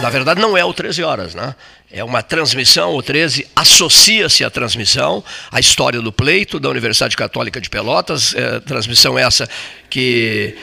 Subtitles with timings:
[0.00, 1.54] Na verdade, não é o 13 horas, né?
[1.90, 7.60] É uma transmissão, o 13 associa-se à transmissão, à história do pleito da Universidade Católica
[7.60, 9.48] de Pelotas, é, transmissão essa
[9.88, 10.56] que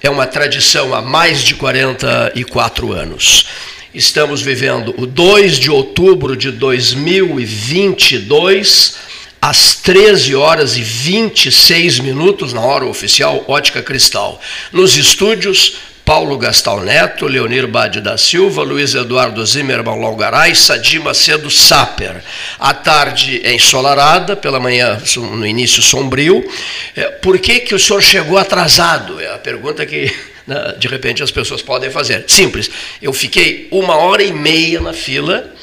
[0.00, 3.46] é uma tradição há mais de 44 anos.
[3.94, 8.96] Estamos vivendo o 2 de outubro de 2022,
[9.40, 14.38] às 13 horas e 26 minutos, na hora oficial Ótica Cristal.
[14.72, 21.50] Nos estúdios, Paulo Gastal Neto, Leonir Bade da Silva, Luiz Eduardo Zimmermann Longaray, Sadi Macedo
[21.50, 22.22] Saper.
[22.58, 26.46] A tarde é ensolarada, pela manhã no início sombrio.
[26.94, 29.18] É, por que, que o senhor chegou atrasado?
[29.18, 30.12] É a pergunta que
[30.46, 32.24] né, de repente as pessoas podem fazer.
[32.26, 32.70] Simples.
[33.00, 35.54] Eu fiquei uma hora e meia na fila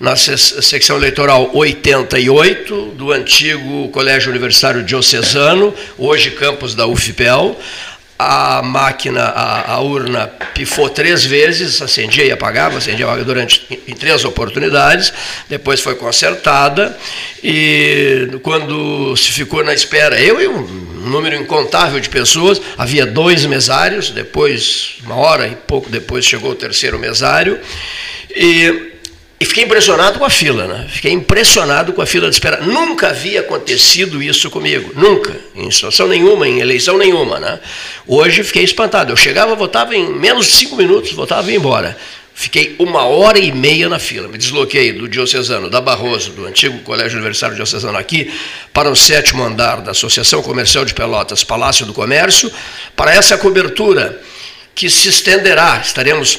[0.00, 7.56] na secção eleitoral 88 do antigo Colégio Universitário Diocesano, hoje campus da UFPEL
[8.18, 13.80] a máquina, a, a, urna pifou três vezes, acendia e apagava, acendia e apagava durante
[13.86, 15.12] em três oportunidades,
[15.48, 16.98] depois foi consertada
[17.44, 23.46] e quando se ficou na espera, eu e um número incontável de pessoas, havia dois
[23.46, 27.60] mesários, depois, uma hora e pouco depois chegou o terceiro mesário,
[28.34, 28.97] e
[29.40, 30.86] e fiquei impressionado com a fila, né?
[30.88, 32.60] Fiquei impressionado com a fila de espera.
[32.60, 37.60] Nunca havia acontecido isso comigo, nunca, em situação nenhuma, em eleição nenhuma, né?
[38.04, 39.12] Hoje fiquei espantado.
[39.12, 41.96] Eu chegava, votava em menos de cinco minutos, votava e ia embora.
[42.34, 44.26] Fiquei uma hora e meia na fila.
[44.26, 48.32] Me desloquei do Diocesano, da Barroso, do antigo Colégio Universitário Diocesano aqui,
[48.72, 52.50] para o sétimo andar da Associação Comercial de Pelotas, Palácio do Comércio,
[52.96, 54.20] para essa cobertura
[54.74, 55.80] que se estenderá.
[55.84, 56.38] Estaremos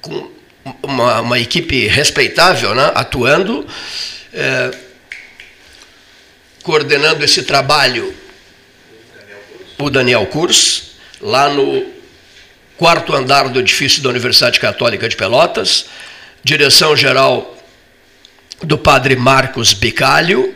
[0.00, 0.39] com
[0.82, 3.66] uma, uma equipe respeitável né, atuando,
[4.32, 4.70] é,
[6.62, 8.14] coordenando esse trabalho,
[9.78, 11.86] o Daniel Kurs, lá no
[12.76, 15.86] quarto andar do edifício da Universidade Católica de Pelotas,
[16.42, 17.56] direção geral
[18.62, 20.54] do padre Marcos Bicalho,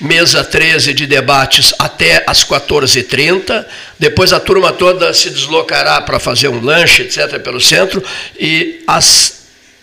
[0.00, 3.64] mesa 13 de debates até às 14h30.
[3.98, 8.02] Depois a turma toda se deslocará para fazer um lanche, etc., pelo centro.
[8.38, 9.35] E às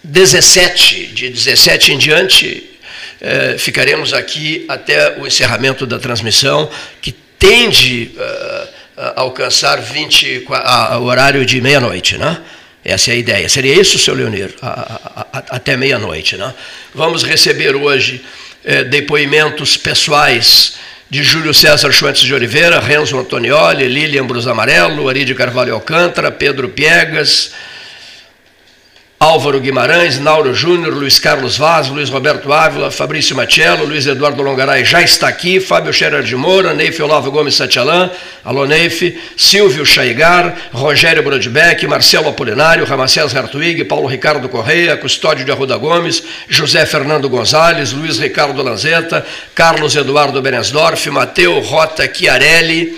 [0.04, 2.70] 17, de 17 em diante,
[3.22, 6.70] eh, ficaremos aqui até o encerramento da transmissão,
[7.02, 12.42] que tende uh, a alcançar 20, a, a, o horário de meia-noite, né?
[12.86, 13.50] Essa é a ideia.
[13.50, 14.54] Seria isso, seu Leonir?
[15.32, 16.36] até meia-noite.
[16.36, 16.54] Né?
[16.94, 18.22] Vamos receber hoje
[18.66, 20.76] eh, depoimentos pessoais
[21.10, 26.30] de Júlio César Schwantz de Oliveira, Renzo Antonioli, Lilian Brus Amarelo, Ari de Carvalho Alcântara,
[26.32, 27.52] Pedro Piegas,
[29.24, 34.84] Álvaro Guimarães, Nauro Júnior, Luiz Carlos Vaz, Luiz Roberto Ávila, Fabrício Machello, Luiz Eduardo Longaray
[34.84, 38.12] já está aqui, Fábio Scherer de Moura, Neif Olavo Gomes Satialan,
[38.44, 45.54] Alô Neif, Silvio Chaigar, Rogério Brodbeck, Marcelo Apolinário, Ramacés Hartwig, Paulo Ricardo Correia, Custódio de
[45.54, 52.94] Arruda Gomes, José Fernando Gonzalez, Luiz Ricardo Lanzetta, Carlos Eduardo Benesdorf, Mateu Rota Chiarelli,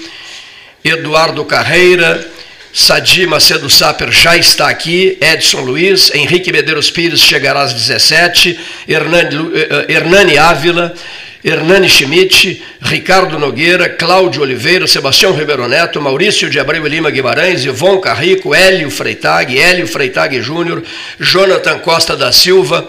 [0.83, 2.33] Eduardo Carreira,
[2.77, 9.51] Sadi Macedo Saper já está aqui, Edson Luiz, Henrique Medeiros Pires chegará às 17, Hernani,
[9.55, 10.93] eh, eh, Hernani Ávila,
[11.41, 18.01] Hernani Schmidt, Ricardo Nogueira, Cláudio Oliveira, Sebastião Ribeiro Neto, Maurício de Abreu Lima Guimarães, Ivon
[18.01, 20.83] Carrico, Hélio Freitag, Hélio Freitag Júnior,
[21.17, 22.85] Jonathan Costa da Silva,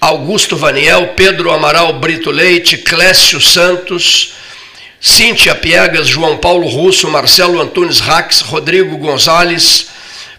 [0.00, 4.32] Augusto Vaniel, Pedro Amaral Brito Leite, Clécio Santos,
[5.06, 9.88] Cíntia Piegas, João Paulo Russo, Marcelo Antunes Rax, Rodrigo Gonzalez,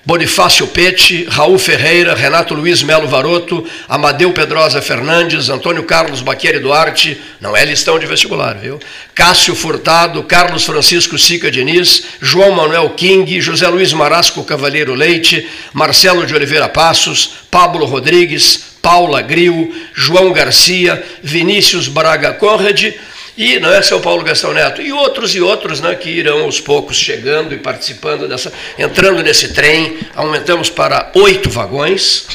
[0.03, 7.21] Bonifácio Pete, Raul Ferreira, Renato Luiz Melo Varoto, Amadeu Pedrosa Fernandes, Antônio Carlos Baqueri Duarte,
[7.39, 8.79] não é listão de vestibular, viu?
[9.13, 16.25] Cássio Furtado, Carlos Francisco Sica Diniz, João Manuel King, José Luiz Marasco Cavalheiro Leite, Marcelo
[16.25, 22.95] de Oliveira Passos, Pablo Rodrigues, Paula Gril, João Garcia, Vinícius Braga Conrad,
[23.37, 26.59] e não é São Paulo Gastão Neto, e outros e outros né, que irão aos
[26.59, 32.27] poucos chegando e participando dessa, entrando nesse trem, aumentamos para oito vagões,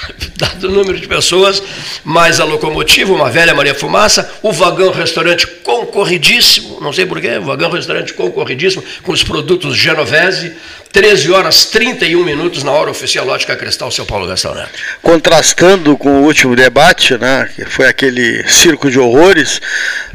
[0.36, 1.62] dado o número de pessoas,
[2.04, 7.42] mais a locomotiva, uma velha Maria Fumaça, o vagão restaurante concorridíssimo, não sei porquê, o
[7.42, 10.52] vagão restaurante concorridíssimo, com os produtos Genovese,
[10.92, 14.70] 13 horas 31 minutos na hora oficial Lógica Cristal, seu Paulo Neto.
[15.02, 19.60] Contrastando com o último debate, né, que foi aquele circo de horrores,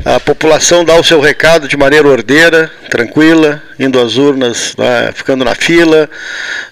[0.04, 5.46] a população dá o seu recado de maneira ordeira, tranquila, indo às urnas, né, ficando
[5.46, 6.10] na fila,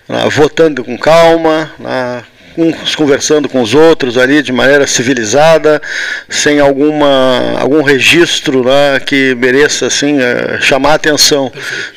[0.08, 2.24] né, votando com calma, né,
[2.60, 5.82] uns conversando com os outros ali de maneira civilizada,
[6.28, 11.52] sem alguma, algum registro né, que mereça assim, uh, chamar a atenção.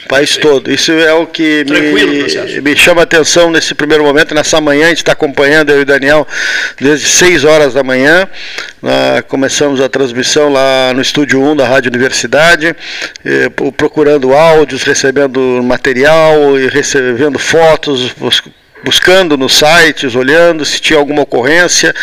[0.04, 0.70] O país todo.
[0.70, 4.88] Isso é o que me, me chama a atenção nesse primeiro momento, nessa manhã, a
[4.90, 6.26] gente está acompanhando eu e o Daniel
[6.80, 8.28] desde 6 horas da manhã.
[8.82, 12.74] Uh, começamos a transmissão lá no estúdio 1 da Rádio Universidade,
[13.24, 18.12] eh, procurando áudios, recebendo material e recebendo fotos,
[18.84, 21.94] buscando nos sites, olhando se tinha alguma ocorrência.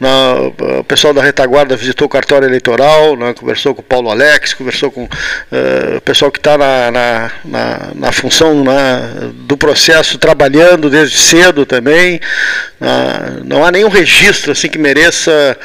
[0.00, 0.34] Na,
[0.80, 4.90] o pessoal da retaguarda visitou o cartório eleitoral, né, conversou com o Paulo Alex, conversou
[4.90, 10.88] com uh, o pessoal que está na, na, na, na, função né, do processo, trabalhando
[10.90, 12.20] desde cedo também.
[12.82, 15.56] Uh, não há nenhum registro assim que mereça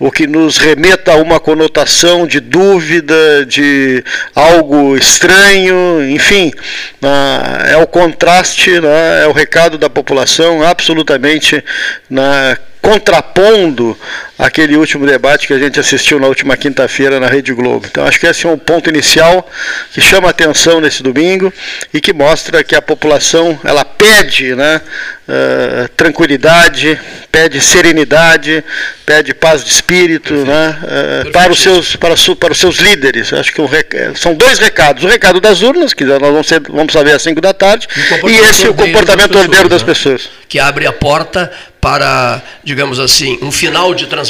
[0.00, 4.02] ou que nos remeta a uma conotação de dúvida, de
[4.34, 6.52] algo estranho, enfim,
[7.00, 11.62] uh, é o contraste, né, é o recado da população absolutamente
[12.10, 13.96] na contrapondo
[14.38, 17.86] aquele último debate que a gente assistiu na última quinta-feira na Rede Globo.
[17.88, 19.48] Então acho que esse é um ponto inicial
[19.92, 21.52] que chama atenção nesse domingo
[21.92, 24.80] e que mostra que a população ela pede né,
[25.28, 26.98] uh, tranquilidade,
[27.30, 28.64] pede serenidade,
[29.06, 33.32] pede paz de espírito né, uh, para, os seus, para, su, para os seus líderes.
[33.32, 33.94] Acho que um rec...
[34.16, 35.04] são dois recados.
[35.04, 37.86] O recado das urnas, que nós vamos, ser, vamos saber às 5 da tarde,
[38.28, 39.94] e esse é o comportamento ordeiro das pessoas.
[40.14, 40.22] Das pessoas.
[40.24, 40.44] Né?
[40.48, 41.50] Que abre a porta
[41.84, 44.24] para, digamos assim, um final de transmissão,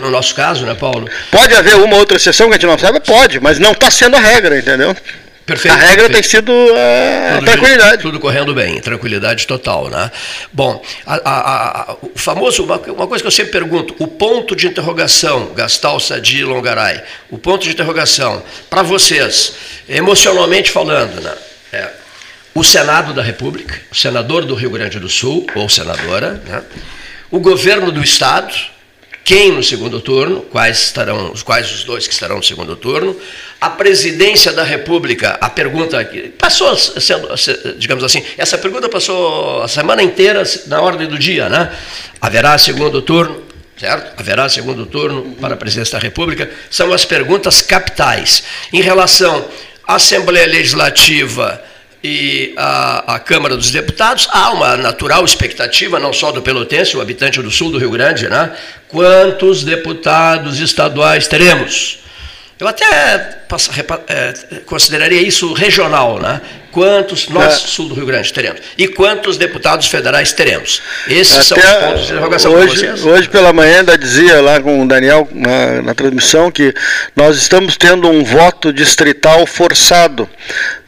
[0.00, 1.08] no nosso caso, né, Paulo?
[1.30, 3.00] Pode haver uma outra exceção que a gente não sabe?
[3.00, 4.96] Pode, mas não está sendo a regra, entendeu?
[5.46, 6.12] Perfeito, a regra perfeito.
[6.12, 8.02] tem sido uh, tudo, tranquilidade.
[8.02, 9.90] Tudo correndo bem, tranquilidade total.
[9.90, 10.10] Né?
[10.50, 14.56] Bom, a, a, a, o famoso, uma, uma, coisa que eu sempre pergunto, o ponto
[14.56, 19.52] de interrogação, Gastal Sadi Longaray, o ponto de interrogação, para vocês,
[19.86, 21.34] emocionalmente falando, né?
[21.72, 21.90] É,
[22.54, 26.62] o Senado da República, o senador do Rio Grande do Sul, ou senadora, né?
[27.30, 28.54] o governo do Estado,
[29.24, 33.18] quem no segundo turno, quais estarão, quais os dois que estarão no segundo turno,
[33.58, 37.28] a presidência da República, a pergunta que passou sendo,
[37.78, 41.72] digamos assim, essa pergunta passou a semana inteira na ordem do dia, né?
[42.20, 43.42] Haverá segundo turno,
[43.78, 44.20] certo?
[44.20, 48.42] Haverá segundo turno para a presidência da República, são as perguntas capitais.
[48.70, 49.48] Em relação
[49.86, 51.62] à Assembleia Legislativa,
[52.06, 57.00] e a, a, Câmara dos Deputados, há uma natural expectativa, não só do pelotense, o
[57.00, 58.54] habitante do sul do Rio Grande, né?
[58.94, 61.98] Quantos deputados estaduais teremos?
[62.60, 63.40] Eu até
[64.08, 64.34] é,
[64.66, 66.40] consideraria isso regional, né?
[66.70, 67.56] Quantos nós, é.
[67.56, 68.60] sul do Rio Grande, teremos?
[68.76, 70.82] E quantos deputados federais teremos?
[71.06, 74.82] Esses até são os pontos de interrogação hoje, hoje pela manhã ainda dizia lá com
[74.82, 76.74] o Daniel na, na transmissão que
[77.14, 80.28] nós estamos tendo um voto distrital forçado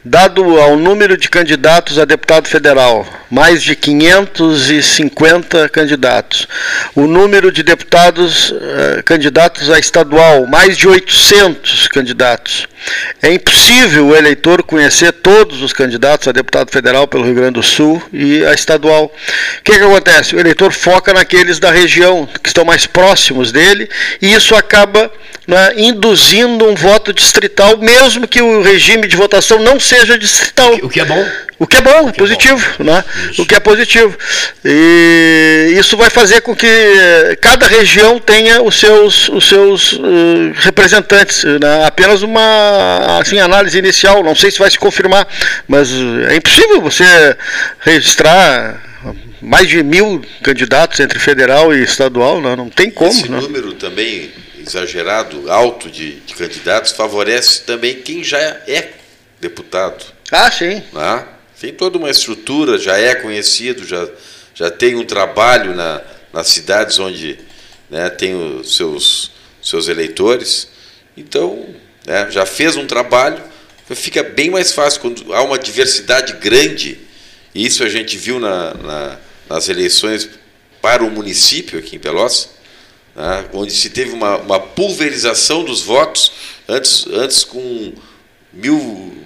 [0.07, 6.47] dado ao número de candidatos a deputado federal, mais de 550 candidatos,
[6.95, 12.46] o número de deputados uh, candidatos a estadual, mais de 800 candidatos.
[13.21, 17.63] É impossível o eleitor conhecer todos os candidatos a deputado federal pelo Rio Grande do
[17.63, 19.05] Sul e a estadual.
[19.05, 20.35] O que, que acontece?
[20.35, 23.89] O eleitor foca naqueles da região que estão mais próximos dele
[24.21, 25.11] e isso acaba
[25.47, 30.73] né, induzindo um voto distrital, mesmo que o regime de votação não seja distrital.
[30.83, 31.25] O que é bom.
[31.59, 32.91] O que é bom, é positivo, é bom.
[32.91, 33.03] né?
[33.39, 34.15] O que é positivo.
[34.63, 36.67] E isso vai fazer com que
[37.41, 41.43] cada região tenha os seus, os seus uh, representantes.
[41.45, 41.85] Né?
[41.85, 45.27] Apenas uma assim, análise inicial, não sei se vai se confirmar,
[45.67, 45.89] mas
[46.29, 47.05] é impossível você
[47.79, 48.83] registrar
[49.41, 53.09] mais de mil candidatos entre federal e estadual, não, não tem como.
[53.09, 53.41] Esse não.
[53.41, 54.29] número também
[54.67, 58.93] exagerado, alto de, de, candidatos, favorece também quem já é
[59.39, 60.05] deputado.
[60.31, 60.83] Ah, sim.
[60.93, 61.25] Né?
[61.59, 64.07] Tem toda uma estrutura, já é conhecido, já,
[64.53, 67.39] já tem um trabalho na, nas cidades onde
[67.89, 69.31] né, tem os seus,
[69.61, 70.67] seus eleitores.
[71.15, 71.65] Então,
[72.05, 73.41] né, já fez um trabalho,
[73.95, 76.99] fica bem mais fácil quando há uma diversidade grande,
[77.55, 79.19] e isso a gente viu na, na,
[79.49, 80.29] nas eleições
[80.81, 82.49] para o município aqui em Pelotas,
[83.17, 86.31] né, onde se teve uma, uma pulverização dos votos,
[86.69, 87.93] antes, antes com
[88.53, 89.17] mil,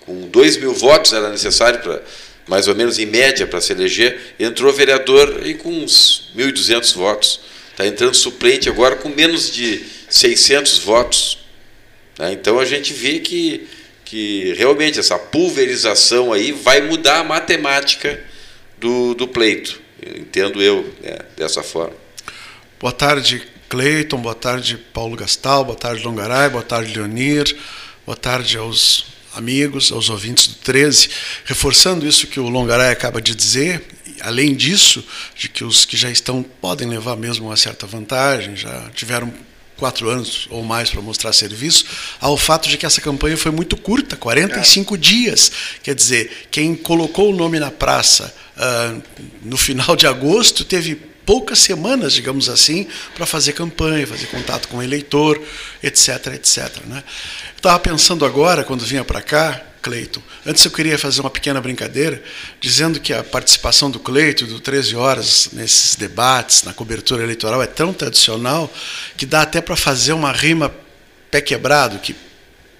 [0.00, 2.02] com dois mil votos era necessário para
[2.48, 7.40] mais ou menos em média para se eleger, entrou vereador e com uns 1.200 votos.
[7.72, 11.38] Está entrando suplente agora com menos de 600 votos.
[12.18, 12.32] Né?
[12.32, 13.66] Então a gente vê que,
[14.04, 18.22] que realmente essa pulverização aí vai mudar a matemática
[18.78, 19.80] do, do pleito.
[20.16, 22.05] Entendo eu né, dessa forma.
[22.78, 24.18] Boa tarde, Cleiton.
[24.18, 25.64] Boa tarde, Paulo Gastal.
[25.64, 26.50] Boa tarde, Longaray.
[26.50, 27.56] Boa tarde, Leonir.
[28.04, 31.08] Boa tarde aos amigos, aos ouvintes do 13.
[31.46, 33.82] Reforçando isso que o Longaray acaba de dizer,
[34.20, 35.02] além disso,
[35.34, 39.32] de que os que já estão podem levar mesmo uma certa vantagem, já tiveram
[39.78, 41.86] quatro anos ou mais para mostrar serviço,
[42.20, 44.98] ao fato de que essa campanha foi muito curta, 45 é.
[44.98, 45.50] dias.
[45.82, 49.02] Quer dizer, quem colocou o nome na praça uh,
[49.42, 54.78] no final de agosto teve poucas semanas, digamos assim, para fazer campanha, fazer contato com
[54.78, 55.42] o eleitor,
[55.82, 56.84] etc, etc.
[56.86, 57.02] Né?
[57.56, 60.22] Estava pensando agora, quando vinha para cá, Cleiton.
[60.44, 62.22] Antes eu queria fazer uma pequena brincadeira,
[62.60, 67.66] dizendo que a participação do Cleiton, do 13 Horas, nesses debates, na cobertura eleitoral, é
[67.66, 68.72] tão tradicional
[69.16, 70.74] que dá até para fazer uma rima
[71.30, 72.16] pé quebrado, que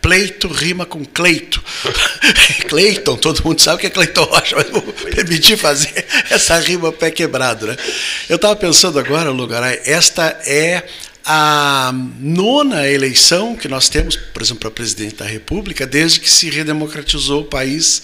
[0.00, 1.62] pleito rima com Cleito.
[2.68, 7.10] Cleiton, todo mundo sabe que é Cleiton Rocha, mas vou permitir fazer essa rima pé
[7.10, 7.66] quebrado.
[7.66, 7.76] Né?
[8.28, 10.86] Eu estava pensando agora, Lugaray, esta é
[11.28, 16.48] a nona eleição que nós temos, por exemplo, para presidente da República, desde que se
[16.48, 18.00] redemocratizou o país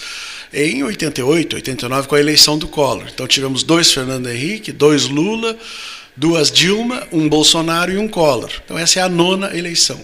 [0.52, 3.06] em 88, 89, com a eleição do Collor.
[3.14, 5.56] Então tivemos dois Fernando Henrique, dois Lula,
[6.16, 8.50] duas Dilma, um Bolsonaro e um Collor.
[8.64, 10.02] Então essa é a nona eleição.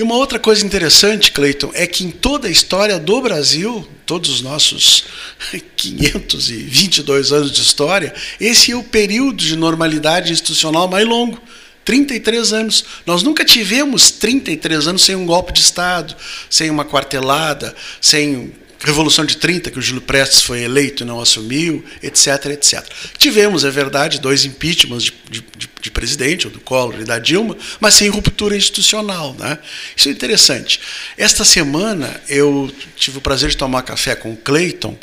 [0.00, 4.30] E uma outra coisa interessante, Cleiton, é que em toda a história do Brasil, todos
[4.30, 5.04] os nossos
[5.76, 11.38] 522 anos de história, esse é o período de normalidade institucional mais longo.
[11.84, 12.82] 33 anos.
[13.04, 16.16] Nós nunca tivemos 33 anos sem um golpe de Estado,
[16.48, 21.20] sem uma quartelada, sem Revolução de 30, que o Júlio Prestes foi eleito e não
[21.20, 22.82] assumiu, etc, etc.
[23.18, 27.56] Tivemos, é verdade, dois impeachments de, de, de presidente, o do Collor e da Dilma,
[27.78, 29.36] mas sem ruptura institucional.
[29.38, 29.58] Né?
[29.94, 30.80] Isso é interessante.
[31.18, 34.98] Esta semana eu tive o prazer de tomar café com o Clayton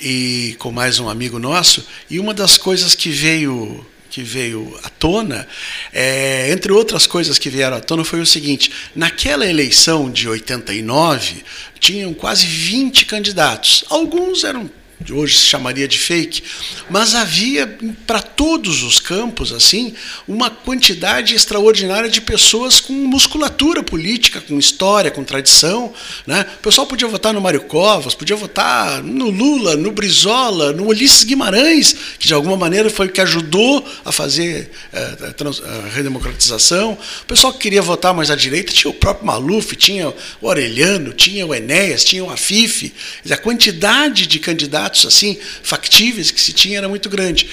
[0.00, 3.84] e com mais um amigo nosso, e uma das coisas que veio
[4.18, 5.46] que veio à tona,
[5.92, 11.44] é, entre outras coisas que vieram à tona, foi o seguinte: naquela eleição de 89,
[11.78, 13.84] tinham quase 20 candidatos.
[13.88, 14.68] Alguns eram
[15.10, 16.42] hoje se chamaria de fake,
[16.90, 17.66] mas havia
[18.06, 19.94] para todos os campos assim
[20.26, 25.92] uma quantidade extraordinária de pessoas com musculatura política, com história, com tradição,
[26.26, 26.44] né?
[26.58, 31.24] O pessoal podia votar no Mário Covas, podia votar no Lula, no Brizola, no Ulisses
[31.24, 36.98] Guimarães, que de alguma maneira foi o que ajudou a fazer é, a, a redemocratização.
[37.22, 41.12] O pessoal que queria votar mais à direita tinha o próprio Maluf, tinha o Aureliano,
[41.12, 42.92] tinha o Enéas, tinha o Afife.
[43.30, 47.48] A quantidade de candidatos candidatos assim factíveis que se tinha era muito grande.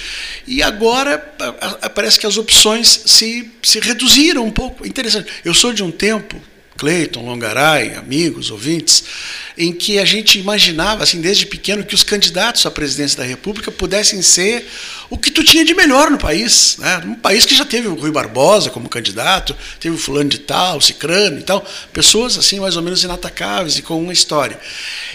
[0.48, 1.18] E agora
[1.94, 4.88] parece que as opções se, se reduziram um pouco.
[4.88, 5.30] Interessante.
[5.44, 6.42] Eu sou de um tempo,
[6.78, 9.04] Cleiton, Longaray, amigos, ouvintes,
[9.58, 13.72] em que a gente imaginava, assim, desde pequeno, que os candidatos à presidência da República
[13.72, 14.68] pudessem ser
[15.10, 16.76] o que tu tinha de melhor no país.
[16.78, 17.02] Né?
[17.06, 20.78] Um país que já teve o Rui Barbosa como candidato, teve o fulano de tal,
[20.78, 24.60] o cicrano e tal, pessoas assim mais ou menos inatacáveis e com uma história.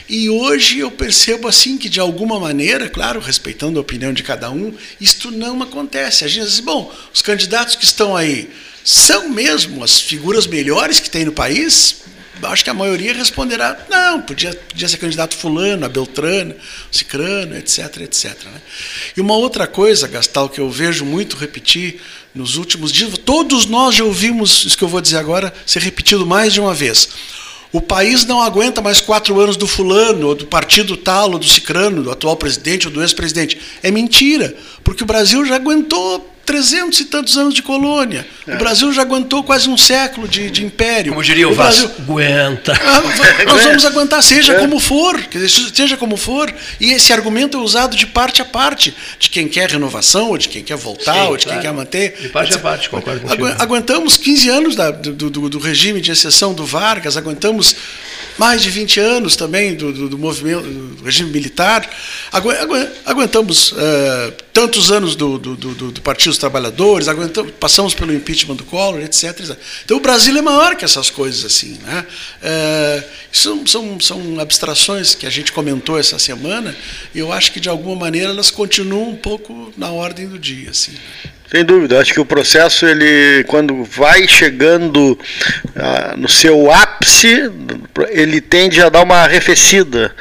[0.09, 4.51] E hoje eu percebo assim que de alguma maneira, claro, respeitando a opinião de cada
[4.51, 6.25] um, isto não acontece.
[6.25, 8.51] A gente diz, bom, os candidatos que estão aí
[8.85, 12.01] são mesmo as figuras melhores que tem no país?
[12.49, 16.55] acho que a maioria responderá, não, podia, podia ser candidato fulano, a Beltrano,
[16.91, 18.35] Cicrano, etc, etc.
[18.45, 18.61] Né?
[19.17, 22.01] E uma outra coisa, Gastal, que eu vejo muito repetir
[22.35, 26.25] nos últimos dias, todos nós já ouvimos isso que eu vou dizer agora ser repetido
[26.25, 27.09] mais de uma vez.
[27.73, 31.47] O país não aguenta mais quatro anos do fulano, ou do partido tal, ou do
[31.47, 33.61] cicrano, do atual presidente ou do ex-presidente.
[33.83, 38.27] É mentira, porque o Brasil já aguentou trezentos e tantos anos de colônia.
[38.45, 38.57] É.
[38.57, 41.13] O Brasil já aguentou quase um século de, de império.
[41.13, 42.73] Como diria o, o Brasil aguenta.
[42.73, 43.01] Ah,
[43.47, 44.59] nós vamos aguentar, seja é.
[44.59, 45.17] como for,
[45.73, 46.53] seja como for.
[46.81, 50.49] E esse argumento é usado de parte a parte, de quem quer renovação, ou de
[50.49, 51.61] quem quer voltar, Sim, ou de claro.
[51.61, 52.17] quem quer manter.
[52.21, 53.47] De parte a parte, concordo contigo.
[53.61, 57.77] Aguentamos 15 anos da, do, do, do regime de exceção do Vargas, aguentamos
[58.39, 61.89] mais de 20 anos também do, do, do movimento, do regime militar.
[63.05, 63.77] Aguentamos uh,
[64.53, 69.01] tantos anos do, do, do, do Partido dos Trabalhadores, aguentamos, passamos pelo impeachment do Collor,
[69.01, 71.79] etc, Então o Brasil é maior que essas coisas assim.
[71.83, 72.07] Né?
[72.43, 76.77] Uh, são, são, são abstrações que a gente comentou essa semana
[77.15, 80.71] e eu acho que de alguma maneira elas continuam um pouco na ordem do dia.
[80.71, 80.93] Assim.
[81.51, 85.19] Sem dúvida, acho que o processo, ele, quando vai chegando
[85.75, 87.51] ah, no seu ápice,
[88.11, 90.15] ele tende a dar uma arrefecida.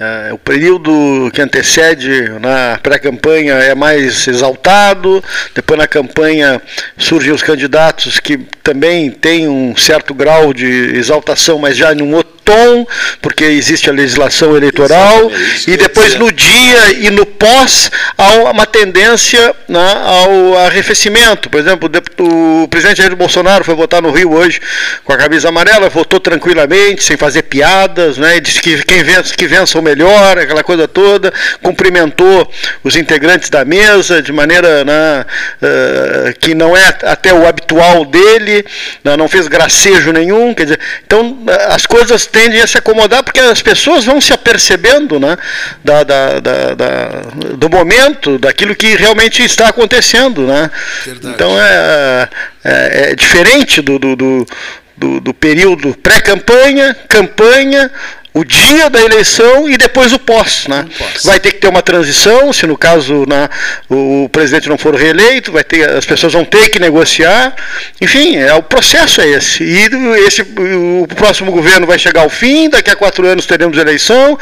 [0.00, 5.22] Ah, o período que antecede na pré-campanha é mais exaltado,
[5.54, 6.60] depois na campanha
[6.98, 12.34] surgem os candidatos que também têm um certo grau de exaltação, mas já num outro
[12.44, 12.86] tom,
[13.20, 15.30] porque existe a legislação eleitoral,
[15.66, 21.48] e depois no dia e no pós há uma tendência né, ao arrefecimento.
[21.48, 24.60] Por exemplo, o presidente Jair Bolsonaro foi votar no Rio hoje
[25.04, 29.34] com a camisa amarela, votou tranquilamente, sem fazer piadas, né, e disse que quem vence,
[29.34, 32.50] que vença o melhor, aquela coisa toda, cumprimentou
[32.82, 35.24] os integrantes da mesa de maneira né,
[35.62, 38.64] uh, que não é até o habitual dele,
[39.04, 43.40] né, não fez gracejo nenhum, quer dizer, então as coisas tendem a se acomodar porque
[43.40, 45.36] as pessoas vão se apercebendo né,
[45.84, 47.08] da, da, da, da
[47.56, 50.46] do momento, daquilo que realmente está acontecendo.
[50.46, 50.70] Né?
[51.06, 52.28] Então é,
[52.64, 54.46] é, é diferente do, do, do
[54.96, 57.90] do, do, período pré-campanha, campanha,
[58.34, 60.66] o dia da eleição e depois o pós.
[60.66, 60.84] Né?
[60.98, 61.22] pós.
[61.22, 63.48] Vai ter que ter uma transição, se no caso né,
[63.88, 67.54] o presidente não for reeleito, vai ter, as pessoas vão ter que negociar.
[68.00, 69.62] Enfim, é, o processo é esse.
[69.62, 69.88] E
[70.26, 74.36] esse, o próximo governo vai chegar ao fim, daqui a quatro anos teremos eleição.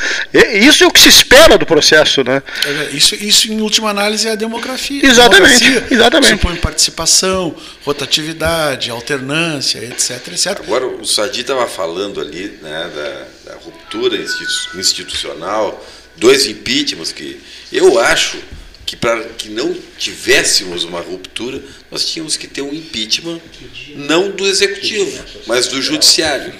[0.54, 2.24] Isso é o que se espera do processo.
[2.24, 2.42] Né?
[2.64, 5.04] É, isso, isso, em última análise, é a democracia.
[5.04, 5.64] Exatamente.
[5.64, 6.30] Democracia exatamente.
[6.30, 10.28] Supõe participação, rotatividade, alternância, etc.
[10.28, 10.60] etc.
[10.60, 13.41] Agora, o Sadi estava falando ali né, da
[13.92, 14.16] da ruptura
[14.74, 18.38] institucional, dois impeachments que eu acho
[18.86, 23.40] que para que não tivéssemos uma ruptura, nós tínhamos que ter um impeachment
[23.96, 26.52] não do executivo, mas do judiciário.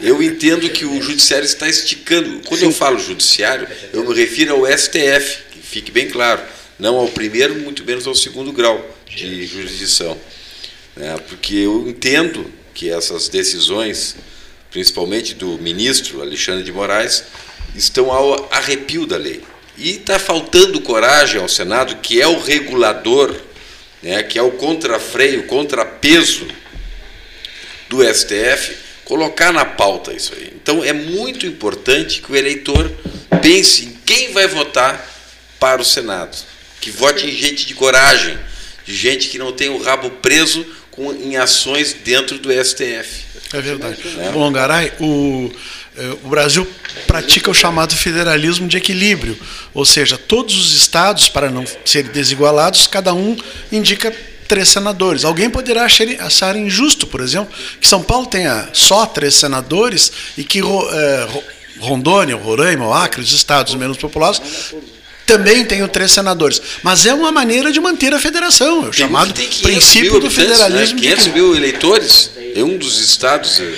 [0.00, 2.40] Eu entendo que o judiciário está esticando.
[2.44, 6.42] Quando eu falo judiciário, eu me refiro ao STF, que fique bem claro,
[6.76, 10.18] não ao primeiro, muito menos ao segundo grau de jurisdição.
[10.96, 14.16] É, porque eu entendo que essas decisões
[14.70, 17.24] principalmente do ministro Alexandre de Moraes,
[17.74, 19.42] estão ao arrepio da lei.
[19.76, 23.34] E está faltando coragem ao Senado, que é o regulador,
[24.02, 26.46] né, que é o contrafreio, contrapeso
[27.88, 30.52] do STF, colocar na pauta isso aí.
[30.54, 32.90] Então é muito importante que o eleitor
[33.40, 35.08] pense em quem vai votar
[35.58, 36.36] para o Senado.
[36.80, 38.38] Que vote em gente de coragem,
[38.84, 43.27] de gente que não tem o rabo preso com, em ações dentro do STF.
[43.52, 43.98] É verdade.
[44.18, 44.30] É.
[44.30, 45.50] Bom, Garay, o,
[45.96, 46.66] é, o Brasil
[47.06, 49.38] pratica o chamado federalismo de equilíbrio,
[49.72, 53.36] ou seja, todos os estados, para não serem desigualados, cada um
[53.72, 54.14] indica
[54.46, 55.24] três senadores.
[55.24, 55.86] Alguém poderá
[56.20, 61.28] achar injusto, por exemplo, que São Paulo tenha só três senadores e que é,
[61.80, 64.74] Rondônia, Roraima, Acre, os estados menos populados,
[65.28, 66.60] também tenho três senadores.
[66.82, 70.96] Mas é uma maneira de manter a federação, é o chamado princípio do federalismo.
[70.96, 71.02] Né?
[71.02, 73.74] 500 mil eleitores em um dos estados eh,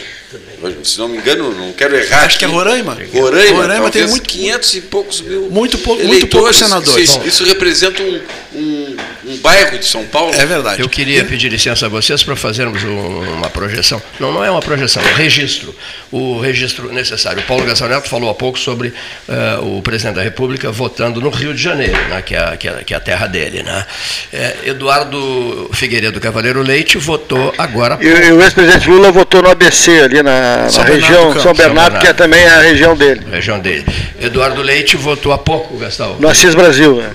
[0.85, 2.19] se não me engano, não quero errar.
[2.19, 2.39] Acho aqui.
[2.39, 2.97] que é Roraima.
[3.13, 5.51] Roraima, Roraima tem muito 500 e poucos mil.
[5.51, 7.11] Muito pouco, muito poucos senadores.
[7.11, 8.21] Isso, isso representa um,
[8.55, 8.80] um,
[9.25, 10.35] um, bairro de São Paulo.
[10.35, 10.81] É verdade.
[10.81, 14.03] Eu queria pedir licença a vocês para fazermos uma projeção.
[14.19, 15.75] Não, não é uma projeção, é um registro.
[16.11, 17.41] O registro necessário.
[17.41, 21.31] O Paulo Gastão Neto falou há pouco sobre uh, o presidente da República votando no
[21.31, 23.63] Rio de Janeiro, né, que, é, que, é, que é a terra dele.
[23.63, 23.87] Né?
[24.33, 27.99] É, Eduardo Figueiredo Cavaleiro Leite votou agora.
[28.01, 31.55] E, e o ex-presidente Lula votou no ABC ali na na, região São Bernardo, São
[31.55, 33.23] Bernardo, que é também a região dele.
[33.31, 33.85] Região dele.
[34.21, 36.17] Eduardo Leite votou há pouco, Gastão.
[36.19, 36.97] No Assis Brasil.
[36.97, 37.11] Né?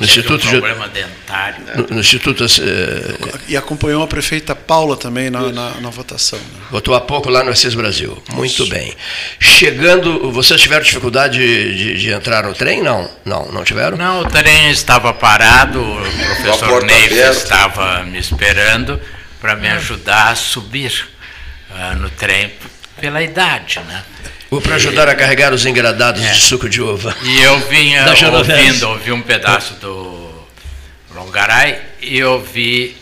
[0.00, 1.62] No Instituto um problema dentário.
[1.76, 6.38] No, no Instituto uh, e acompanhou a prefeita Paula também na, na, na votação.
[6.38, 6.60] Né?
[6.70, 8.20] Votou há pouco lá no Assis Brasil.
[8.30, 8.70] Muito Isso.
[8.70, 8.96] bem.
[9.38, 12.82] Chegando, vocês tiveram dificuldade de, de, de, entrar no trem?
[12.82, 13.98] Não, não, não tiveram?
[13.98, 15.78] Não, o trem estava parado.
[15.78, 15.96] O
[16.42, 18.98] professor Neif estava me esperando
[19.38, 21.08] para me ajudar a subir
[21.70, 22.50] uh, no trem
[22.98, 24.02] pela idade, né?
[24.50, 26.32] Ou para ajudar a carregar os engradados é.
[26.32, 27.16] de suco de uva.
[27.22, 30.44] E eu vinha ouvindo, ouvi um pedaço do
[31.14, 32.96] Longaray e ouvi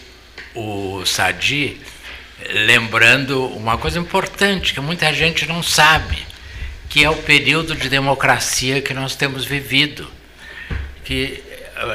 [0.55, 1.81] o Sadi
[2.67, 6.19] lembrando uma coisa importante que muita gente não sabe,
[6.89, 10.11] que é o período de democracia que nós temos vivido,
[11.05, 11.43] que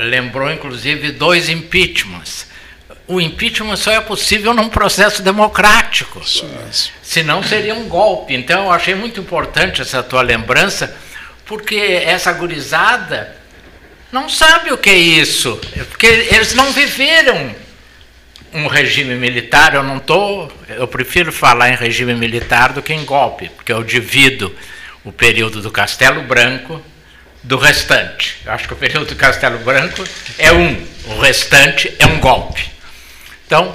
[0.10, 2.48] lembrou inclusive dois impeachments
[3.08, 6.22] o impeachment só é possível num processo democrático.
[7.02, 8.34] Senão seria um golpe.
[8.34, 10.96] Então eu achei muito importante essa tua lembrança,
[11.46, 13.36] porque essa gurizada
[14.12, 15.60] não sabe o que é isso.
[15.90, 17.54] Porque eles não viveram
[18.54, 23.04] um regime militar, eu não tô, eu prefiro falar em regime militar do que em
[23.04, 24.56] golpe, porque eu divido
[25.04, 26.80] o período do Castelo Branco
[27.42, 28.38] do restante.
[28.46, 30.04] Eu acho que o período do Castelo Branco
[30.38, 32.72] é um, o restante é um golpe.
[33.54, 33.72] Então,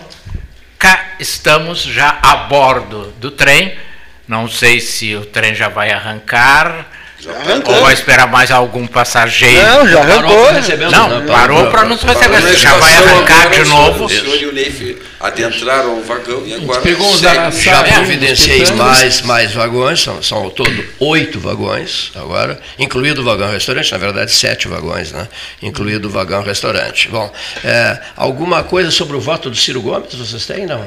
[0.77, 3.79] cá estamos já a bordo do trem.
[4.27, 6.91] Não sei se o trem já vai arrancar.
[7.21, 7.33] Já
[7.67, 9.61] ou vai esperar mais algum passageiro?
[9.61, 10.53] Não, já arrancou.
[10.91, 12.57] Não, não, parou para nos receber.
[12.57, 14.05] Já vai arrancar de novo.
[14.05, 16.81] O senhor e o Neif adentraram o vagão e agora.
[16.81, 23.21] Pegou uns já providenciei mais, mais vagões, são, são ao todo oito vagões agora, incluído
[23.21, 25.27] o vagão restaurante, na verdade sete vagões, né?
[25.61, 27.09] Incluído o vagão restaurante.
[27.09, 27.33] Bom,
[27.65, 30.85] é, alguma coisa sobre o voto do Ciro Gomes vocês têm, não?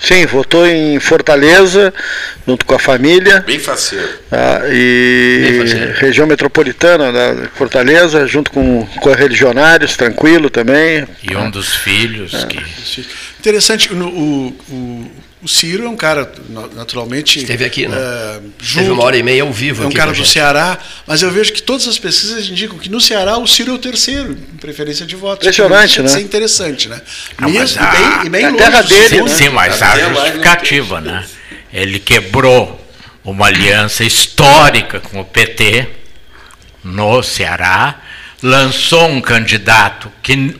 [0.00, 1.92] Sim, votou em Fortaleza,
[2.46, 3.40] junto com a família.
[3.40, 4.08] Bem faceiro.
[4.32, 5.92] Ah, e Bem faceiro.
[5.98, 11.06] região metropolitana da Fortaleza, junto com correligionários, tranquilo também.
[11.22, 12.46] E um dos filhos É.
[12.46, 12.62] que.
[13.40, 15.10] Interessante, no- o, o,
[15.42, 17.38] o Ciro é um cara, na- naturalmente.
[17.38, 17.96] Esteve aqui, né?
[17.96, 20.28] Teve junto, uma hora e meia ao vivo É um aqui cara a do gente.
[20.30, 23.74] Ceará, mas eu vejo que todas as pesquisas indicam que no Ceará o Ciro é
[23.74, 25.46] o terceiro, em preferência de votos.
[25.46, 26.06] Impressionante, né?
[26.08, 27.00] Isso é interessante, né?
[27.40, 29.08] Não, Mesmo, a- e bem, e bem é a longe terra dele.
[29.08, 31.24] Sim, sim, mas há mais não justificativa, né?
[31.72, 32.78] Ele quebrou
[33.24, 35.86] uma aliança histórica com o PT
[36.84, 38.00] no Ceará,
[38.42, 40.54] lançou um candidato que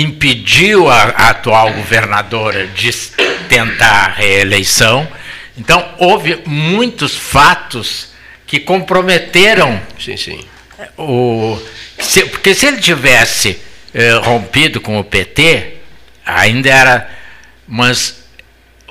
[0.00, 2.90] impediu a, a atual governadora de
[3.48, 5.06] tentar a reeleição.
[5.56, 8.08] Então, houve muitos fatos
[8.46, 10.44] que comprometeram Sim, sim.
[10.96, 11.60] o,
[11.98, 13.60] se- porque se ele tivesse
[13.92, 15.74] eh, rompido com o PT,
[16.24, 17.10] ainda era.
[17.66, 18.22] Mas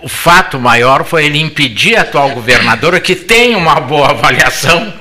[0.03, 4.93] o fato maior foi ele impedir a atual governadora, que tem uma boa avaliação,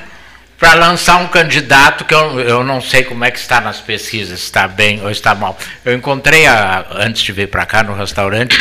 [0.58, 4.38] para lançar um candidato que eu, eu não sei como é que está nas pesquisas,
[4.40, 5.58] se está bem ou está mal.
[5.84, 8.58] Eu encontrei, a- antes de vir para cá, no restaurante,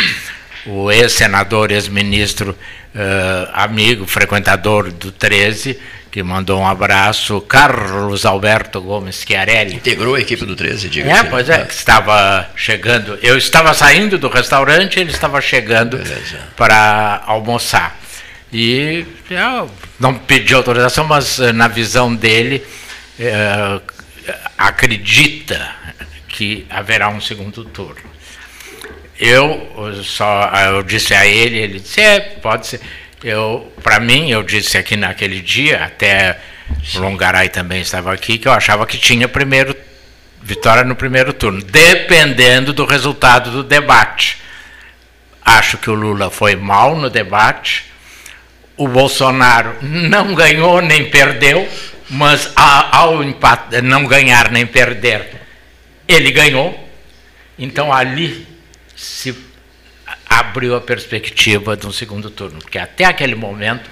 [0.66, 2.58] o ex-senador, ex-ministro,
[2.94, 5.80] eh, amigo, frequentador do 13,
[6.12, 9.76] que mandou um abraço, Carlos Alberto Gomes Chiarelli.
[9.76, 13.20] Integrou a equipe do 13, diga É, pois é, que estava chegando.
[13.22, 16.40] Eu estava saindo do restaurante, ele estava chegando Beleza.
[16.56, 17.98] para almoçar.
[18.58, 22.66] E eu não pedi autorização, mas eh, na visão dele,
[23.20, 23.82] eh,
[24.58, 25.76] acredita
[26.30, 28.10] que haverá um segundo turno.
[29.20, 32.80] Eu eh, só eu disse a ele, ele disse, é, pode ser.
[33.22, 36.40] Eu, para mim, eu disse aqui naquele dia, até
[36.94, 39.76] Longaray também estava aqui, que eu achava que tinha primeiro
[40.42, 44.38] vitória no primeiro turno, dependendo do resultado do debate.
[45.44, 47.94] Acho que o Lula foi mal no debate.
[48.78, 51.68] O Bolsonaro não ganhou nem perdeu,
[52.10, 55.42] mas ao empate, não ganhar nem perder,
[56.08, 56.78] ele ganhou.
[57.58, 58.46] Então ali
[58.96, 59.36] se
[60.28, 63.90] abriu a perspectiva de um segundo turno, porque até aquele momento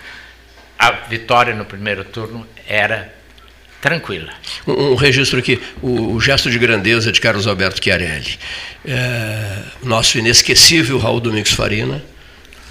[0.78, 3.13] a vitória no primeiro turno era
[3.84, 4.34] tranquila.
[4.65, 8.39] Um, registro aqui, o, o gesto de grandeza de Carlos Alberto Chiarelli.
[8.86, 12.02] É, nosso inesquecível Raul Domingos Farina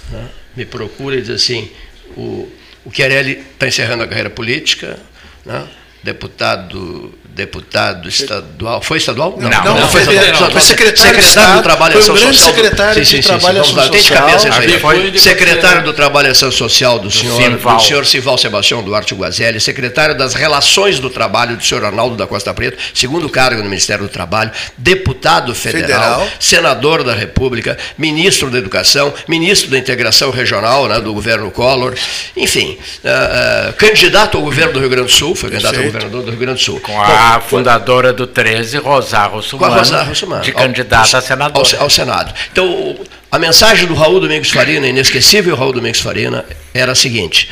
[0.09, 1.71] né, me procura e diz assim,
[2.17, 2.51] o,
[2.85, 4.99] o Chiarelli está encerrando a carreira política,
[5.45, 5.67] né,
[6.03, 8.81] deputado deputado estadual.
[8.81, 9.35] Foi estadual?
[9.39, 10.35] Não, não, foi federal.
[10.39, 12.31] Só- Foi secretário secretário do Trabalho e Ação Social.
[12.31, 13.75] do- secretário de Trabalho e Ação
[14.09, 14.79] cabeça isso aí.
[14.79, 17.77] Foi Secretário do Trabalho e Ação Social do, senhor, Simval.
[17.77, 22.27] do senhor Sival Sebastião Duarte Guazelli, secretário das Relações do Trabalho do senhor Arnaldo da
[22.27, 26.27] Costa Preta, segundo cargo no Ministério do Trabalho, deputado federal, Federal.
[26.39, 31.95] senador da República, ministro da Educação, ministro da Integração Regional né, do governo Collor,
[32.37, 36.21] enfim, ah, ah, candidato ao governo do Rio Grande do Sul, foi candidato ao governador
[36.23, 36.79] do Rio Grande do Sul.
[36.79, 41.67] Com a fundadora do 13, Rosário a Russumano, de ao- candidata ao- a senadora.
[41.77, 42.33] Ao, ao Senado.
[42.51, 42.97] Então,
[43.31, 47.49] a mensagem do Raul Domingos Farina, inesquecível Raul Domingos Farina, era a seguinte: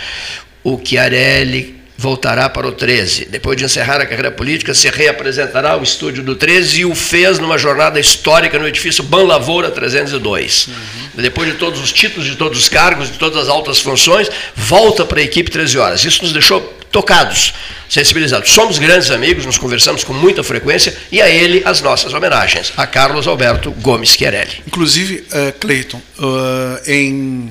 [0.63, 3.25] o Chiarelli voltará para o 13.
[3.25, 7.37] Depois de encerrar a carreira política, se reapresentará ao estúdio do 13 e o fez
[7.37, 10.69] numa jornada histórica no edifício Ban Lavoura 302.
[11.13, 15.05] Depois de todos os títulos, de todos os cargos, de todas as altas funções, volta
[15.05, 16.03] para a equipe 13 horas.
[16.03, 17.53] Isso nos deixou tocados,
[17.89, 18.51] sensibilizados.
[18.51, 22.73] Somos grandes amigos, nos conversamos com muita frequência e a ele as nossas homenagens.
[22.75, 24.61] A Carlos Alberto Gomes Chiarelli.
[24.67, 27.49] Inclusive, eh, Cleiton, eh, em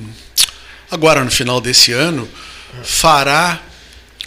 [0.89, 2.27] agora no final desse ano,
[2.83, 3.61] fará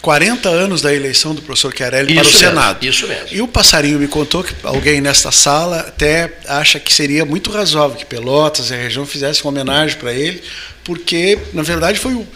[0.01, 2.85] 40 anos da eleição do professor Chiarelli para o Isso mesmo, Senado.
[2.85, 3.27] isso mesmo.
[3.31, 7.97] E o passarinho me contou que alguém nesta sala até acha que seria muito razoável
[7.97, 10.43] que Pelotas e a região fizessem uma homenagem para ele,
[10.83, 12.27] porque, na verdade, foi o,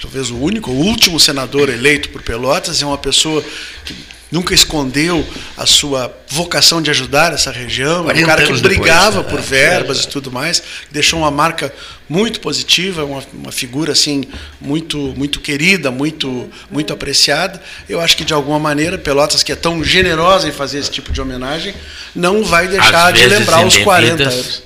[0.00, 3.42] talvez o único, o último senador eleito por Pelotas, é uma pessoa
[3.84, 3.94] que
[4.34, 5.24] nunca escondeu
[5.56, 9.40] a sua vocação de ajudar essa região, é um 40 cara que brigava depois, por
[9.40, 9.46] né?
[9.46, 11.72] verbas É, e tudo mais, deixou uma marca
[12.08, 14.24] muito positiva, uma, uma figura assim
[14.60, 17.62] muito muito querida, muito muito apreciada.
[17.88, 21.12] Eu acho que de alguma maneira Pelotas que é tão generosa em fazer esse tipo
[21.12, 21.72] de homenagem,
[22.12, 24.34] não vai deixar Às de lembrar os 40 indevidas.
[24.34, 24.62] anos.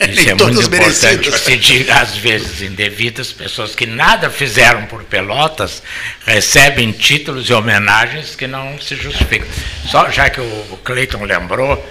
[0.00, 5.02] Isso é muito importante que se diga, às vezes, indevidas, pessoas que nada fizeram por
[5.04, 5.82] Pelotas
[6.24, 9.48] recebem títulos e homenagens que não se justificam.
[9.86, 11.84] Só já que o Cleiton lembrou,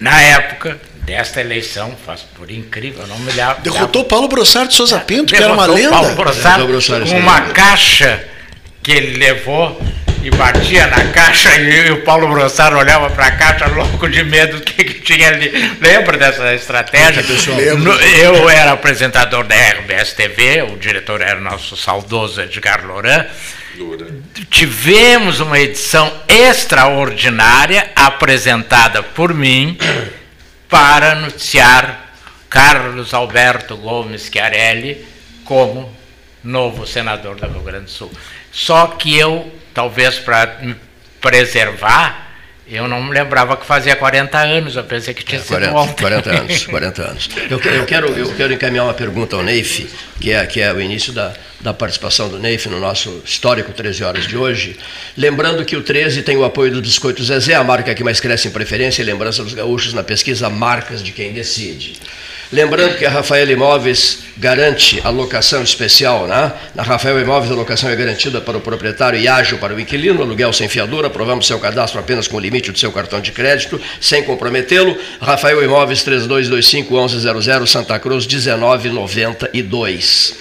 [0.00, 3.62] na época desta eleição, faz por incrível, eu não me lembro.
[3.62, 5.90] Derrotou Paulo Brossard de Souza Pinto, que era uma lenda.
[5.90, 8.24] Paulo Brossard com uma caixa
[8.82, 9.80] que ele levou
[10.22, 14.58] e batia na caixa e o Paulo Brossaro olhava para a caixa louco de medo
[14.58, 15.50] do que, que tinha ali.
[15.80, 17.22] Lembra dessa estratégia?
[17.76, 23.26] No, eu era apresentador da RBS TV, o diretor era o nosso saudoso Edgar Loran.
[24.50, 29.78] Tivemos uma edição extraordinária apresentada por mim
[30.68, 32.12] para noticiar
[32.50, 35.06] Carlos Alberto Gomes Chiarelli
[35.44, 35.96] como
[36.42, 38.10] novo senador do Rio Grande do Sul.
[38.50, 40.74] Só que eu, talvez para me
[41.20, 42.32] preservar,
[42.66, 45.78] eu não me lembrava que fazia 40 anos, eu pensei que tinha é, 40, sido
[45.78, 46.02] ontem.
[46.02, 47.30] 40 anos, 40 anos.
[47.48, 49.88] Eu, eu, quero, eu quero encaminhar uma pergunta ao Neif,
[50.20, 54.02] que é, que é o início da, da participação do Neif no nosso histórico 13
[54.02, 54.76] horas de hoje.
[55.16, 58.48] Lembrando que o 13 tem o apoio do Biscoito Zezé, a marca que mais cresce
[58.48, 62.00] em preferência e lembrança dos gaúchos na pesquisa Marcas de Quem Decide.
[62.50, 66.50] Lembrando que a Rafael Imóveis garante a locação especial, né?
[66.74, 70.22] Na Rafael Imóveis a locação é garantida para o proprietário e ágil para o inquilino,
[70.22, 73.78] aluguel sem fiador, aprovamos seu cadastro apenas com o limite do seu cartão de crédito,
[74.00, 74.96] sem comprometê-lo.
[75.20, 80.36] Rafael Imóveis 3225 1100 Santa Cruz 1992.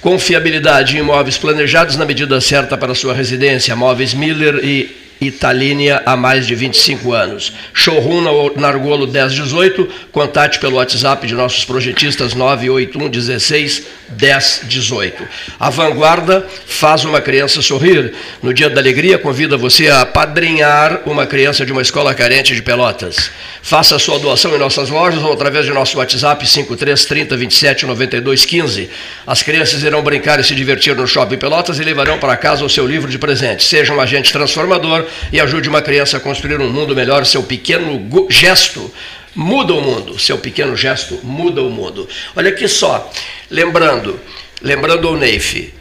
[0.00, 3.76] Confiabilidade em imóveis planejados na medida certa para sua residência.
[3.76, 7.52] Móveis Miller e Italínia há mais de 25 anos.
[7.72, 8.22] Showroom
[8.56, 13.82] na Argolo 1018, contate pelo WhatsApp de nossos projetistas 981 16
[14.20, 15.22] 1018.
[15.58, 18.12] A Vanguarda faz uma criança sorrir.
[18.42, 22.62] No Dia da Alegria, convida você a padrinhar uma criança de uma escola carente de
[22.62, 23.30] Pelotas.
[23.64, 28.90] Faça sua doação em nossas lojas ou através de nosso WhatsApp 5330 27 92 15.
[29.26, 32.68] As crianças irão brincar e se divertir no Shopping Pelotas e levarão para casa o
[32.68, 33.64] seu livro de presente.
[33.64, 37.24] Seja um agente transformador e ajude uma criança a construir um mundo melhor.
[37.24, 38.92] Seu pequeno gesto
[39.34, 40.18] muda o mundo.
[40.18, 42.06] Seu pequeno gesto muda o mundo.
[42.36, 43.10] Olha aqui só,
[43.50, 44.20] lembrando,
[44.60, 45.72] lembrando ao Neif,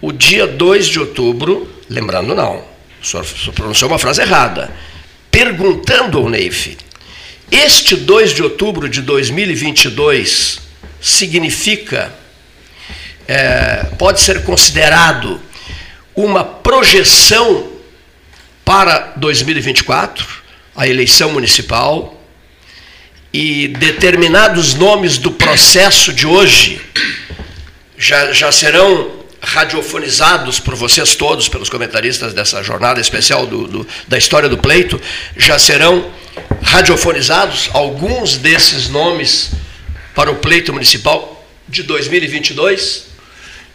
[0.00, 2.64] o dia 2 de outubro, lembrando não,
[3.00, 4.68] o senhor pronunciou uma frase errada,
[5.30, 6.76] perguntando ao Neif,
[7.50, 10.60] este 2 de outubro de 2022
[11.00, 12.12] significa,
[13.26, 15.40] é, pode ser considerado
[16.14, 17.68] uma projeção
[18.64, 20.26] para 2024,
[20.76, 22.20] a eleição municipal,
[23.32, 26.80] e determinados nomes do processo de hoje
[27.96, 34.18] já, já serão radiofonizados por vocês todos, pelos comentaristas dessa jornada especial do, do, da
[34.18, 35.00] história do pleito,
[35.36, 36.10] já serão
[36.62, 39.50] radiofonizados alguns desses nomes
[40.14, 43.06] para o pleito municipal de 2022?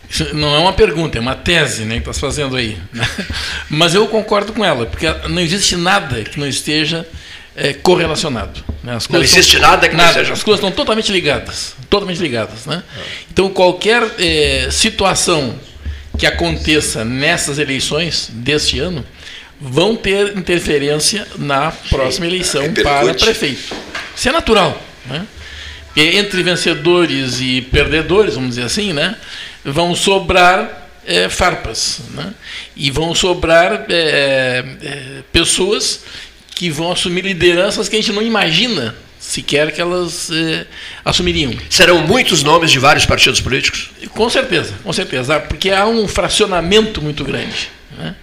[0.10, 2.78] Isso não é uma pergunta, é uma tese né, que está fazendo aí.
[3.70, 7.08] Mas eu concordo com ela, porque não existe nada que não esteja
[7.56, 8.64] é, correlacionado.
[8.84, 8.98] Né?
[9.10, 10.34] não existe nada que nada, não seja...
[10.34, 11.76] As coisas estão totalmente ligadas.
[11.90, 12.66] Totalmente ligadas.
[12.66, 12.84] Né?
[13.32, 15.58] Então, qualquer é, situação
[16.18, 19.04] que aconteça nessas eleições deste ano
[19.66, 23.74] vão ter interferência na próxima eleição para prefeito.
[24.16, 24.82] Isso é natural.
[25.06, 25.26] Né?
[25.96, 29.16] Entre vencedores e perdedores, vamos dizer assim, né?
[29.64, 32.02] vão sobrar é, farpas.
[32.14, 32.34] Né?
[32.76, 36.02] E vão sobrar é, é, pessoas
[36.54, 40.66] que vão assumir lideranças que a gente não imagina sequer que elas é,
[41.06, 41.54] assumiriam.
[41.70, 43.92] Serão muitos nomes de vários partidos políticos?
[44.10, 47.70] Com certeza, com certeza, porque há um fracionamento muito grande.
[47.98, 48.14] Né?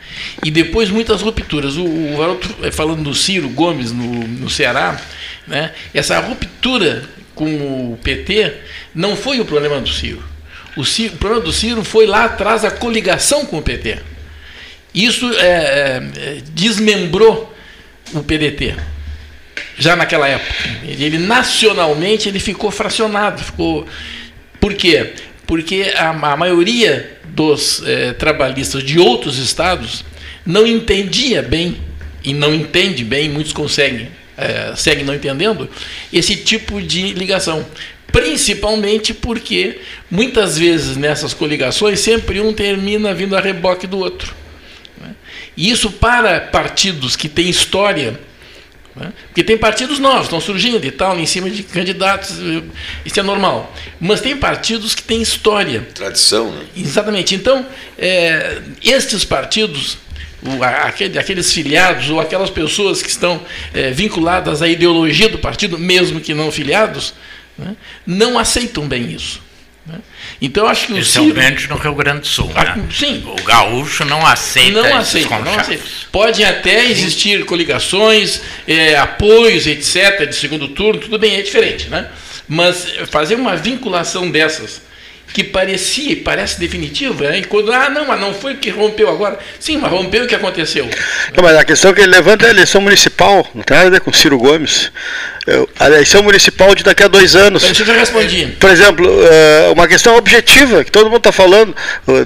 [0.44, 1.76] E depois muitas rupturas.
[1.76, 5.00] O, o é, falando do Ciro Gomes no, no Ceará,
[5.46, 5.72] né?
[5.92, 8.54] essa ruptura com o PT
[8.94, 10.22] não foi o problema do Ciro.
[10.76, 13.98] O, Ciro, o problema do Ciro foi lá atrás a coligação com o PT.
[14.94, 17.54] Isso é, é, desmembrou
[18.12, 18.76] o PDT
[19.78, 20.54] já naquela época.
[20.84, 23.86] Ele nacionalmente ele ficou fracionado, ficou
[24.60, 25.14] por quê?
[25.46, 30.04] Porque a, a maioria dos é, trabalhistas de outros estados
[30.44, 31.78] não entendia bem
[32.22, 34.08] e não entende bem, muitos conseguem
[34.40, 35.68] é, seguem não entendendo
[36.10, 37.66] esse tipo de ligação.
[38.10, 44.34] Principalmente porque muitas vezes nessas coligações sempre um termina vindo a reboque do outro.
[44.98, 45.14] Né?
[45.56, 48.18] E isso para partidos que têm história,
[48.96, 49.12] né?
[49.26, 52.36] porque tem partidos novos, estão surgindo e tal, em cima de candidatos,
[53.04, 53.72] isso é normal.
[54.00, 55.86] Mas tem partidos que têm história.
[55.94, 56.64] Tradição, né?
[56.76, 57.34] Exatamente.
[57.34, 57.64] Então,
[57.96, 59.98] é, estes partidos
[61.16, 63.40] aqueles filiados ou aquelas pessoas que estão
[63.74, 67.14] é, vinculadas à ideologia do partido, mesmo que não filiados,
[67.58, 67.76] né,
[68.06, 69.42] não aceitam bem isso.
[69.86, 69.98] Né?
[70.40, 72.50] Então acho que Especialmente Ciro, no Rio Grande do Sul.
[72.54, 72.88] A, né?
[72.92, 73.22] Sim.
[73.26, 75.84] O gaúcho não aceita não aceita, não aceita.
[76.10, 81.88] Podem até existir coligações, é, apoios, etc., de segundo turno, tudo bem, é diferente.
[81.88, 82.08] Né?
[82.48, 84.82] Mas fazer uma vinculação dessas
[85.32, 87.38] que parecia, parece definitiva, né?
[87.38, 89.38] e quando, ah, não, mas não foi o que rompeu agora.
[89.58, 90.88] Sim, mas rompeu o que aconteceu.
[91.36, 93.92] Não, mas a questão que ele levanta é a eleição municipal, não tem nada a
[93.92, 94.90] ver com Ciro Gomes.
[95.78, 97.62] A eleição municipal de daqui a dois anos.
[97.62, 98.46] Isso eu respondi.
[98.58, 101.74] Por exemplo, eh, uma questão objetiva, que todo mundo está falando,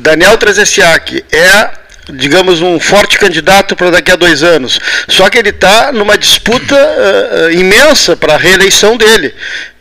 [0.00, 4.78] Daniel Trezessiak é digamos, um forte candidato para daqui a dois anos.
[5.08, 9.34] Só que ele está numa disputa uh, imensa para a reeleição dele.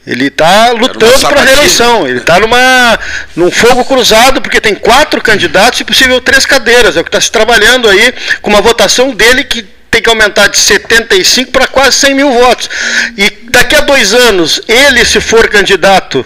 [0.06, 2.08] Ele está lutando para a reeleição.
[2.08, 3.00] Ele está numa
[3.36, 6.98] num fogo cruzado porque tem quatro candidatos e possível três cadeiras.
[6.98, 10.48] É o que está se trabalhando aí com uma votação dele que tem que aumentar
[10.48, 12.70] de 75 para quase 100 mil votos.
[13.18, 16.26] E daqui a dois anos, ele se for candidato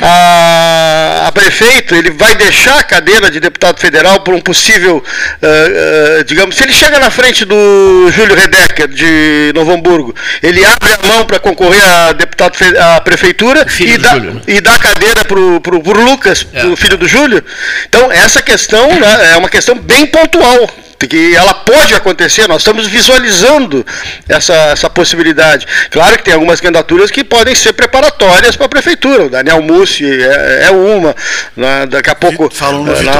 [0.00, 6.20] a, a, prefeito, ele vai deixar a cadeira de deputado federal por um possível, uh,
[6.20, 10.92] uh, digamos, se ele chega na frente do Júlio Redecker de Novo Hamburgo, ele abre
[10.92, 14.40] a mão para concorrer a deputado à prefeitura e dá, Júlio, né?
[14.46, 16.66] e dá a cadeira para o Lucas, é.
[16.66, 17.44] o filho do Júlio.
[17.88, 20.68] Então, essa questão né, é uma questão bem pontual
[21.06, 23.86] que ela pode acontecer, nós estamos visualizando
[24.28, 25.66] essa, essa possibilidade.
[25.90, 29.26] Claro que tem algumas candidaturas que podem ser preparatórias para a prefeitura.
[29.26, 31.14] O Daniel Mussi é, é uma,
[31.56, 33.12] né, daqui a pouco Falam no, Vitor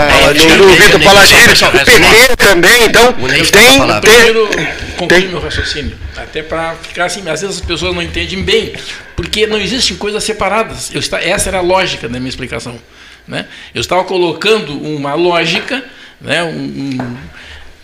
[0.76, 3.44] Vitor Paladini, o PT também, então tem,
[4.00, 8.72] tem, concluir meu raciocínio, até para ficar assim, às vezes as pessoas não entendem bem,
[9.14, 10.90] porque não existem coisas separadas.
[10.92, 12.78] Eu essa era a lógica da minha explicação.
[13.26, 13.46] Né?
[13.74, 15.84] Eu estava colocando uma lógica,
[16.20, 17.16] né, um,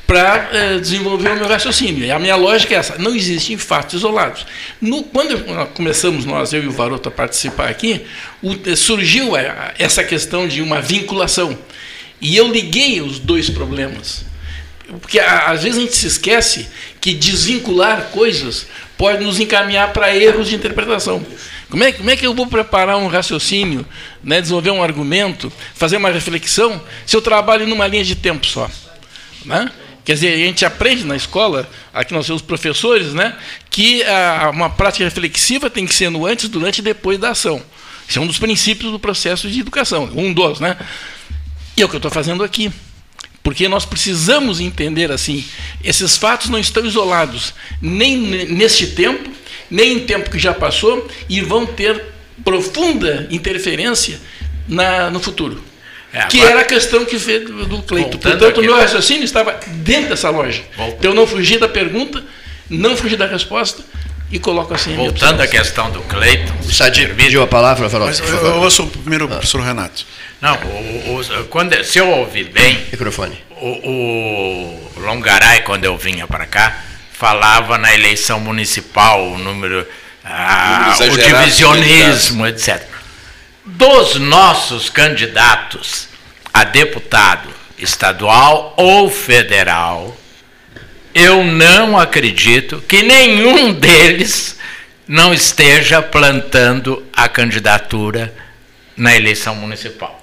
[0.06, 2.04] para é, desenvolver o meu raciocínio.
[2.04, 4.46] E a minha lógica é essa: não existem fatos isolados.
[4.80, 5.42] No, quando
[5.74, 8.02] começamos, nós, eu e o Varoto, a participar aqui,
[8.42, 11.58] o, eh, surgiu a, essa questão de uma vinculação.
[12.20, 14.24] E eu liguei os dois problemas.
[15.00, 16.68] Porque às vezes a gente se esquece
[17.00, 18.66] que desvincular coisas
[18.98, 21.24] pode nos encaminhar para erros de interpretação.
[21.70, 23.84] Como é, como é que eu vou preparar um raciocínio,
[24.22, 28.70] né, desenvolver um argumento, fazer uma reflexão, se eu trabalho numa linha de tempo só?
[29.44, 29.70] Né?
[30.04, 33.34] Quer dizer, a gente aprende na escola, aqui nós temos professores, né,
[33.70, 37.62] que a, uma prática reflexiva tem que ser no antes, durante e depois da ação.
[38.06, 40.76] Isso é um dos princípios do processo de educação, um dos, né?
[41.74, 42.70] E é o que eu estou fazendo aqui.
[43.42, 45.44] Porque nós precisamos entender assim,
[45.82, 49.30] esses fatos não estão isolados, nem neste tempo,
[49.70, 52.12] nem em tempo que já passou, e vão ter
[52.42, 54.20] profunda interferência
[54.68, 55.62] na, no futuro.
[56.14, 58.18] É, que era a questão que fez do Cleito.
[58.18, 60.64] Portanto, o meu raciocínio estava dentro dessa lógica.
[60.77, 60.96] Voltando.
[60.96, 62.22] Então, eu não fugi da pergunta,
[62.70, 63.83] não fugi da resposta
[64.31, 64.94] e coloco assim.
[64.94, 66.53] Voltando à questão do Cleito.
[66.72, 67.88] Sadir, pediu a palavra.
[67.98, 70.07] Mas eu, eu ouço primeiro o professor Renato.
[70.40, 72.79] Não, o, o, quando, se eu ouvi bem.
[72.92, 73.37] Microfone.
[73.61, 76.79] O, o Longaray, quando eu vinha para cá,
[77.12, 79.85] falava na eleição municipal, o número.
[80.24, 82.93] Ah, o divisionismo, etc
[83.64, 86.09] dos nossos candidatos
[86.53, 87.48] a deputado
[87.79, 90.16] estadual ou federal,
[91.14, 94.59] eu não acredito que nenhum deles
[95.07, 98.35] não esteja plantando a candidatura
[98.96, 100.20] na eleição municipal.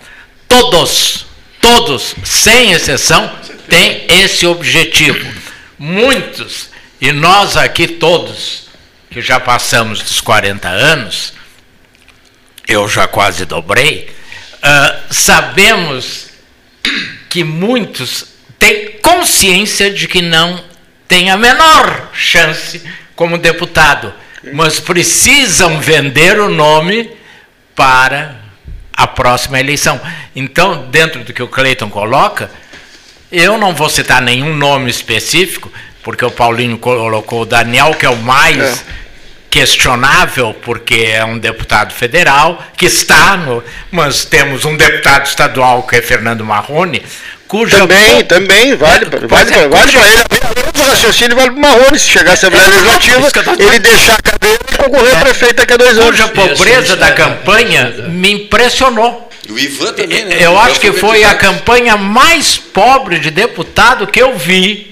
[0.48, 1.26] Todos,
[1.60, 3.32] todos, sem exceção,
[3.70, 5.26] têm esse objetivo.
[5.78, 8.68] Muitos, e nós aqui todos,
[9.10, 11.34] que já passamos dos 40 anos,
[12.72, 14.10] eu já quase dobrei,
[14.58, 16.30] uh, sabemos
[17.30, 18.26] que muitos
[18.58, 20.64] têm consciência de que não
[21.08, 22.82] têm a menor chance
[23.16, 24.14] como deputado,
[24.54, 27.12] mas precisam vender o nome
[27.76, 28.40] para
[28.94, 30.00] a próxima eleição.
[30.36, 32.50] Então, dentro do que o Cleiton coloca,
[33.32, 35.72] eu não vou citar nenhum nome específico,
[36.04, 38.60] porque o Paulinho colocou o Daniel, que é o mais.
[38.60, 39.01] É
[39.52, 43.62] questionável, porque é um deputado federal que está no.
[43.92, 47.04] Mas temos um deputado estadual que é Fernando Marrone,
[47.50, 47.78] cuja.
[47.78, 50.24] Também, também, vale, é, vale, é, vale para ele.
[50.80, 54.22] O raciocínio vale para o Marrone, se chegar à Assembleia é, Legislativa, ele deixar a
[54.22, 55.18] cadeira e concorrer é.
[55.18, 56.06] a prefeito daqui a dois anos.
[56.06, 59.30] Cuja pobreza da campanha me impressionou.
[59.50, 60.38] O Ivan também, né?
[60.40, 64.91] Eu acho que foi a campanha mais pobre de deputado que eu vi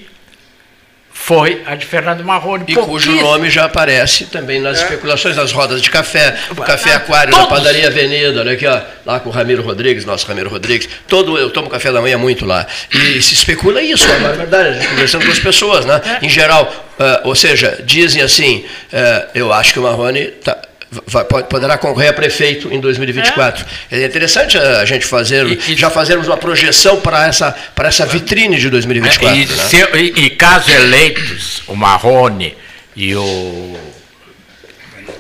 [1.30, 2.64] foi a de Fernando Marrone.
[2.68, 4.84] E cujo nome já aparece também nas é.
[4.84, 7.48] especulações das rodas de café, o café aquário Todos.
[7.48, 10.90] na padaria Avenida, olha aqui, ó, lá com o Ramiro Rodrigues, nosso Ramiro Rodrigues.
[11.08, 12.66] Todo, eu tomo café da manhã muito lá.
[12.92, 16.02] E se especula isso, é verdade, a gente conversando com as pessoas, né?
[16.20, 16.26] É.
[16.26, 16.64] Em geral,
[16.98, 20.58] uh, ou seja, dizem assim, uh, eu acho que o Marrone tá,
[21.06, 23.66] vai, poderá concorrer a prefeito em 2024.
[23.92, 28.06] É, é interessante a gente fazer, e, já fazermos uma projeção para essa, para essa
[28.06, 29.38] vitrine de 2024.
[29.38, 29.64] É, e, né?
[29.64, 32.58] se, e, e caso eleitos o Marrone
[32.96, 33.80] e o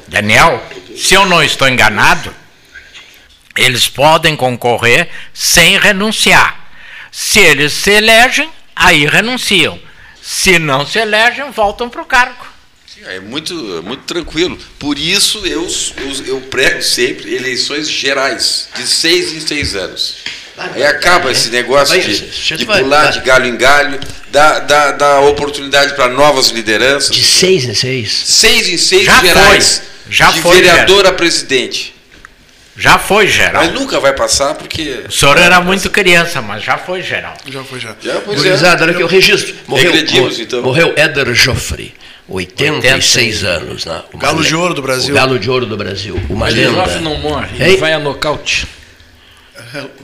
[0.08, 0.64] Daniel,
[0.98, 2.34] se eu não estou enganado,
[3.56, 6.72] Eles podem concorrer sem renunciar.
[7.12, 9.80] Se eles se elegem, aí renunciam.
[10.22, 12.49] Se não se elegem, voltam para o cargo.
[13.08, 14.58] É muito, muito tranquilo.
[14.78, 20.18] Por isso eu, eu, eu prego sempre eleições gerais, de seis em seis anos.
[20.58, 23.98] Aí acaba esse negócio de, de pular de galho em galho,
[24.30, 27.16] dá, dá, dá oportunidade para novas lideranças.
[27.16, 28.12] De seis em seis?
[28.12, 29.78] Seis em seis Já gerais.
[29.78, 30.14] Foi.
[30.14, 31.96] Já de foi, vereador a presidente.
[32.76, 33.64] Já foi geral.
[33.64, 35.04] Mas nunca vai passar porque.
[35.08, 37.36] O senhor era muito criança, mas já foi geral.
[37.48, 37.96] Já foi já.
[38.02, 39.54] Já foi Gurizada, olha aqui o registro.
[39.68, 40.62] Morreu, então.
[40.62, 41.94] morreu Éder Joffre,
[42.30, 43.86] 86 anos.
[43.86, 44.02] Né?
[44.14, 45.14] O Galo de Ouro do Brasil.
[45.14, 46.20] O Galo de Ouro do Brasil.
[46.30, 46.72] Uma lenda.
[46.72, 48.68] Joffre não morre, ele vai a nocaute.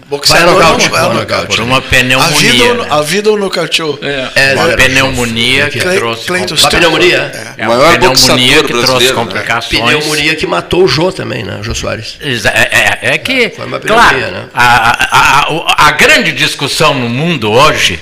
[0.08, 1.48] Boxeador vai nocaute, não, nocaute.
[1.48, 2.28] Por uma pneumonia.
[2.28, 2.88] A vida, né?
[2.90, 4.00] a vida o nocauteou.
[4.02, 4.52] É.
[4.52, 6.30] É, uma pneumonia que, trouxe.
[6.32, 7.56] Uma pneumonia.
[7.58, 7.64] É.
[7.64, 7.68] é.
[7.68, 9.14] Uma pneumonia que trouxe né?
[9.14, 9.82] complicações.
[9.82, 9.88] Né?
[9.88, 12.18] Pneumonia que matou o Jô também, né, Jô Soares?
[12.22, 13.50] É, é, é que.
[13.50, 14.50] Foi uma pneumonia, claro, né?
[14.54, 18.00] A, a, a, a grande discussão no mundo hoje,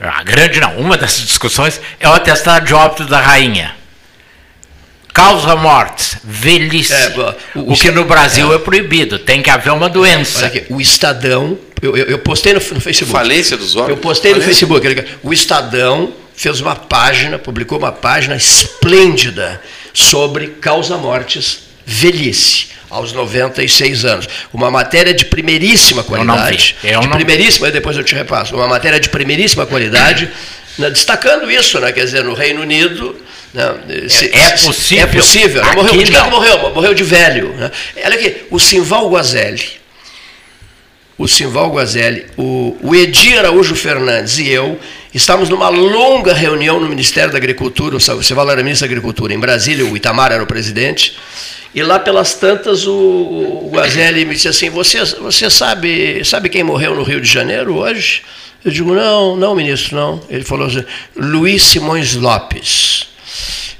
[0.00, 3.74] a grande não, uma dessas discussões é o atestado de óbito da rainha.
[5.12, 6.92] Causa mortes, velhice.
[6.92, 8.56] É, o, o, que no Brasil é.
[8.56, 8.58] é.
[8.58, 10.46] proibido, tem que haver uma doença.
[10.46, 13.12] Aqui, o Estadão, eu, eu, eu postei no, no, Facebook.
[13.12, 13.96] Falência dos órgãos.
[13.96, 14.66] Eu postei Falência.
[14.66, 15.18] no Facebook.
[15.22, 19.62] O Estadão fez uma página, publicou uma página esplêndida
[19.92, 24.28] sobre causa mortes, velhice aos 96 anos.
[24.52, 26.76] Uma matéria de primeiríssima qualidade.
[26.82, 27.06] Eu não vi.
[27.06, 28.54] Eu de primeiríssima, depois eu te repasso.
[28.54, 30.30] Uma matéria de primeiríssima qualidade,
[30.78, 33.16] né, destacando isso, né, quer dizer, no Reino Unido
[33.54, 33.78] não,
[34.08, 35.04] se, é, é, possível.
[35.04, 35.62] É possível.
[35.62, 36.30] Aqui morreu, de não.
[36.30, 37.50] morreu, morreu de velho.
[37.54, 37.70] Né?
[38.04, 39.84] Olha aqui, o Simval Guazelli.
[41.16, 44.80] O Simval Guazelli, o, o Edir Araújo Fernandes e eu
[45.14, 49.38] estávamos numa longa reunião no Ministério da Agricultura, o Simval era ministro da Agricultura, em
[49.38, 51.16] Brasília, o Itamar era o presidente,
[51.74, 56.62] e lá pelas tantas o, o Guazelli me disse assim, você, você sabe, sabe quem
[56.62, 58.22] morreu no Rio de Janeiro hoje?
[58.64, 60.22] Eu digo, não, não, ministro, não.
[60.30, 60.84] Ele falou assim,
[61.16, 63.08] Luiz Simões Lopes.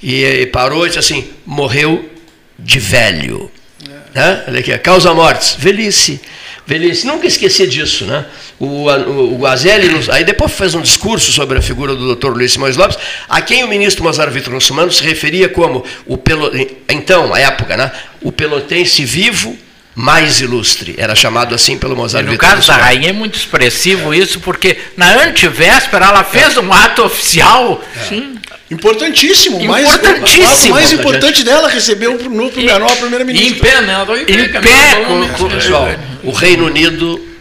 [0.02, 2.10] E, e parou e disse assim: morreu
[2.58, 3.50] de velho.
[3.88, 4.18] É.
[4.18, 4.44] Né?
[4.48, 6.20] Olha aqui, causa mortes, velhice.
[6.66, 8.24] Velhice, nunca esqueci disso, né?
[8.58, 12.28] O, o, o Guazelli, aí depois fez um discurso sobre a figura do Dr.
[12.28, 12.96] Luiz Simões Lopes,
[13.28, 16.50] a quem o ministro Mozart Vitor Russumano se referia como o pelo,
[16.88, 17.92] então, a época, né?
[18.22, 19.58] O pelotense vivo
[19.94, 22.26] mais ilustre, era chamado assim pelo Mozart.
[22.26, 26.72] E no caso da rainha é muito expressivo isso, porque na antevéspera ela fez um
[26.72, 27.82] ato oficial.
[27.96, 28.04] É.
[28.08, 28.38] Sim.
[28.74, 29.60] Importantíssimo.
[29.60, 30.44] Importantíssimo.
[30.44, 33.48] Mais, o mais importante dela recebeu no Plugaró a primeira-ministra.
[33.48, 33.92] Em pé, né?
[33.92, 34.32] Ela em pé.
[34.32, 35.48] Em pé.
[35.48, 35.88] Pessoal,
[36.22, 37.34] o Reino Unido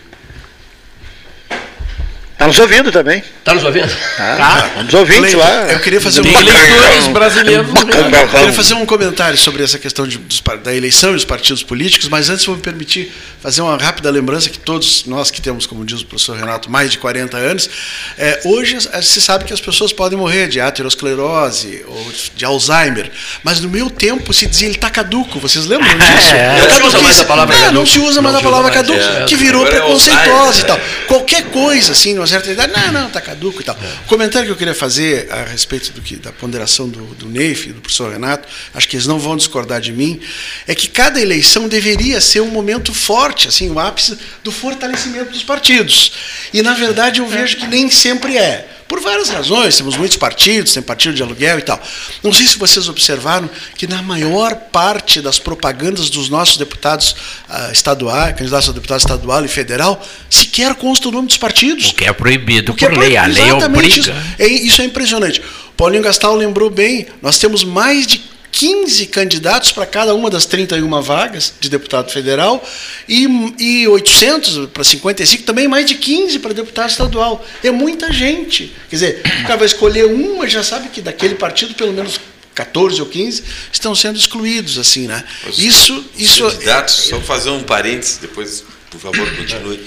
[2.44, 3.24] Está nos ouvindo também.
[3.44, 3.94] Está nos ouvindo?
[4.18, 4.84] Ah, tá.
[4.84, 5.66] Nos ouvintes lá.
[5.70, 7.68] Eu queria fazer um leitores brasileiros.
[7.68, 11.62] Eu queria fazer um comentário sobre essa questão de, dos, da eleição e os partidos
[11.62, 15.66] políticos, mas antes vou me permitir fazer uma rápida lembrança que todos nós que temos,
[15.66, 17.70] como diz o professor Renato, mais de 40 anos,
[18.18, 23.12] é, hoje se sabe que as pessoas podem morrer de aterosclerose ou de Alzheimer,
[23.44, 25.38] mas no meu tempo se dizia ele está caduco.
[25.42, 26.34] Vocês lembram disso?
[26.34, 27.74] É, não se usa mais a palavra caduco.
[27.74, 30.80] Não se usa mais a palavra caduco, é, que virou preconceituosa e tal.
[31.08, 33.78] Qualquer coisa assim, nós certa idade, não, não, está caduco e tal.
[34.06, 37.72] O comentário que eu queria fazer a respeito do que, da ponderação do, do Neif
[37.72, 40.20] do professor Renato, acho que eles não vão discordar de mim,
[40.68, 45.44] é que cada eleição deveria ser um momento forte, assim, o ápice do fortalecimento dos
[45.44, 46.14] partidos.
[46.54, 48.73] E, na verdade, eu vejo que nem sempre é.
[48.94, 51.82] Por várias razões, temos muitos partidos, tem partido de aluguel e tal.
[52.22, 57.16] Não sei se vocês observaram que na maior parte das propagandas dos nossos deputados
[57.50, 61.90] uh, estaduais, candidatos a deputado estadual e federal, sequer consta o nome dos partidos.
[61.90, 63.98] O que é proibido por é lei, a lei obriga.
[63.98, 65.42] Isso é, isso é impressionante.
[65.76, 68.22] Paulinho Gastal lembrou bem, nós temos mais de
[68.54, 72.64] 15 candidatos para cada uma das 31 vagas de deputado federal
[73.10, 73.28] e,
[73.58, 77.44] e 800 para 55, também mais de 15 para deputado estadual.
[77.64, 78.72] É muita gente.
[78.90, 82.20] Quer dizer, o cara vai escolher um, mas já sabe que daquele partido pelo menos
[82.54, 85.24] 14 ou 15 estão sendo excluídos, assim, né?
[85.50, 86.44] Os, isso, isso.
[86.44, 89.84] Candidatos, é, só fazer um parênteses, depois, por favor, continue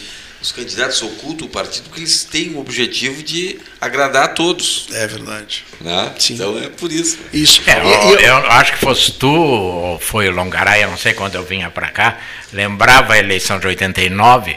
[0.47, 4.86] os candidatos ocultam o partido porque eles têm o objetivo de agradar a todos.
[4.92, 5.64] É verdade.
[5.80, 6.12] Né?
[6.20, 6.34] Sim.
[6.34, 7.18] Então é por isso.
[7.32, 7.62] Isso.
[7.66, 11.42] É, eu, eu, acho que fosse tu, ou foi o Longaraia, não sei quando eu
[11.42, 12.18] vinha para cá,
[12.53, 14.57] lembrava a eleição de 89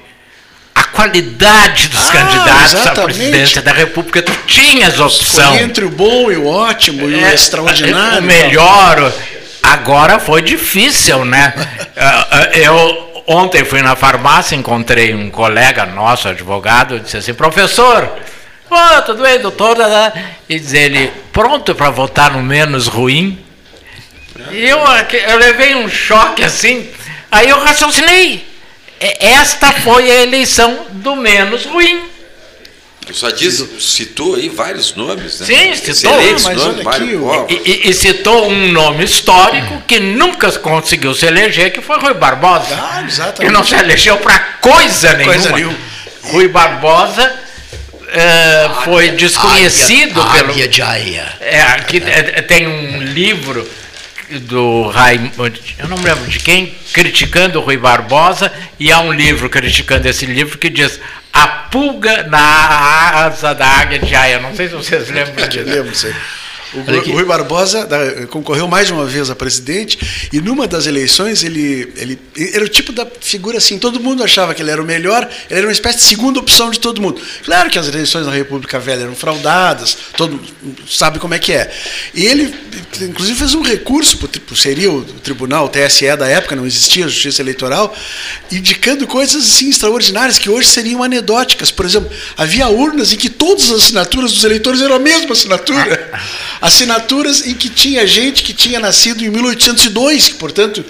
[0.76, 3.00] a qualidade dos ah, candidatos exatamente.
[3.00, 5.54] à presidência da República, tu tinhas opção.
[5.54, 8.20] Foi entre o bom e o ótimo é, e o é, extraordinário.
[8.20, 9.14] O melhor.
[9.62, 11.54] Agora foi difícil, né?
[12.54, 18.12] eu Ontem fui na farmácia, encontrei um colega nosso, advogado, disse assim, professor,
[18.68, 19.78] oh, tudo bem, doutor?
[20.50, 23.38] E diz ele, pronto para votar no menos ruim?
[24.50, 26.90] E eu, eu levei um choque assim,
[27.32, 28.48] aí eu raciocinei.
[29.00, 32.10] esta foi a eleição do menos ruim.
[33.10, 33.52] O Sadi
[33.82, 35.46] citou aí vários nomes, né?
[35.48, 36.12] Sim, citou.
[36.20, 37.52] Excelentes mas nomes, Mário Covas.
[37.52, 42.14] E, e- e citou um nome histórico que nunca conseguiu se eleger, que foi Rui
[42.14, 42.68] Barbosa.
[42.76, 43.52] Ah, que exatamente.
[43.54, 45.34] não se elegeu para coisa nenhuma.
[45.34, 45.78] Coisa nenhuma.
[46.24, 47.34] Rui Barbosa
[48.10, 50.52] eh, foi desconhecido águia, pelo.
[50.52, 51.34] águia de Aia.
[51.40, 53.68] É, aqui é, tem um livro
[54.42, 59.12] do Raimundo, eu não me lembro de quem, criticando o Rui Barbosa, e há um
[59.12, 61.00] livro criticando esse livro que diz
[61.34, 64.40] A Pulga na Asa da Águia de Aia.
[64.40, 65.70] Não sei se vocês lembram disso.
[65.70, 66.16] Lembro, sei.
[66.74, 67.12] O aqui.
[67.12, 71.92] Rui Barbosa da- concorreu mais de uma vez a presidente e numa das eleições ele,
[71.96, 72.20] ele
[72.54, 75.60] era o tipo da figura assim, todo mundo achava que ele era o melhor, ele
[75.60, 77.22] era uma espécie de segunda opção de todo mundo.
[77.44, 81.54] Claro que as eleições na República Velha eram fraudadas, todo mundo sabe como é que
[81.54, 81.72] é.
[82.14, 82.54] E ele,
[83.02, 87.42] inclusive, fez um recurso, pro seria o tribunal, o TSE da época, não existia justiça
[87.42, 87.96] eleitoral,
[88.52, 91.72] indicando coisas assim extraordinárias que hoje seriam anedóticas.
[91.72, 96.10] Por exemplo, havia urnas em que todas as assinaturas dos eleitores eram a mesma assinatura.
[96.62, 100.84] Assinaturas em que tinha gente que tinha nascido em 1802, que, portanto,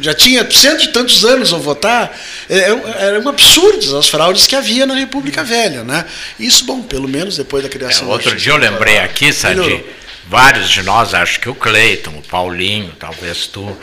[0.00, 2.18] já tinha cento e tantos anos ao votar.
[2.48, 2.70] É,
[3.06, 5.84] Eram absurdas as fraudes que havia na República Velha.
[5.84, 6.04] Né?
[6.38, 9.32] Isso, bom, pelo menos depois da É, criação da outro justiça dia eu lembrei aqui,
[9.32, 9.84] Sadi,
[10.26, 13.76] vários de nós, acho que o Cleiton, o Paulinho, talvez tu,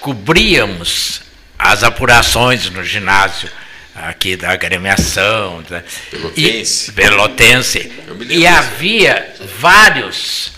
[0.00, 1.20] cobríamos
[1.58, 3.48] as apurações no ginásio
[3.94, 6.90] aqui da agremiação da, Pelotense.
[6.90, 7.92] e, Pelotense.
[8.28, 10.52] E havia vários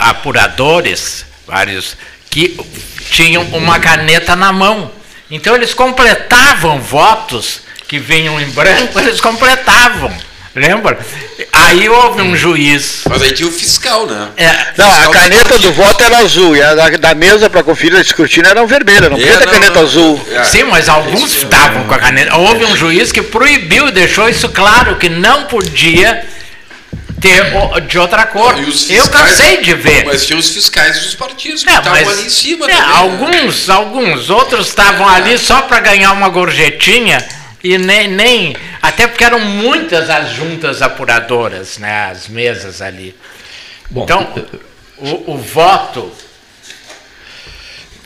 [0.00, 1.96] apuradores, vários
[2.30, 2.58] que
[3.10, 4.90] tinham uma caneta na mão.
[5.30, 10.12] Então eles completavam votos que vinham em branco, eles completavam.
[10.54, 10.98] Lembra?
[11.52, 13.02] Aí houve um juiz.
[13.06, 14.28] Mas aí tinha o fiscal, né?
[14.38, 17.50] É, Não, a Fiscal caneta de- do voto era azul e a da, da mesa
[17.50, 19.82] para conferir a escrutínio era vermelha, não É, podia ter caneta não.
[19.82, 20.26] azul.
[20.32, 20.44] É.
[20.44, 22.34] Sim, mas alguns estavam com a caneta.
[22.38, 26.24] Houve um juiz que proibiu, deixou isso claro, que não podia
[27.88, 28.58] de outra cor.
[28.58, 30.04] E os Eu fiscais- cansei de ver.
[30.04, 32.86] Mas tinha os fiscais dos partidos que É, estavam mas- ali em cima é, também.
[32.90, 32.96] né?
[32.96, 37.18] alguns, alguns, outros estavam ali só para ganhar uma gorjetinha
[37.64, 38.56] e nem, nem.
[38.82, 42.10] Até porque eram muitas as juntas apuradoras, né?
[42.10, 43.14] As mesas ali.
[43.90, 44.46] Bom, Então,
[44.98, 46.12] o, o voto.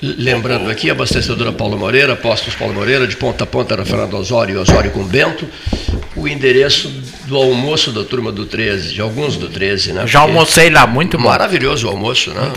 [0.03, 4.55] Lembrando aqui, abastecedora Paulo Moreira, Postos Paulo Moreira, de ponta a ponta era Fernando Osório
[4.55, 5.46] e Osório com Bento.
[6.16, 6.88] O endereço
[7.26, 10.07] do almoço da turma do 13, de alguns do 13, né?
[10.07, 11.28] Já Porque- almocei lá, muito bom.
[11.28, 12.51] Maravilhoso o almoço, né?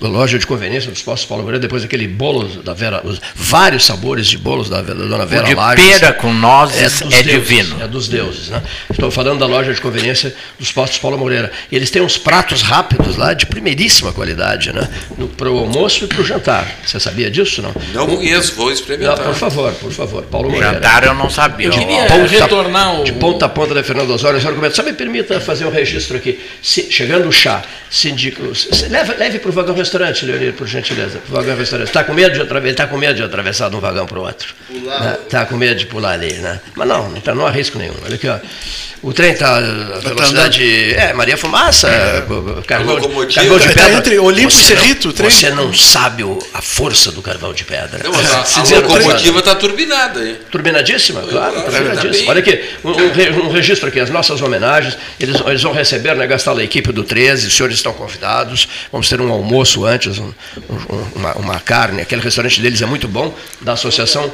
[0.00, 3.84] A Loja de conveniência dos Postos Paulo Moreira, depois aquele bolo da Vera, os vários
[3.84, 5.84] sabores de bolos da, da Dona Vera O de Lages.
[5.98, 7.82] pera com nozes dos é, deuses, divino.
[7.82, 8.62] É dos deuses, né?
[8.90, 11.50] Estou falando da loja de conveniência dos postos Paulo Moreira.
[11.72, 14.88] E eles têm uns pratos rápidos lá de primeiríssima qualidade, né?
[15.36, 16.72] Para o almoço e para o jantar.
[16.90, 17.72] Você sabia disso, não?
[17.94, 19.18] Não conheço, vou Não, experimentar.
[19.18, 20.74] por favor, por favor, Paulo Moreira.
[20.74, 21.68] Jantar eu não sabia.
[21.68, 23.04] Eu queria Ponta- retornar o.
[23.04, 26.16] De ponta a ponta da Fernando Osório, Osório comenta, só me permita fazer um registro
[26.16, 26.40] aqui.
[26.60, 31.18] Se- chegando o chá, sindico, se- leve, leve para o vagão restaurante, Leonir, por gentileza.
[31.20, 31.86] Pro vagão restaurante.
[31.88, 32.66] Está com medo de atravessar?
[32.66, 34.52] Ele está com medo de atravessar de um vagão para o outro.
[35.24, 36.60] Está com medo de pular ali, né?
[36.74, 37.94] Mas não, não, tá, não há risco nenhum.
[38.04, 38.38] Olha aqui, ó.
[39.02, 40.92] O trem está a velocidade.
[40.94, 41.88] É, Maria Fumaça,
[42.66, 43.40] carvão, locomotiva.
[43.40, 43.92] carvão de Tá pedra.
[43.94, 45.30] entre Olimpo e não- Cerrito, o trem.
[45.30, 46.79] Você não sabe o- a força
[47.12, 48.00] do carvão de pedra.
[48.02, 50.38] Não, mas a, Se a dizer- locomotiva está turbinada, hein?
[50.50, 52.24] Turbinadíssima, claro, Claro, turbinadíssima.
[52.24, 52.30] tá.
[52.30, 56.26] Olha aqui, um, um re- registro aqui, as nossas homenagens, eles, eles vão receber, né,
[56.26, 60.32] gastar a equipe do 13, os senhores estão convidados, vamos ter um almoço antes, um-
[60.68, 64.32] um- uma, uma carne, aquele restaurante deles é muito bom, da Associação,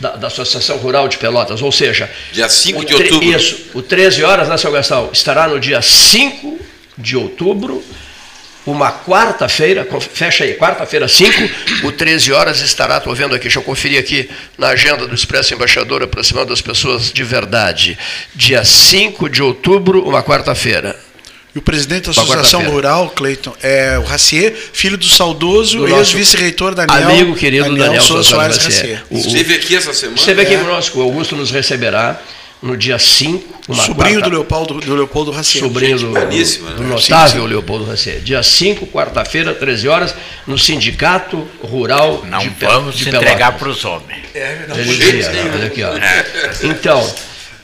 [0.00, 2.08] da, da Associação Rural de Pelotas, ou seja...
[2.32, 3.24] Dia 5 o de outubro.
[3.24, 6.58] Isso, o 13 horas, né, seu Gastal, estará no dia 5
[6.96, 7.82] de outubro,
[8.70, 11.50] uma quarta-feira, fecha aí, quarta-feira 5,
[11.84, 15.54] o 13 horas estará, estou vendo aqui, deixa eu conferir aqui na agenda do Expresso
[15.54, 17.98] Embaixador, aproximando as pessoas de verdade.
[18.34, 20.94] Dia 5 de outubro, uma quarta-feira.
[21.54, 22.62] E o presidente da Associação.
[22.70, 27.08] Rural, Cleiton, é o Racier, filho do saudoso Do ex-vice-reitor Daniel.
[27.08, 28.98] Amigo querido Daniel, Souza Soares Soares Racier.
[28.98, 29.04] Racier.
[29.10, 30.16] O- o- Esteve aqui essa semana.
[30.16, 30.58] Esteve aqui é.
[30.58, 32.20] conosco, o Augusto nos receberá
[32.62, 35.64] no dia 5, uma Sobrinho quarta- do Leopoldo, do Leopoldo Racier.
[35.64, 36.88] sobrinho Gente do, boníssima, do né?
[36.90, 38.20] notável Leopoldo Racier.
[38.20, 40.14] Dia 5, quarta-feira, 13 horas,
[40.46, 44.24] no Sindicato Rural Não de Pe- vamos de entregar para os homens.
[44.34, 45.50] Ele dizia, né?
[45.54, 45.92] Olha aqui, ó.
[46.68, 47.10] Então,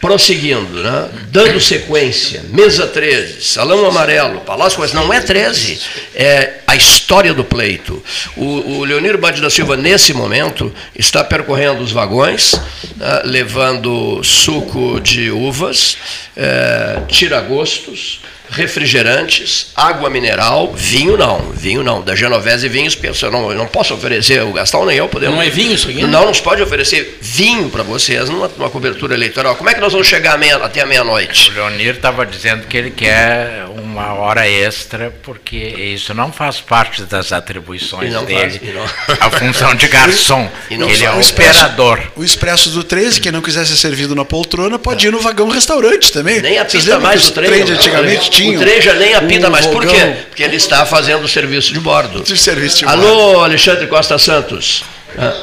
[0.01, 1.09] prosseguindo, né?
[1.30, 5.80] dando sequência, mesa 13, salão amarelo, palácio, mas não é 13,
[6.14, 8.03] é a história do pleito.
[8.36, 12.53] O, o Leonir Bade da Silva, nesse momento, está percorrendo os vagões,
[12.97, 15.97] né, levando suco de uvas,
[16.36, 18.20] eh, tiragostos,
[18.51, 23.94] refrigerantes, água mineral, vinho não, vinho não, da Genovese Vinhos, eu não, eu não posso
[23.94, 25.34] oferecer, o Gastão nem eu podemos.
[25.34, 26.03] Não é vinho isso aqui?
[26.03, 29.57] Não, não se pode oferecer vinho para vocês numa, numa, cobertura eleitoral.
[29.57, 31.51] Como é que nós vamos chegar meia, até a meia-noite?
[31.51, 37.03] O Leonir estava dizendo que ele quer uma hora extra, porque isso não faz parte
[37.03, 38.61] das atribuições dele.
[39.07, 40.49] Faz, a função de garçom.
[40.70, 42.01] ele é o operador.
[42.14, 45.49] O expresso do 13, quem não quiser ser servido na poltrona, pode ir no vagão
[45.49, 46.40] restaurante também.
[46.40, 47.62] Nem apita mais o trem.
[47.62, 48.36] antigamente.
[48.45, 49.66] O trem já nem apita mais.
[49.66, 50.16] Por quê?
[50.28, 52.22] Porque ele está fazendo o serviço de bordo.
[52.22, 53.45] De serviço de Alô, bordo.
[53.45, 54.84] Alexandre Costa Santos.
[55.18, 55.34] Ah,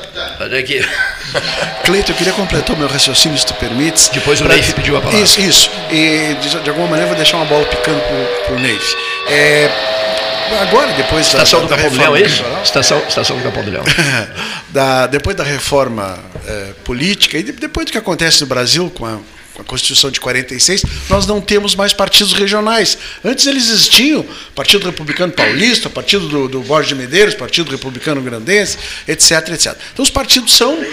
[0.41, 0.85] olha aqui.
[1.83, 4.09] Cleito, eu queria completar o meu raciocínio, se tu permites.
[4.09, 4.53] Depois o pra...
[4.53, 5.19] Neif pediu a palavra.
[5.19, 5.71] Isso, isso.
[5.91, 8.95] E de, de alguma maneira eu vou deixar uma bola picando pro, pro Neif.
[9.29, 9.69] É,
[10.61, 12.43] agora, depois Estação da, do Capão do Leão, é isso?
[12.63, 13.83] Estação, estação do Capão do Leão.
[14.69, 19.17] da, depois da reforma é, política e depois do que acontece no Brasil com a
[19.59, 22.97] a Constituição de 46, nós não temos mais partidos regionais.
[23.23, 24.25] Antes eles existiam,
[24.55, 28.77] Partido Republicano Paulista, Partido do, do Borges de Medeiros, Partido Republicano Grandense,
[29.07, 29.77] etc, etc.
[29.93, 30.83] Então os partidos são,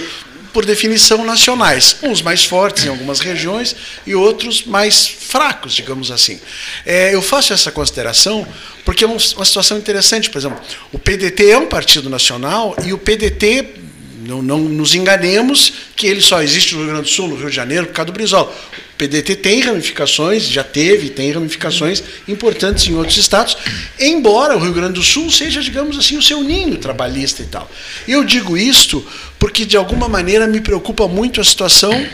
[0.53, 1.97] por definição, nacionais.
[2.03, 3.75] Uns mais fortes em algumas regiões
[4.07, 6.39] e outros mais fracos, digamos assim.
[6.85, 8.47] É, eu faço essa consideração
[8.85, 10.29] porque é uma situação interessante.
[10.29, 10.61] Por exemplo,
[10.93, 13.81] o PDT é um partido nacional e o PDT
[14.21, 17.49] não, não nos enganemos que ele só existe no Rio Grande do Sul, no Rio
[17.49, 18.53] de Janeiro, por causa do Brizola.
[18.95, 23.57] O PDT tem ramificações, já teve, tem ramificações importantes em outros estados,
[23.99, 27.71] embora o Rio Grande do Sul seja, digamos assim, o seu ninho trabalhista e tal.
[28.07, 29.05] Eu digo isto
[29.39, 32.07] porque, de alguma maneira, me preocupa muito a situação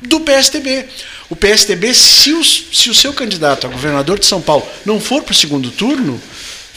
[0.00, 0.86] do PSTB.
[1.28, 5.32] O PSTB, se, se o seu candidato a governador de São Paulo não for para
[5.32, 6.20] o segundo turno,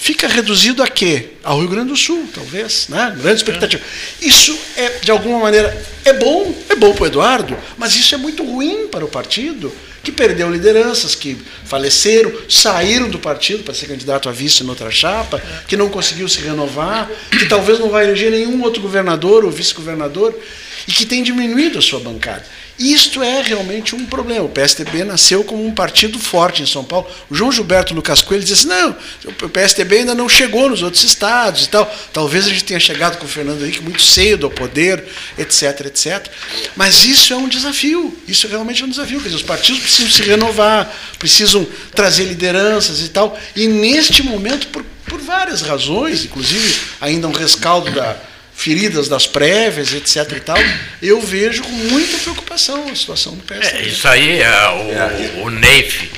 [0.05, 1.29] fica reduzido a quê?
[1.43, 3.11] Ao Rio Grande do Sul, talvez, né?
[3.19, 3.81] Grande expectativa.
[4.21, 5.75] Isso é, de alguma maneira,
[6.05, 9.73] é bom, é bom para o Eduardo, mas isso é muito ruim para o partido,
[10.03, 11.35] que perdeu lideranças, que
[11.65, 16.29] faleceram, saíram do partido para ser candidato a vice em outra chapa, que não conseguiu
[16.29, 20.39] se renovar, que talvez não vai eleger nenhum outro governador ou vice-governador,
[20.87, 22.45] e que tem diminuído a sua bancada.
[22.77, 24.45] Isto é realmente um problema.
[24.45, 27.07] O PSDB nasceu como um partido forte em São Paulo.
[27.29, 28.95] O João Gilberto Lucas Coelho disse assim, não,
[29.43, 31.89] o PSDB ainda não chegou nos outros estados e tal.
[32.11, 35.05] Talvez a gente tenha chegado com o Fernando Henrique muito cedo ao poder,
[35.37, 36.27] etc, etc.
[36.75, 38.17] Mas isso é um desafio.
[38.27, 39.19] Isso realmente é um desafio.
[39.19, 43.39] Quer dizer, os partidos precisam se renovar, precisam trazer lideranças e tal.
[43.55, 48.17] E neste momento, por, por várias razões, inclusive ainda um rescaldo da
[48.55, 50.37] feridas das prévias, etc.
[50.37, 50.57] e tal,
[51.01, 53.77] eu vejo com muita preocupação a situação do PSDB.
[53.77, 56.09] É, isso aí, é, o, o Neif,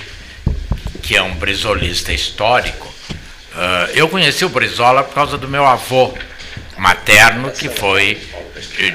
[1.02, 6.16] que é um brisolista histórico, uh, eu conheci o Brizola por causa do meu avô
[6.78, 8.22] materno, que foi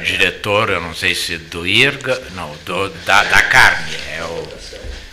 [0.05, 3.97] diretor, eu não sei se do IRGA, não, do, da, da Carne.
[4.17, 4.49] É o,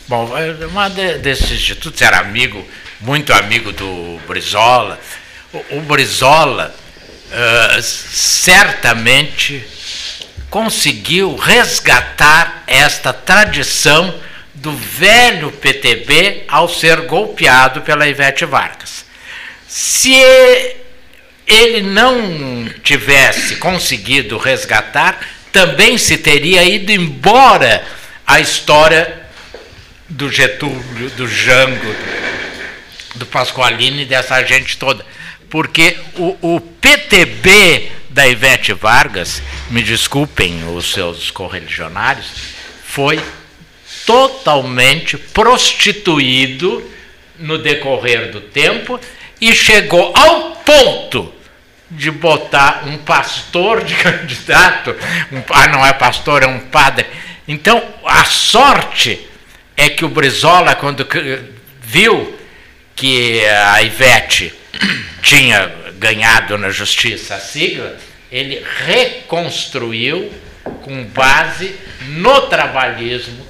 [0.08, 2.66] bom, é uma de, desses institutos, era amigo,
[3.00, 5.00] muito amigo do Brizola.
[5.52, 6.76] O, o Brizola
[7.30, 9.64] uh, certamente
[10.50, 14.20] conseguiu resgatar esta tradição
[14.54, 19.06] do velho PTB ao ser golpeado pela Ivete Vargas.
[19.68, 20.16] Se
[21.48, 25.20] ele não tivesse conseguido resgatar,
[25.52, 27.84] também se teria ido embora
[28.26, 29.20] a história
[30.08, 31.96] do Getúlio, do Jango,
[33.16, 35.06] do Pasqualini, dessa gente toda
[35.50, 42.28] porque o, o PTB da Ivete Vargas, me desculpem os seus correligionários,
[42.84, 43.22] foi
[44.06, 46.84] totalmente prostituído
[47.38, 49.00] no decorrer do tempo
[49.40, 51.34] e chegou ao ponto
[51.90, 54.96] de botar um pastor de candidato,
[55.32, 57.06] um, ah, não é pastor, é um padre.
[57.48, 59.28] Então, a sorte
[59.76, 61.08] é que o Brizola, quando
[61.82, 62.38] viu
[62.96, 64.59] que a Ivete
[65.22, 65.68] tinha
[65.98, 67.98] ganhado na justiça a sigla,
[68.32, 70.32] ele reconstruiu
[70.82, 71.76] com base
[72.08, 73.46] no trabalhismo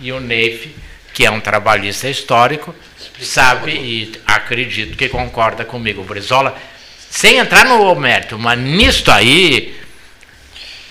[0.00, 0.74] e o Neif,
[1.12, 2.74] que é um trabalhista histórico,
[3.20, 6.56] sabe e acredito que concorda comigo, Brizola,
[7.10, 9.76] sem entrar no mérito, mas nisto aí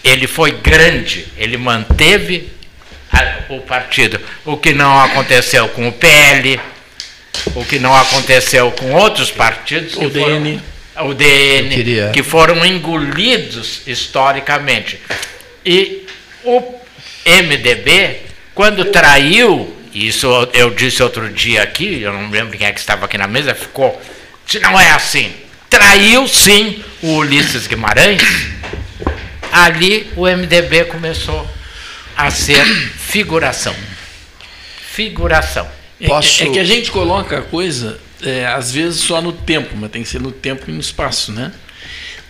[0.03, 2.49] ele foi grande, ele manteve
[3.11, 6.59] a, o partido, o que não aconteceu com o PL,
[7.55, 9.95] o que não aconteceu com outros partidos.
[9.95, 10.61] O DN.
[10.93, 14.99] Foram, o DN, que foram engolidos historicamente.
[15.65, 16.05] E
[16.43, 16.61] o
[17.25, 18.21] MDB,
[18.55, 23.05] quando traiu, isso eu disse outro dia aqui, eu não lembro quem é que estava
[23.05, 24.01] aqui na mesa, ficou.
[24.45, 25.33] Se não é assim,
[25.69, 28.21] traiu sim o Ulisses Guimarães,
[29.51, 31.47] ali o MDB começou
[32.15, 33.75] a ser figuração.
[34.91, 35.76] Figuração.
[36.05, 36.43] Posso...
[36.43, 39.89] É, é, que a gente coloca a coisa, é, às vezes, só no tempo, mas
[39.89, 41.51] tem que ser no tempo e no espaço, né?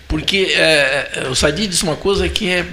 [0.07, 2.65] Porque é, é o Sadi disse uma coisa que é,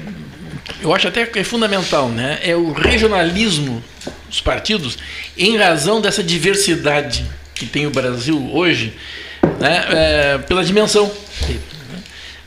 [0.80, 2.38] eu acho até que é fundamental, né?
[2.42, 3.82] É o regionalismo
[4.28, 4.99] dos partidos
[5.36, 7.24] em razão dessa diversidade
[7.55, 8.92] que tem o Brasil hoje,
[9.59, 9.84] né?
[9.90, 11.11] É, pela dimensão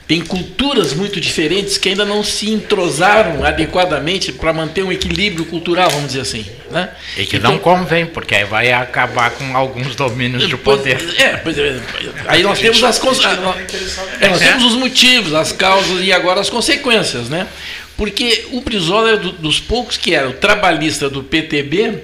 [0.07, 5.89] tem culturas muito diferentes que ainda não se entrosaram adequadamente para manter um equilíbrio cultural,
[5.89, 6.45] vamos dizer assim.
[6.71, 6.89] Né?
[7.17, 10.97] E que então, não convém, porque aí vai acabar com alguns domínios de poder.
[11.19, 11.79] É, pois é,
[12.25, 12.97] aí nós temos as
[14.21, 17.45] é, nós temos os motivos, as causas e agora as consequências, né?
[17.97, 22.03] Porque o Brizola era do, dos poucos que era o trabalhista do PTB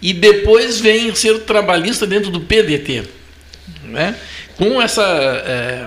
[0.00, 3.02] e depois vem ser o trabalhista dentro do PDT,
[3.84, 4.14] né?
[4.56, 5.86] Com essa é,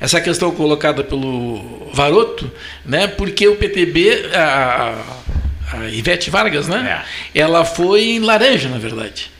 [0.00, 2.50] essa questão colocada pelo Varoto,
[2.84, 4.94] né, porque o PTB, a,
[5.72, 7.02] a Ivete Vargas, né,
[7.34, 7.40] é.
[7.40, 9.30] ela foi laranja, na verdade.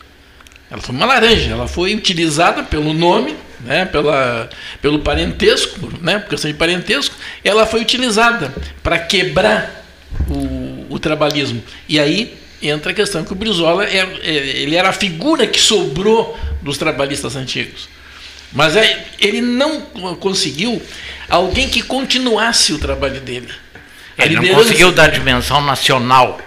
[0.70, 4.48] Ela foi uma laranja, ela foi utilizada pelo nome, né, pela,
[4.80, 8.52] pelo parentesco, né, por questão de parentesco, ela foi utilizada
[8.82, 9.84] para quebrar
[10.28, 11.62] o, o trabalhismo.
[11.88, 15.60] E aí entra a questão que o Brizola é, é, ele era a figura que
[15.60, 17.88] sobrou dos trabalhistas antigos.
[18.56, 19.82] Mas é, ele não
[20.18, 20.80] conseguiu
[21.28, 23.50] alguém que continuasse o trabalho dele.
[24.18, 26.40] ele não conseguiu dar dimensão nacional.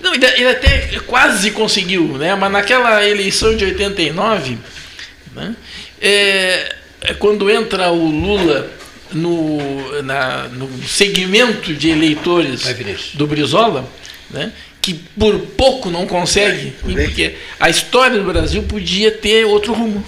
[0.00, 2.34] Não, ele, até quase conseguiu, né?
[2.34, 4.58] mas naquela eleição de 89,
[5.32, 5.54] né?
[6.00, 8.68] é, é quando entra o Lula
[9.12, 12.64] no, na, no segmento de eleitores
[13.14, 13.88] do Brizola,
[14.28, 14.50] né?
[14.80, 20.04] que por pouco não consegue, porque a história do Brasil podia ter outro rumo.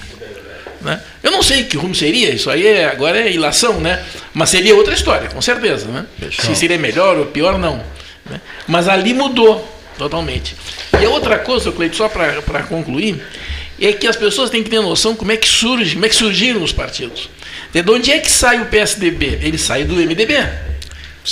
[0.85, 1.01] Né?
[1.23, 4.05] Eu não sei que rumo seria, isso aí é, agora é ilação, né?
[4.35, 5.87] mas seria outra história, com certeza.
[5.87, 6.05] Né?
[6.31, 7.83] Se seria melhor ou pior, não.
[8.29, 8.39] Né?
[8.69, 9.67] Mas ali mudou
[9.97, 10.55] totalmente.
[11.01, 13.25] E a outra coisa, Cleito, só para concluir,
[13.81, 16.17] é que as pessoas têm que ter noção como é que surge, como é que
[16.17, 17.31] surgiram os partidos.
[17.73, 19.39] De onde é que sai o PSDB?
[19.43, 20.35] Ele sai do MDB.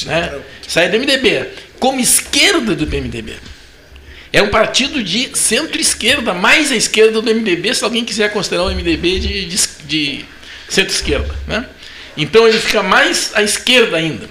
[0.06, 0.32] né?
[0.66, 1.46] Sai do MDB,
[1.78, 3.34] como esquerda do PMDB.
[4.32, 8.70] É um partido de centro-esquerda, mais à esquerda do MDB, se alguém quiser considerar o
[8.74, 10.24] MDB de, de, de
[10.68, 11.34] centro-esquerda.
[11.46, 11.66] Né?
[12.16, 14.28] Então ele fica mais à esquerda ainda.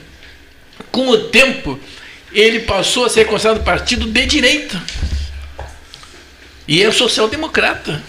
[0.91, 1.80] Com o tempo,
[2.34, 4.82] ele passou a ser considerado partido de direita.
[6.68, 8.02] E é social-democrata.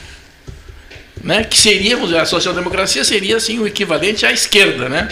[1.22, 1.44] Né?
[1.44, 5.08] Que seria, a social-democracia seria assim, o equivalente à esquerda, né?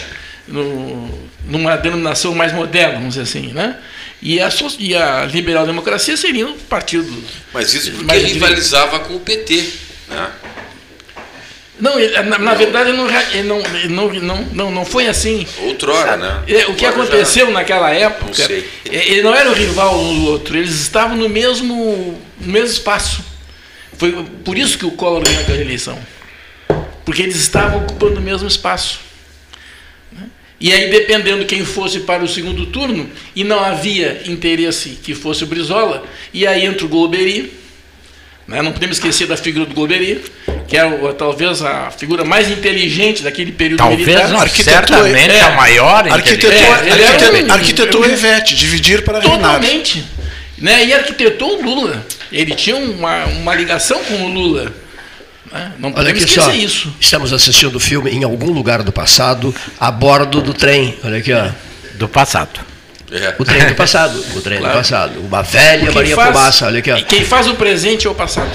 [0.47, 3.53] No, numa denominação mais moderna, vamos dizer assim.
[3.53, 3.77] Né?
[4.21, 7.11] E a, e a liberal-democracia seria um partido.
[7.51, 9.67] Mas isso porque ele rivalizava com o PT.
[10.07, 10.31] Né?
[11.79, 11.95] Não,
[12.25, 13.07] na, na verdade não,
[13.89, 15.47] não, não, não, não foi assim.
[15.63, 16.43] Outrora, né?
[16.47, 17.51] É, o que Agora aconteceu já...
[17.51, 18.55] naquela época, não
[18.93, 22.69] é, ele não era o rival um do outro, eles estavam no mesmo, no mesmo
[22.69, 23.25] espaço.
[23.97, 24.11] Foi
[24.45, 25.97] por isso que o Collor ganhou aquela eleição.
[27.03, 28.99] Porque eles estavam ocupando o mesmo espaço.
[30.61, 35.43] E aí, dependendo quem fosse para o segundo turno, e não havia interesse que fosse
[35.43, 37.51] o Brizola, e aí entra o Golbery,
[38.47, 38.61] né?
[38.61, 40.21] não podemos esquecer da figura do Golbery,
[40.67, 40.83] que é
[41.17, 44.29] talvez a figura mais inteligente daquele período talvez, militar.
[44.29, 49.39] Talvez, certamente é, a maior arquitetou, é, arquitetou, um, arquitetou o Ivete, dividir para reinar.
[49.39, 50.05] Totalmente.
[50.59, 50.85] Né?
[50.85, 52.05] E arquitetou o Lula.
[52.31, 54.71] Ele tinha uma, uma ligação com o Lula.
[55.53, 56.93] É, não Olha aqui só, isso.
[56.99, 60.97] estamos assistindo o filme em algum lugar do passado, a bordo do trem.
[61.03, 61.49] Olha aqui, ó.
[61.95, 62.59] Do passado.
[63.11, 63.35] É.
[63.37, 64.73] O trem do passado, o trem claro.
[64.73, 65.19] do passado.
[65.19, 67.01] Uma velha Maria faz, Fumaça, olha aqui, ó.
[67.01, 68.49] Quem faz o presente é o passado.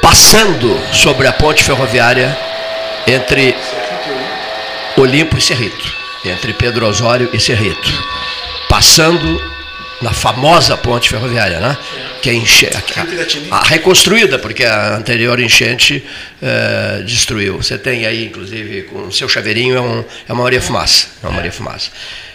[0.00, 2.36] Passando sobre a ponte ferroviária
[3.06, 3.56] entre
[4.96, 5.92] Olimpo e Cerrito,
[6.24, 7.92] entre Pedro Osório e Cerrito.
[8.68, 9.51] Passando
[10.02, 11.78] na famosa ponte ferroviária, né?
[12.20, 16.04] que é enche, a, a, reconstruída, porque a anterior enchente
[16.40, 17.56] uh, destruiu.
[17.56, 21.08] Você tem aí, inclusive, com o seu chaveirinho, é, um, é uma Maria Fumaça.
[21.22, 21.90] É uma Maria Fumaça.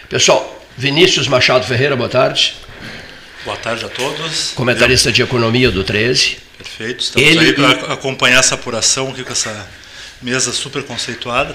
[0.08, 2.56] Pessoal, Vinícius Machado Ferreira, boa tarde.
[3.44, 4.52] Boa tarde a todos.
[4.54, 5.12] Comentarista Eu...
[5.12, 6.38] de Economia do 13.
[6.58, 9.66] Perfeito, estamos Ele aí para acompanhar essa apuração aqui com essa
[10.20, 11.54] mesa super conceituada.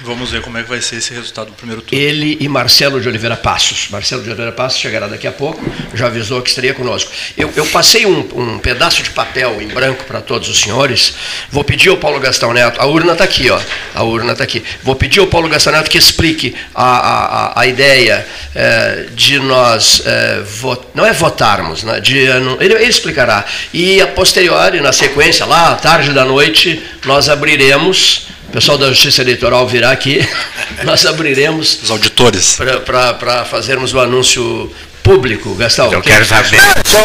[0.00, 2.00] Vamos ver como é que vai ser esse resultado do primeiro turno.
[2.00, 3.88] Ele e Marcelo de Oliveira Passos.
[3.90, 5.60] Marcelo de Oliveira Passos chegará daqui a pouco,
[5.92, 7.10] já avisou que estaria conosco.
[7.36, 11.14] Eu, eu passei um, um, pedaço de papel em branco para todos os senhores.
[11.50, 13.60] Vou pedir ao Paulo Gastão Neto, a urna está aqui, ó.
[13.92, 14.62] A urna está aqui.
[14.84, 18.24] Vou pedir ao Paulo Gastão Neto que explique a, a, a ideia
[18.54, 23.44] é, de nós, é, vot, não é votarmos, né, de, ele, ele explicará.
[23.74, 28.88] E a posteriori, na sequência, lá, à tarde da noite, nós abriremos o pessoal da
[28.88, 30.26] Justiça Eleitoral virá aqui,
[30.84, 31.78] nós abriremos.
[31.82, 32.58] Os auditores.
[32.84, 34.72] Para fazermos o anúncio
[35.02, 35.92] público, Gastão.
[35.92, 36.60] Eu quero saber.
[36.84, 36.98] Só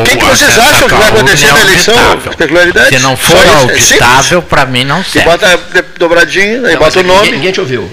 [0.00, 1.94] o que, que vocês acham que vai acontecer na eleição?
[2.36, 2.96] Peculiaridades?
[2.98, 5.28] Se não for é auditável, para mim não E serve.
[5.28, 7.32] bota de- dobradinho, aí bota o ninguém, nome.
[7.32, 7.90] ninguém te ouviu.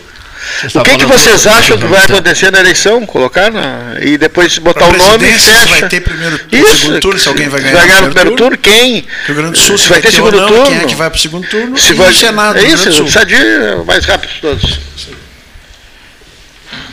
[0.64, 3.06] Você O que, que vocês do- acham que vai do- acontecer na eleição?
[3.06, 5.66] Colocar na, e depois botar Pra o nome e fecha.
[5.68, 8.36] vai ter primeiro- Isso, segundo turno, se alguém vai ganhar vai no ganhar no primeiro
[8.36, 9.06] primeiro turno, quem?
[9.26, 10.66] Rio Grande do Sul, Se se vai ter ou segundo não, turno.
[10.68, 12.84] quem é que vai para o segundo turno Se e vai, o Senado é isso,
[12.84, 13.26] Grande do precisa Sul.
[13.26, 14.80] de ir mais rápido todos.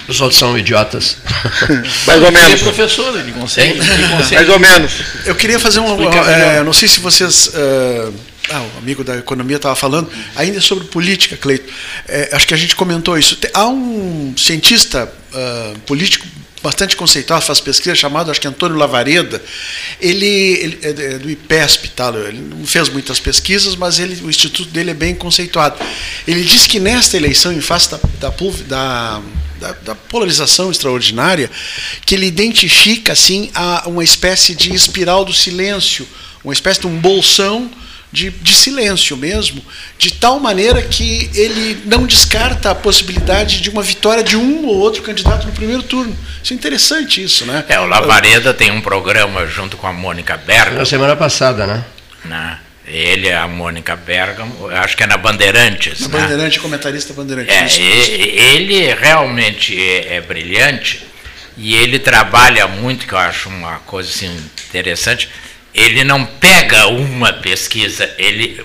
[0.07, 1.17] Os outros são idiotas.
[2.07, 2.61] Mais ou Ele é menos.
[2.63, 3.79] professor, ele consegue.
[3.79, 4.35] Ele consegue.
[4.35, 4.93] Mais ou menos.
[5.25, 6.13] Eu queria fazer um.
[6.29, 7.51] É, não sei se vocês.
[7.55, 8.09] é,
[8.51, 11.73] ah, o amigo da economia estava falando, ainda sobre política, Cleito.
[12.07, 13.39] É, acho que a gente comentou isso.
[13.53, 16.27] Há um cientista ah, político
[16.65, 19.43] bastante conceituado, faz pesquisa, chamado, acho que Antônio Lavareda.
[20.01, 22.11] Ele, ele é é do IPESP, tá?
[22.27, 25.77] ele não fez muitas pesquisas, mas ele, o instituto dele é bem conceituado.
[26.27, 28.31] Ele diz que nesta eleição, em face da, da
[29.61, 31.51] da, da polarização extraordinária,
[32.05, 36.09] que ele identifica assim a, uma espécie de espiral do silêncio,
[36.43, 37.71] uma espécie de um bolsão
[38.15, 39.61] de, de silêncio mesmo,
[39.99, 44.77] de tal maneira que ele não descarta a possibilidade de uma vitória de um ou
[44.77, 46.17] outro candidato no primeiro turno.
[46.41, 47.65] Isso é interessante isso, né?
[47.69, 50.79] É, o Lavareda tem um programa junto com a Mônica Bergamo.
[50.79, 51.85] Na semana passada, né?
[52.25, 52.59] né?
[52.87, 56.01] Ele é a Mônica Bergamo, eu acho que é na Bandeirantes.
[56.03, 56.21] Na né?
[56.21, 57.51] Bandeirante, comentarista Bandeirante.
[57.51, 61.05] É, ele realmente é, é brilhante
[61.57, 64.33] e ele trabalha muito, que eu acho uma coisa assim,
[64.69, 65.29] interessante.
[65.75, 68.65] Ele não pega uma pesquisa, ele,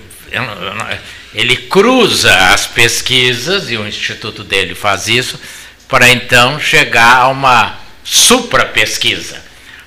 [1.34, 5.40] ele cruza as pesquisas, e o instituto dele faz isso,
[5.88, 9.42] para então chegar a uma supra-pesquisa.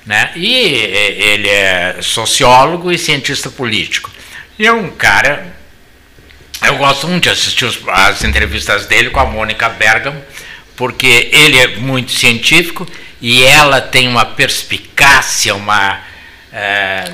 [0.06, 0.32] Né?
[0.36, 4.12] E ele é sociólogo e cientista político.
[4.60, 5.54] E é um cara
[6.66, 10.24] eu gosto muito de assistir as entrevistas dele com a Mônica Bergamo,
[10.78, 12.88] porque ele é muito científico
[13.22, 16.00] e ela tem uma perspicácia, uma,
[16.54, 17.12] é,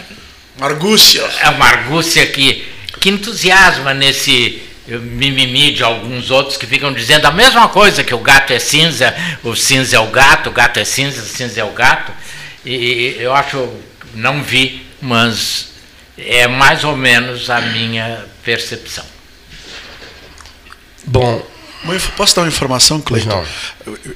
[0.59, 1.21] Argúcia.
[1.41, 2.67] é uma argúcia que,
[2.99, 8.13] que entusiasma nesse eh, mimimi de alguns outros que ficam dizendo a mesma coisa, que
[8.13, 11.61] o gato é cinza, o cinza é o gato, o gato é cinza, o cinza
[11.61, 12.11] é o gato.
[12.65, 13.69] E, eu acho,
[14.13, 15.69] não vi, mas
[16.17, 19.05] é mais ou menos a minha percepção.
[21.05, 21.41] Bom,
[21.83, 23.45] Uma Posso dar uma informação, Cleiton?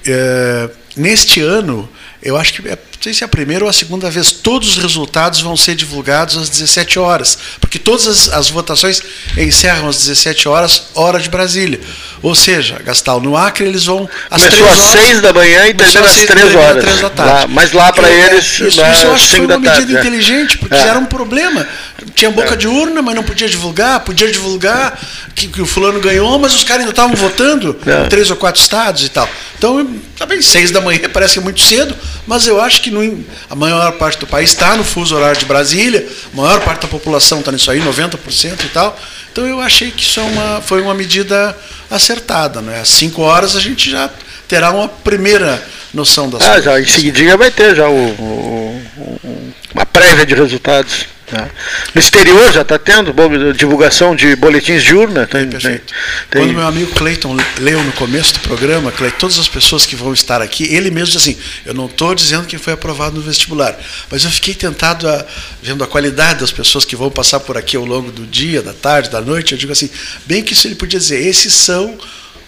[0.05, 1.89] É, neste ano,
[2.21, 4.77] eu acho que é, sei se é a primeira ou a segunda vez, todos os
[4.81, 9.01] resultados vão ser divulgados às 17 horas, porque todas as, as votações
[9.37, 11.79] encerram às 17 horas, hora de Brasília.
[12.21, 15.05] Ou seja, Gastal, no Acre eles vão às Começou 3 às horas.
[15.05, 16.83] 6 da manhã e termina às às seis da 3 manhã, horas.
[16.83, 17.31] três da tarde.
[17.33, 19.47] Lá- mas lá para É, eles, Isso, isso dá eu acho que foi 5 uma
[19.47, 19.95] da medida tarde.
[19.95, 19.99] é.
[19.99, 20.79] inteligente, porque É.
[20.79, 21.67] era um problema.
[22.15, 24.97] Tinha boca de urna, mas não podia divulgar, podia divulgar
[25.35, 28.05] que, que o fulano ganhou, mas os caras ainda estavam votando É.
[28.05, 29.27] em três ou quatro estados e tal.
[29.57, 29.85] Então,
[30.17, 31.95] tá bem, seis da manhã parece que é muito cedo,
[32.27, 32.91] mas eu acho que
[33.49, 36.87] a maior parte do país está no fuso horário de Brasília, a maior parte da
[36.87, 38.97] população está nisso aí, 90% e tal.
[39.31, 41.57] Então eu achei que isso é uma, foi uma medida
[41.89, 42.61] acertada.
[42.61, 42.79] Né?
[42.81, 44.09] Às 5 horas a gente já
[44.47, 45.63] terá uma primeira
[45.93, 46.65] noção das Ah, coisas.
[46.65, 51.05] já, em seguidinha vai ter já o, o- o- uma prévia de resultados.
[51.33, 51.49] Né?
[51.93, 53.13] No exterior já está tendo
[53.53, 55.25] divulgação de boletins de urna.
[55.27, 55.81] Tem, tem, tem-
[56.31, 60.13] Quando meu amigo Cleiton leu no começo do programa, Cleiton, todas as pessoas que vão
[60.13, 63.75] estar aqui, ele mesmo diz assim: eu não estou dizendo quem foi aprovado no vestibular,
[64.09, 65.25] mas eu fiquei tentado, a,
[65.61, 68.73] vendo a qualidade das pessoas que vão passar por aqui ao longo do dia, da
[68.73, 69.89] tarde, da noite, eu digo assim:
[70.25, 71.97] bem que isso ele podia dizer, esses são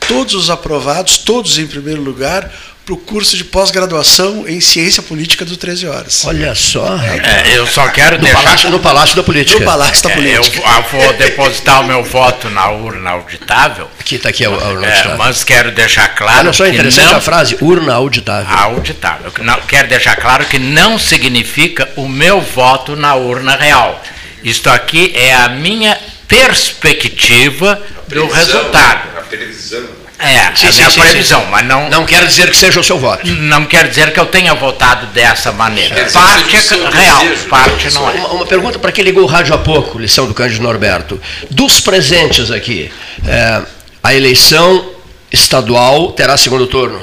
[0.08, 2.52] todos os aprovados, todos em primeiro lugar,
[2.86, 6.24] para o curso de pós-graduação em ciência política do 13 horas.
[6.26, 7.22] olha só, rapaz.
[7.24, 9.58] É, eu só quero No deixar palácio, no palácio da Política.
[9.58, 10.62] Do Palácio da É, eu Política.
[10.92, 14.86] vou- vou depositar o meu voto na urna auditável, Aqui está aqui a, a urna
[14.86, 15.18] é, auditável.
[15.18, 18.56] mas quero deixar claro Olha só, interessante não a frase, urna auditável.
[18.56, 19.32] auditável.
[19.40, 24.00] Não, quero deixar claro que não significa o meu voto na urna real.
[24.44, 29.18] Isto aqui é a minha perspectiva do resultado.
[29.18, 30.05] A previsão.
[30.26, 31.48] É, Sim, a sim, minha sim, previsão, sim.
[31.52, 33.26] mas não, Não quer dizer que seja o seu voto.
[33.28, 35.96] não quer dizer que eu tenha votado dessa maneira.
[36.04, 38.14] Dizer Parte é real, desejo, parte não é.
[38.14, 41.20] Uma, uma pergunta para quem ligou o rádio há pouco, lição do Cândido Norberto.
[41.52, 42.92] Dos presentes aqui,
[43.28, 43.62] é,
[44.04, 44.92] a eleição
[45.32, 47.02] estadual terá segundo turno?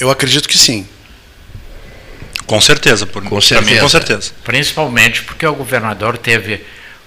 [0.00, 0.86] Eu acredito que sim.
[2.46, 3.80] Com certeza, por Com pra mim, certeza.
[3.80, 4.30] com certeza.
[4.44, 6.64] Principalmente porque o governador teve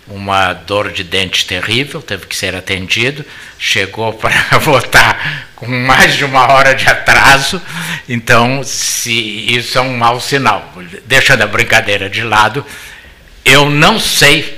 [0.10, 3.24] uma dor de dente terrível, teve que ser atendido,
[3.58, 7.62] chegou para votar com mais de uma hora de atraso,
[8.08, 9.12] então se
[9.54, 10.74] isso é um mau sinal.
[11.06, 12.66] Deixando a brincadeira de lado,
[13.46, 14.58] eu não sei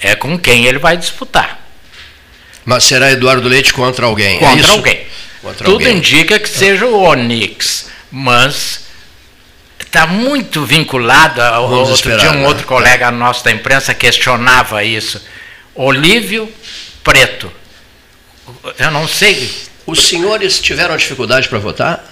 [0.00, 1.60] é com quem ele vai disputar.
[2.64, 4.36] Mas será Eduardo Leite contra alguém?
[4.36, 4.70] é Contra isso?
[4.72, 5.06] alguém.
[5.42, 5.96] Contra Tudo alguém.
[5.96, 8.83] indica que seja o Onix, mas
[9.94, 11.40] está muito vinculado.
[11.40, 12.46] Ao, Vamos outro esperar, dia, um né?
[12.48, 15.22] outro colega nosso da imprensa questionava isso.
[15.74, 16.52] Olívio
[17.04, 17.50] Preto.
[18.78, 19.54] Eu não sei.
[19.86, 22.04] Os senhores tiveram dificuldade para votar?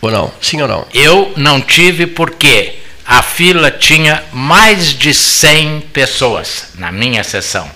[0.00, 0.32] Ou não?
[0.40, 0.86] Sim ou não?
[0.94, 7.68] Eu não tive porque a fila tinha mais de 100 pessoas na minha sessão.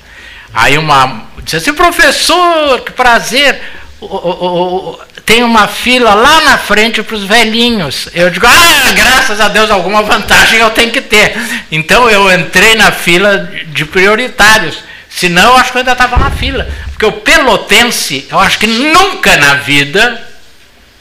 [0.54, 3.60] Aí uma disse assim, professor, que prazer.
[4.00, 8.08] O- o- o- tem uma fila lá na frente para os velhinhos.
[8.12, 11.34] Eu digo, ah, graças a Deus, alguma vantagem eu tenho que ter.
[11.70, 14.78] Então eu entrei na fila de prioritários.
[15.08, 16.68] Senão eu acho que eu ainda estava na fila.
[16.90, 20.20] Porque o pelotense, eu acho que nunca na vida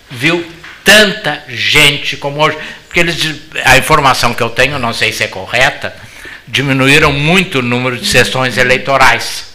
[0.10, 0.46] viu
[0.84, 2.58] tanta gente como hoje.
[2.88, 5.96] Porque eles, a informação que eu tenho, não sei se é correta,
[6.48, 9.51] diminuíram muito o número de sessões eleitorais.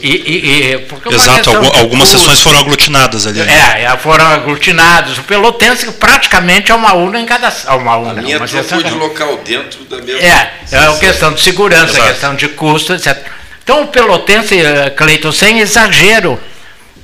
[0.00, 2.18] E, e- e- porque é Exato, questão algu- de algumas custo.
[2.20, 3.40] sessões foram aglutinadas ali.
[3.40, 5.16] É, é, foram aglutinados.
[5.18, 7.48] O pelotense praticamente é uma urna em cada.
[7.48, 8.82] é Uma A urna, minha uma sessão.
[8.82, 10.20] de local dentro da mesma.
[10.20, 12.08] É, é uma questão de segurança, Exato.
[12.08, 13.16] questão de custo, etc.
[13.64, 16.38] Então o pelotense, eh, Cleiton, sem exagero,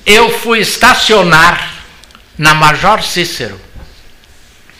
[0.04, 1.70] eu fui estacionar
[2.36, 3.58] na Major Cícero.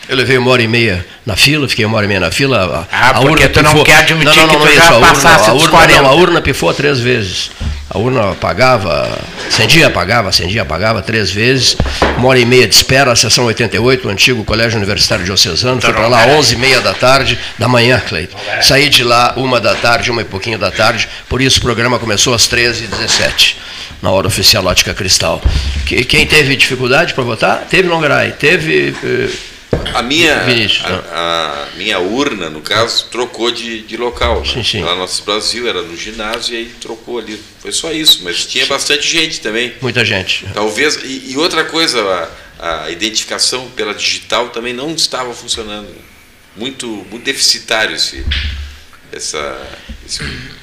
[0.07, 2.87] Eu levei uma hora e meia na fila, fiquei uma hora e meia na fila.
[2.91, 3.85] A, Ah, a porque tu não pifou.
[3.85, 5.63] quer admitir não, não, que não, tu é já isso, a urna- passasse a dos
[5.63, 6.01] urna, 40.
[6.03, 7.49] Não, a urna pifou três vezes.
[7.95, 9.07] A urna apagava,
[9.47, 11.77] acendia, apagava, acendia, apagava três vezes.
[12.17, 15.79] Uma hora e meia de espera, a sessão 88, o antigo Colégio Universitário Diocesano.
[15.79, 18.37] Fui para lá 11 e meia da tarde, da manhã, Cleiton.
[18.61, 21.07] Saí de lá uma da tarde, uma e pouquinho da tarde.
[21.29, 23.55] Por isso o programa começou às 13h17,
[24.01, 25.41] na hora oficial Ótica Cristal.
[25.85, 27.65] Que- Quem teve dificuldade para votar?
[27.69, 28.93] Teve Longaray, teve...
[29.05, 29.29] eh,
[29.93, 30.35] A minha,
[30.83, 34.39] a, a minha urna, no caso, trocou de, de local.
[34.41, 34.45] né?
[34.45, 34.81] Sim, sim.
[34.81, 37.39] Lá no nosso Brasil era no ginásio e aí trocou ali.
[37.59, 39.73] Foi só isso, mas tinha bastante gente também.
[39.81, 40.45] Muita gente.
[40.53, 40.97] Talvez.
[41.03, 45.87] E, e outra coisa, a, a identificação pela digital também não estava funcionando.
[46.55, 48.25] Muito, muito deficitário esse,
[49.15, 49.57] essa,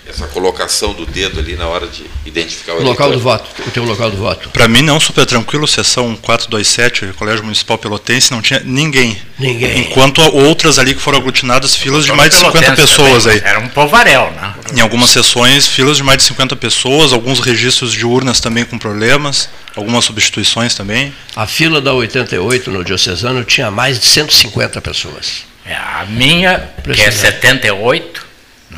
[0.07, 3.71] essa colocação do dedo ali na hora de identificar o, O local do voto, o
[3.71, 4.51] teu local do voto.
[4.51, 9.17] Para mim, não, super tranquilo, sessão 427, Colégio Municipal Pelotense, não tinha ninguém.
[9.39, 9.81] Ninguém.
[9.81, 13.41] Enquanto outras ali que foram aglutinadas, filas de mais de no 50 Pelotense pessoas também,
[13.41, 13.49] aí.
[13.49, 14.55] Era um povarel, né?
[14.77, 18.79] Em algumas sessões, filas de mais de 50 pessoas, alguns registros de urnas também com
[18.79, 21.13] problemas, algumas substituições também.
[21.35, 25.51] A fila da 88 no Diocesano tinha mais de 150 pessoas.
[25.65, 27.17] É, a minha, que é Impressionante.
[27.19, 28.32] 78, no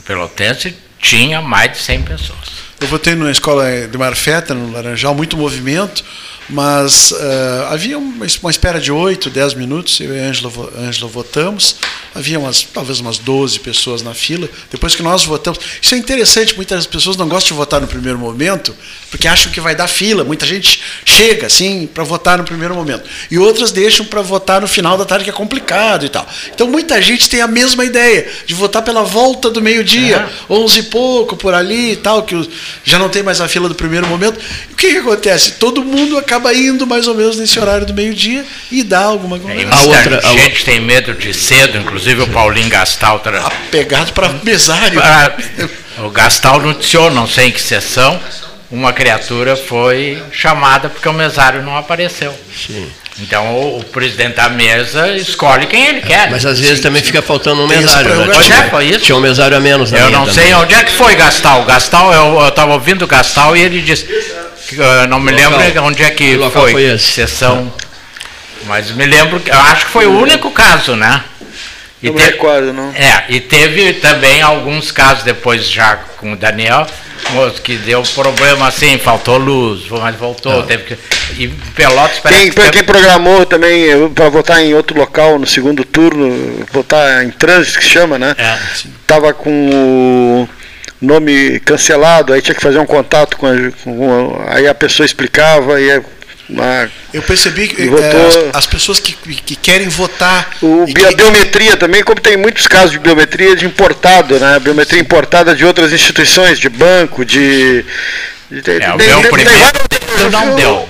[0.04, 2.64] Pelotense, tinha mais de 100 pessoas.
[2.80, 6.04] Eu votei na escola de Marfeta, no Laranjal, muito movimento,
[6.48, 10.70] mas eh, havia uma, uma espera de 8, 10 minutos, eu e a Ângela, vo-
[10.76, 11.76] Ângela votamos,
[12.14, 15.58] havia umas, talvez umas 12 pessoas na fila, depois que nós votamos.
[15.80, 18.74] Isso é interessante, muitas pessoas não gostam de votar no primeiro momento,
[19.10, 23.08] porque acham que vai dar fila, muita gente chega assim para votar no primeiro momento,
[23.30, 26.28] e outras deixam para votar no final da tarde, que é complicado e tal.
[26.54, 30.82] Então muita gente tem a mesma ideia, de votar pela volta do meio-dia, 11 e
[30.84, 32.48] pouco, por ali e tal, que
[32.84, 34.38] já não tem mais a fila do primeiro momento.
[34.68, 35.52] E o que, que acontece?
[35.52, 39.40] Todo mundo acaba indo mais ou menos nesse horário do meio-dia e dá alguma E
[39.40, 39.86] aglomeração.
[39.86, 43.18] muita outra- a gente tem medo de cedo, inclusive o Paulinho Gastal.
[43.20, 45.00] tra- Pegado para mesário.
[45.02, 45.32] Ah,
[46.04, 48.18] o Gastal noticiou, não sei em que sessão,
[48.70, 52.34] uma criatura foi chamada porque o mesário não apareceu.
[52.66, 52.88] Sim.
[53.20, 56.28] Então o, o presidente da mesa escolhe quem ele quer.
[56.32, 58.12] Mas às vezes também fica faltando um Tem mesário.
[58.12, 58.28] Né?
[58.34, 58.98] Pois é, foi isso.
[59.04, 60.34] tinha um mesário a menos na Eu não também.
[60.34, 61.64] sei onde é que foi Gastal.
[61.64, 64.04] Gastal, eu estava ouvindo o Gastal e ele disse.
[64.68, 65.58] Que, eu não me Local.
[65.58, 66.72] lembro onde é que local foi.
[66.72, 67.04] foi esse?
[67.12, 67.72] Sessão.
[68.66, 71.22] Mas me lembro, que- eu acho que foi o único caso, né?
[72.02, 72.90] E Não me te- recordo, não.
[72.94, 76.86] É, e teve também alguns casos depois já com o Daniel,
[77.62, 80.98] que deu problema assim, faltou luz, mas voltou, teve que.
[81.38, 85.46] E Pelotas parece Quem, que teve- quem programou também para votar em outro local no
[85.46, 88.34] segundo turno, votar em trânsito, que chama, né?
[88.38, 88.58] É.
[89.06, 90.48] Tava com o
[91.04, 93.52] nome cancelado, aí tinha que fazer um contato com a,
[93.82, 96.02] com a- aí a pessoa explicava e a-
[97.12, 100.50] Eu percebi que eh, votou- as, as pessoas que, que querem votar.
[100.60, 104.58] o a que- biometria também, como tem muitos casos de biometria de importado, né?
[104.58, 107.84] Biometria importada de outras instituições, de banco, de.
[108.52, 110.86] É, o meu primeiro vários- não deu,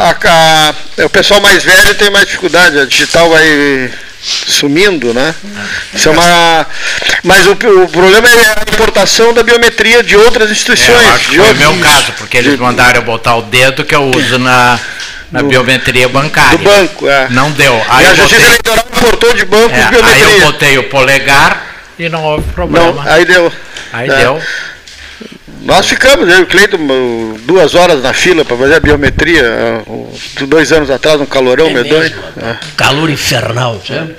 [0.00, 0.74] a-
[1.04, 3.90] o pessoal mais velho tem mais dificuldade, a digital vai
[4.22, 5.34] sumindo, né?
[5.94, 6.66] Isso é uma.
[7.24, 11.02] Mas o, o problema é a importação da biometria de outras É, instituições.
[11.02, 13.84] eu acho que de foi o meu caso, porque eles mandaram eu botar o dedo
[13.84, 14.78] que eu uso na,
[15.32, 16.58] na Do- biometria bancária.
[16.58, 17.28] do banco, é.
[17.30, 17.74] Não deu.
[17.74, 20.26] E Aí a eu Justiça botei, Eleitoral importou de banco é, aí biometria.
[20.34, 21.66] eu botei o polegar
[21.98, 22.92] e não houve problema.
[23.02, 23.52] Não, aí deu.
[23.92, 24.16] Aí É.
[24.16, 24.42] deu.
[25.62, 26.78] Nós ficamos, eu e o Cleiton,
[27.44, 29.44] duas horas na fila para fazer a biometria,
[30.48, 32.00] dois anos atrás, um calorão É medonho.
[32.00, 32.56] mesmo, É.
[32.76, 34.14] Calor infernal, sabe?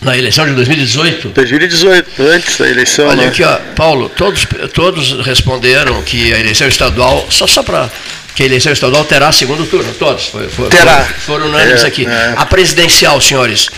[0.00, 1.28] Na eleição de 2018?
[1.28, 3.06] 2018, antes da eleição.
[3.06, 3.28] Olha né?
[3.28, 7.88] aqui, ó, Paulo, todos, todos responderam que a eleição estadual, só, só para
[8.34, 10.26] que a eleição estadual terá segundo turno, todos.
[10.26, 11.04] Foi, foi, Terá.
[11.04, 12.04] Foram unânimes É, aqui.
[12.04, 12.34] é.
[12.36, 13.68] A presidencial, senhores,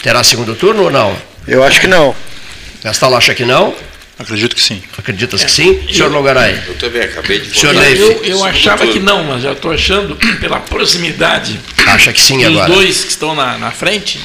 [0.00, 1.16] terá segundo turno ou não?
[1.48, 2.14] Eu acho que não.
[2.84, 3.74] Gastal acha que não?
[4.18, 4.80] Acredito que sim.
[4.96, 5.80] Acreditas que sim?
[5.92, 6.56] Senhor Longaray?
[6.68, 7.88] Eu também acabei de Senhor votar.
[7.88, 8.00] Leif?
[8.00, 12.46] Eu, eu achava que não, mas já estou achando, pela proximidade Acha que sim dos
[12.46, 12.72] agora?
[12.72, 14.20] dois que estão na, na frente,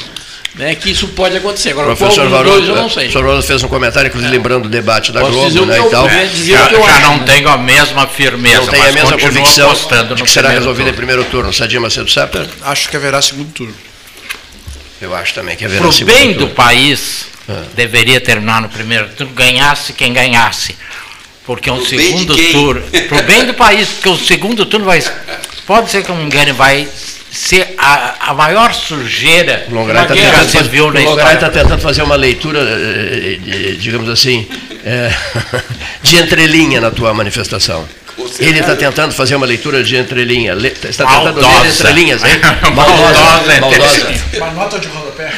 [0.54, 1.72] né, que isso pode acontecer.
[1.72, 3.04] Agora, O professor qual dos dois eu não o sei.
[3.06, 5.80] professor Varoto fez um comentário, inclusive lembrando o debate da Posso Globo o né, e
[5.80, 6.06] eu tal.
[6.06, 7.02] o Já, que eu já acho.
[7.02, 7.24] não né?
[7.26, 10.82] tenho a mesma firmeza, Não tem a mesma convicção de no que será primeiro resolvido
[10.82, 10.94] em turno.
[10.98, 11.52] primeiro turno.
[11.52, 12.46] Sadia Macedo Sepper?
[12.62, 13.74] Acho que haverá segundo turno.
[15.02, 16.48] Eu acho também que haverá Para o segundo bem turno.
[16.48, 17.64] do país, Ah.
[17.74, 20.76] deveria terminar no primeiro turno, ganhasse quem ganhasse.
[21.46, 22.84] Porque um Pro segundo turno.
[23.08, 25.04] Para o bem do país, porque o segundo turno vai.
[25.66, 26.88] Pode ser que um engane, vai
[27.32, 31.00] ser a, a maior sujeira O Longaray está que já tentando, se fazer- viu na
[31.00, 31.62] o Longaray tá história.
[31.64, 34.48] tentando fazer uma leitura, eh, eh, digamos assim,
[34.86, 35.12] eh,
[36.04, 37.88] de entrelinha na tua manifestação.
[38.38, 40.54] Ele está tentando fazer uma leitura de entrelinha.
[40.54, 41.68] Le- Está tentando ler Maldosa.
[41.70, 42.32] entrelinhas, hein?
[42.76, 44.14] Maldosa, Maldosa.
[44.38, 45.34] Uma nota de rodapé.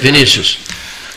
[0.00, 0.58] Vinícius.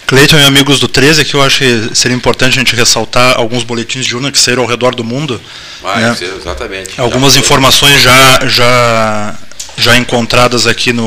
[0.10, 3.62] Cleiton e amigos do 13, que eu acho que seria importante a gente ressaltar alguns
[3.62, 5.39] boletins de urna que saíram ao redor do mundo.
[5.84, 6.18] Vai, né?
[6.20, 6.99] exatamente.
[6.99, 9.36] Algumas Já- informações já, já,
[9.78, 11.05] já encontradas aqui no,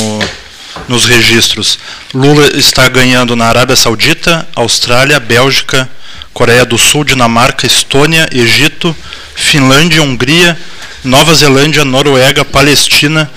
[0.87, 1.81] nos registros.
[2.15, 5.91] Lula está ganhando na Arábia Saudita, Austrália, Bélgica,
[6.33, 8.95] Coreia do Sul, Dinamarca, Estônia, Egito,
[9.35, 10.57] Finlândia, Hungria,
[11.03, 13.29] Nova Zelândia, Noruega, Palestina,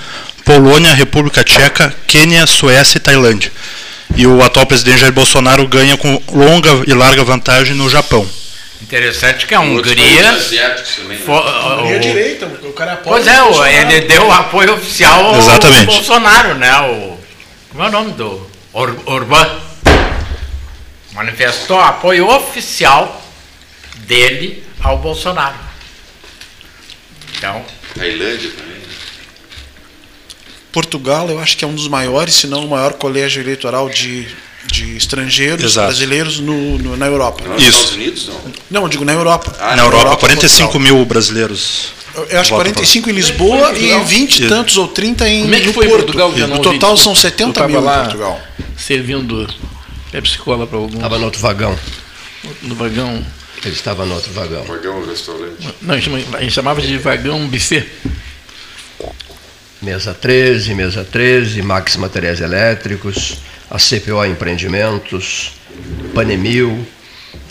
[0.43, 3.51] Polônia, República Tcheca, Quênia, Suécia e Tailândia.
[4.15, 8.27] E o atual presidente Jair Bolsonaro ganha com longa e larga vantagem no Japão.
[8.81, 10.33] Interessante que a Outros Hungria.
[10.33, 10.83] também, né?
[11.81, 15.85] Hungria direita, o cara apoia Pois é, o- ele deu apoio oficial ao Exatamente.
[15.85, 16.71] Bolsonaro, né?
[16.81, 17.17] O,
[17.69, 19.49] como é o nome do Or, Orbán?
[21.13, 23.21] Manifestou apoio oficial
[23.99, 25.55] dele ao Bolsonaro.
[27.37, 27.63] Então,
[27.97, 28.74] Tailândia também.
[30.79, 34.27] Portugal, eu acho que é um dos maiores, se não o maior colégio eleitoral de,
[34.67, 35.87] de estrangeiros Exato.
[35.87, 37.45] brasileiros no, no- na Europa.
[37.47, 37.69] Nos Isso.
[37.71, 38.41] Estados Unidos, não.
[38.69, 39.55] Não, eu digo na Europa.
[39.57, 40.17] Ah, Na Europa, Portugal.
[40.37, 41.93] 45 mil brasileiros.
[42.29, 45.59] Eu acho Votam 45 em Lisboa e 20 e tantos ou 30 em Como é
[45.61, 46.03] que no foi Porto.
[46.03, 46.63] Portugal não no ouvi?
[46.79, 47.99] total são Eu 70 tava mil lá.
[47.99, 48.41] em Portugal.
[48.77, 49.47] Servindo
[50.11, 51.79] Pepsi Cola para alguns Estava no outro vagão.
[52.63, 53.25] no vagão.
[53.63, 54.63] Ele estava no outro vagão.
[54.65, 55.69] Vagão, restaurante.
[55.81, 55.99] Não, a
[56.41, 57.85] gente chamava de vagão buffet.
[59.85, 63.37] Mesa 13, mesa 13, Max Materiais Elétricos,
[63.69, 65.51] a CPO Empreendimentos,
[66.11, 66.87] Panemil,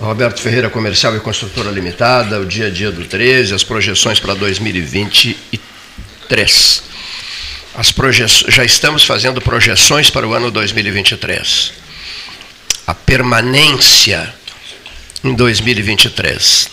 [0.00, 4.34] Roberto Ferreira Comercial e Construtora Limitada, o dia a dia do 13, as projeções para
[4.34, 6.82] 2023.
[7.76, 8.26] As proje...
[8.48, 11.72] Já estamos fazendo projeções para o ano 2023.
[12.84, 14.34] A permanência
[15.22, 16.68] em 2023.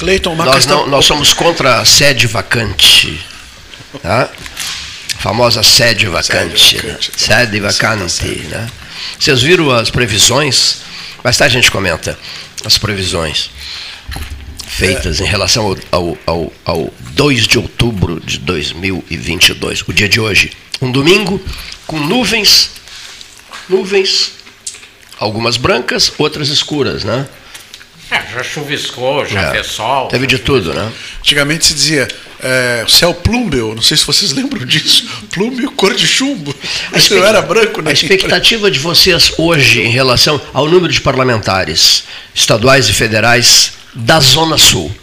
[0.00, 0.80] Cleiton, uma Nós, questão.
[0.80, 3.37] não, nós somos contra a sede vacante.
[4.02, 4.28] Tá?
[5.16, 6.76] A famosa sede vacante.
[6.76, 6.92] vacante, né?
[6.94, 7.12] tá.
[7.16, 8.24] Sede vacante.
[8.48, 8.68] Né?
[9.18, 10.78] Vocês viram as previsões?
[11.24, 12.18] Mais tarde a gente comenta
[12.64, 13.50] as previsões
[14.66, 20.20] feitas em relação ao, ao, ao, ao 2 de outubro de 2022, o dia de
[20.20, 20.52] hoje.
[20.80, 21.42] Um domingo
[21.86, 22.70] com nuvens,
[23.68, 24.32] nuvens,
[25.18, 27.26] algumas brancas, outras escuras, né?
[28.10, 29.50] é, já chuviscou, já É.
[29.50, 30.06] fez sol.
[30.08, 30.92] Teve de tudo, né?
[31.18, 32.06] Antigamente se dizia
[32.40, 35.06] é, céu plúmbeo, não sei se vocês lembram disso.
[35.30, 36.54] Plúmbeo cor de chumbo.
[36.94, 37.90] Isso não era branco, né?
[37.90, 44.20] A expectativa de vocês hoje em relação ao número de parlamentares estaduais e federais da
[44.20, 44.94] Zona Sul?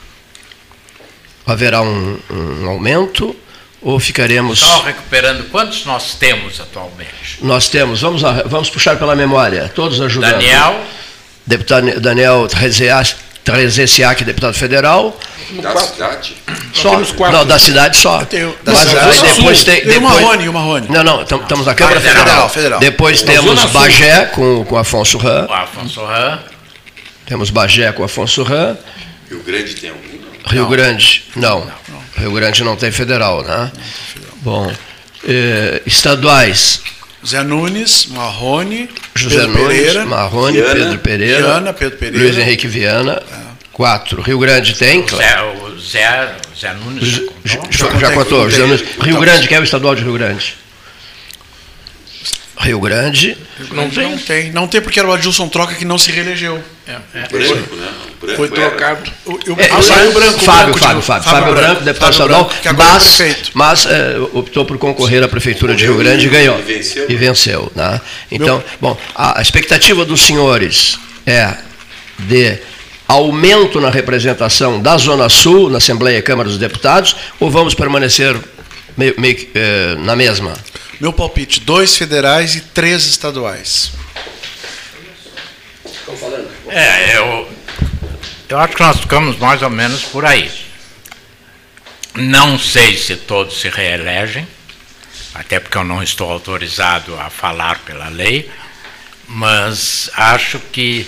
[1.46, 3.36] Haverá um, um aumento
[3.82, 4.60] ou ficaremos.
[4.60, 7.38] Só recuperando quantos nós temos atualmente?
[7.42, 10.32] Nós temos, vamos, vamos puxar pela memória, todos ajudando.
[10.32, 10.84] Daniel,
[11.46, 12.48] Deputado Daniel
[13.45, 15.17] Trezessiak, deputado federal.
[15.61, 16.35] Da cidade.
[16.73, 17.38] Só, temos quatro.
[17.38, 18.26] não, da cidade só.
[18.26, 19.76] tenho- da Mas cidade aí depois tem.
[19.81, 20.88] Tem o depois- Marrone, o Marrone.
[20.89, 22.49] Não, não, tam- estamos na Câmara Federal, Federal.
[22.49, 22.80] federal.
[22.80, 23.63] Depois Na temos.
[23.65, 25.45] Bagé com, com Afonso Ram.
[25.47, 26.39] o Afonso Ram,
[27.27, 28.76] Temos Bagé com Afonso Ram.
[29.30, 30.01] Rio Grande tem algum?
[30.01, 30.51] não?
[30.51, 31.72] Rio Grande, não.
[32.17, 33.72] Rio Grande não tem federal, né?
[34.41, 34.72] Bom,
[35.27, 36.81] eh, estaduais,
[37.26, 42.23] Zé Nunes, Marrone, José Pedro Nunes, Pereira, Marrone, Viana, Pedro Pereira, Viana, Pedro Pereira.
[42.23, 43.22] Luiz Henrique Viana,
[43.72, 44.22] quatro.
[44.22, 44.99] Rio Grande tem?
[45.02, 47.22] o Zé, o Zé, o Zé Nunes.
[47.43, 47.99] Já, contou?
[47.99, 48.49] já, contou.
[48.49, 48.81] José Nunes.
[48.81, 50.56] Rio Então, Grande, quem é o estadual de Rio Grande?
[52.57, 53.38] Rio Grande.
[53.72, 54.10] Não tem?
[54.10, 54.52] Não tem.
[54.52, 56.61] Não tem porque era o Adilson Troca que não se reelegeu.
[56.88, 57.27] É, é.
[57.27, 57.88] Branco, né?
[58.22, 59.11] Branco foi trocado.
[59.26, 60.40] O, o, é, ah, saiu branco.
[60.40, 65.27] Fábio, branco, Fábio, Fábio, Fábio, Branco, deputado estadual, mas, mas é, optou por concorrer à
[65.27, 66.60] Prefeitura de Rio Grande e ganhou.
[66.60, 67.06] E venceu.
[67.10, 67.99] E venceu né?
[68.32, 68.65] Então, Meu...
[68.80, 71.56] bom, a expectativa dos senhores é
[72.19, 72.57] de
[73.07, 78.36] aumento na representação da Zona Sul na Assembleia e Câmara dos Deputados ou vamos permanecer
[78.98, 80.53] meio, meio eh, na mesma?
[80.99, 83.91] Meu palpite: dois federais e três estaduais.
[85.85, 86.49] Estão falando?
[86.67, 87.49] É, eu,
[88.49, 90.49] eu acho que nós ficamos mais ou menos por aí.
[92.13, 94.47] Não sei se todos se reelegem,
[95.34, 98.49] até porque eu não estou autorizado a falar pela lei,
[99.27, 101.05] mas acho que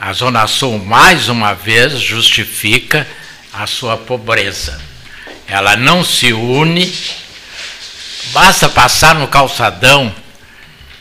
[0.00, 3.06] a Zona Sul, mais uma vez, justifica
[3.52, 4.80] a sua pobreza.
[5.46, 6.92] Ela não se une
[8.32, 10.14] Basta passar no calçadão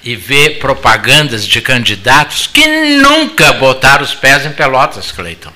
[0.03, 2.65] e ver propagandas de candidatos que
[2.97, 5.51] nunca botaram os pés em Pelotas, Cleiton.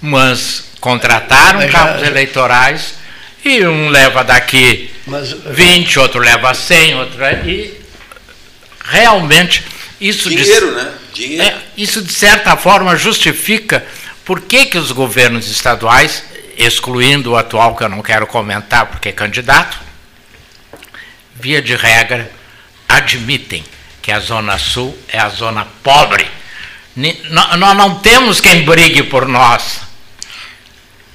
[0.00, 2.94] Mas contrataram Mas carros eleitorais
[3.44, 7.78] e um leva daqui Mas, 20, outro leva 100, outro e
[8.84, 9.64] realmente
[10.00, 10.92] isso dinheiro, de, né?
[11.12, 11.42] Dinheiro.
[11.44, 13.84] É, isso de certa forma justifica
[14.24, 16.22] por que, que os governos estaduais,
[16.56, 19.78] excluindo o atual que eu não quero comentar porque é candidato,
[21.40, 22.30] via de regra,
[22.88, 23.64] admitem
[24.02, 26.26] que a Zona Sul é a zona pobre.
[26.96, 29.80] Nós não temos quem brigue por nós.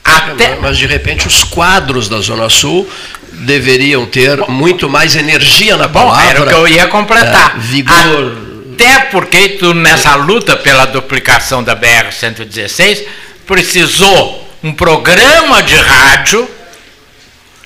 [0.03, 0.57] Até...
[0.57, 2.89] Mas, de repente, os quadros da Zona Sul
[3.31, 6.23] deveriam ter muito mais energia na palavra.
[6.23, 7.55] Bom, era o que eu ia completar.
[7.55, 8.53] É, vigor.
[8.73, 13.03] Até porque tu, nessa luta pela duplicação da BR-116,
[13.45, 16.49] precisou um programa de rádio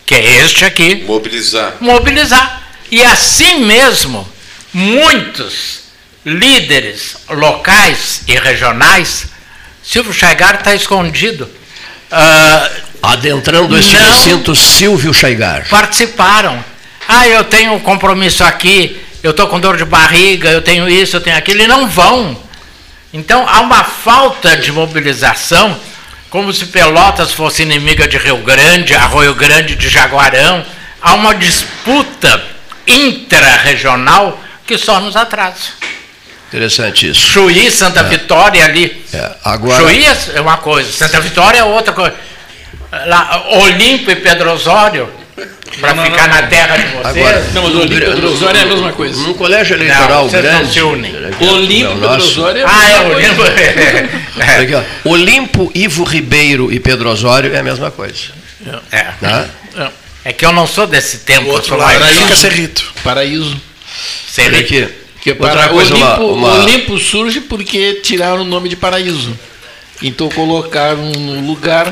[0.08, 1.04] que é este aqui.
[1.06, 1.76] Mobilizar.
[1.82, 2.64] Mobilizar.
[2.90, 4.28] E assim mesmo,
[4.74, 5.82] muitos
[6.26, 9.28] líderes locais e regionais,
[9.84, 11.44] Silvio Chaigar está escondido.
[12.10, 15.68] Uh, Adentrando este recinto, Silvio Chaigar.
[15.68, 16.64] Participaram.
[17.06, 21.18] Ah, eu tenho um compromisso aqui, eu estou com dor de barriga, eu tenho isso,
[21.18, 22.42] eu tenho aquilo, e não vão.
[23.14, 25.78] Então há uma falta de mobilização
[26.38, 30.64] como se Pelotas fosse inimiga de Rio Grande, Arroio Grande de Jaguarão.
[31.02, 32.44] Há uma disputa
[32.86, 35.72] intra-regional que só nos atrasa.
[36.48, 37.20] Interessante isso.
[37.22, 38.04] Chuí, Santa é.
[38.04, 39.04] Vitória ali.
[39.12, 39.32] É.
[39.44, 39.82] Agora...
[39.82, 40.06] Chuí
[40.36, 42.14] é uma coisa, Santa Vitória é outra coisa.
[43.08, 45.12] Lá, Olimpo e Pedro Osório
[45.80, 47.06] para ficar não, na terra de vocês.
[47.06, 49.22] Agora, não, mas Olimpo e Pedro Osório é a mesma coisa.
[49.22, 50.64] Num colégio eleitoral não, grande.
[50.64, 51.14] Não se unem.
[51.40, 53.44] Olimpo e Pedro Osório é a Ah, é Olimpo.
[54.42, 54.56] é.
[54.62, 54.84] Aqui, ó.
[55.10, 58.16] Olimpo, Ivo Ribeiro e Pedro Osório é a mesma coisa.
[58.92, 59.06] É.
[59.22, 59.50] Né?
[59.78, 59.90] É.
[60.26, 61.50] é que eu não sou desse tempo.
[61.50, 62.36] O outro lado, Paraíso.
[62.36, 62.94] Cerrito.
[63.04, 63.62] Paraíso.
[64.30, 64.92] Cerrito.
[65.22, 66.64] Que para coisa, Olimpo, uma, uma...
[66.64, 69.38] Olimpo surge porque tiraram o nome de Paraíso.
[70.02, 71.92] Então colocaram no lugar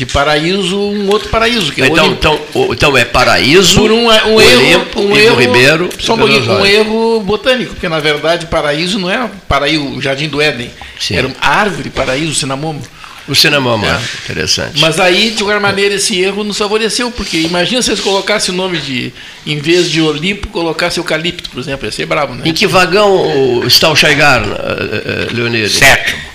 [0.00, 1.70] de paraíso um outro paraíso.
[1.72, 2.40] Que é então, então,
[2.70, 7.20] então é paraíso, por um, um Olimpo, erro, um erro, Ribeiro, só um, um erro
[7.20, 11.16] botânico, porque na verdade paraíso não é paraíso, o Jardim do Éden, Sim.
[11.16, 12.82] era uma árvore paraíso, cinamomo.
[13.28, 14.00] O cinamomo, é.
[14.24, 14.80] interessante.
[14.80, 18.56] Mas aí, de qualquer maneira, esse erro nos favoreceu, porque imagina se eles colocassem o
[18.56, 19.12] nome de,
[19.46, 22.42] em vez de Olimpo, colocasse eucalipto, por exemplo, ia ser bravo, né?
[22.46, 25.72] Em que vagão está o Chaigar, eh, eh, Leonidas?
[25.72, 26.29] Sétimo.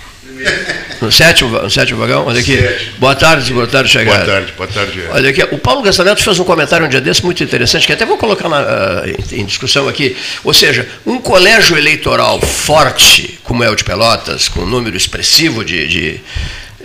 [1.00, 2.26] No sétimo, no sétimo vagão?
[2.26, 2.58] Olha aqui.
[2.98, 4.14] Boa tarde, boa tarde, chegar.
[4.14, 5.02] Boa tarde, boa tarde.
[5.10, 8.06] Olha aqui, o Paulo Gastaneto fez um comentário um dia desse muito interessante, que até
[8.06, 10.16] vou colocar na, uh, em, em, discussão aqui.
[10.42, 15.64] Ou seja, um colégio eleitoral forte, como é o de Pelotas, com um número expressivo
[15.64, 16.20] de, de,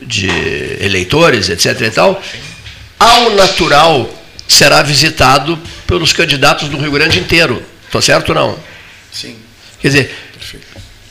[0.01, 0.27] de
[0.81, 1.81] eleitores, etc.
[1.81, 2.21] e tal,
[2.99, 4.09] ao natural
[4.47, 5.57] será visitado
[5.87, 7.63] pelos candidatos do Rio Grande inteiro.
[7.85, 8.59] Estou certo ou não?
[9.11, 9.35] Sim.
[9.81, 10.15] Quer dizer,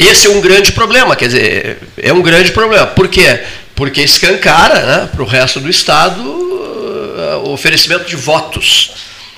[0.04, 2.86] esse é um grande problema, quer dizer, é um grande problema.
[2.86, 3.40] Por quê?
[3.74, 8.92] Porque escancara né, para o resto do Estado uh, o oferecimento de votos.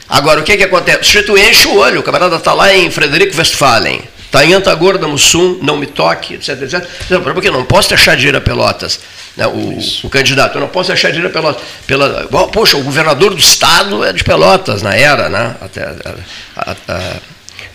[0.09, 1.01] Agora, o que, que acontece?
[1.01, 5.09] O sujeito enche o olho, o camarada está lá em Frederico Westphalen, está em Antagorda,
[5.09, 6.87] Mussum, não me toque, etc, etc.
[7.35, 9.01] Porque não posso achar dinheiro a Pelotas,
[9.37, 11.63] né, o, o, candidato, eu não posso achar dinheiro a Pelotas.
[11.87, 15.57] Pela, poxa, o governador do Estado é de Pelotas, na era, né?
[15.61, 16.15] Até, a,
[16.57, 17.13] a, a,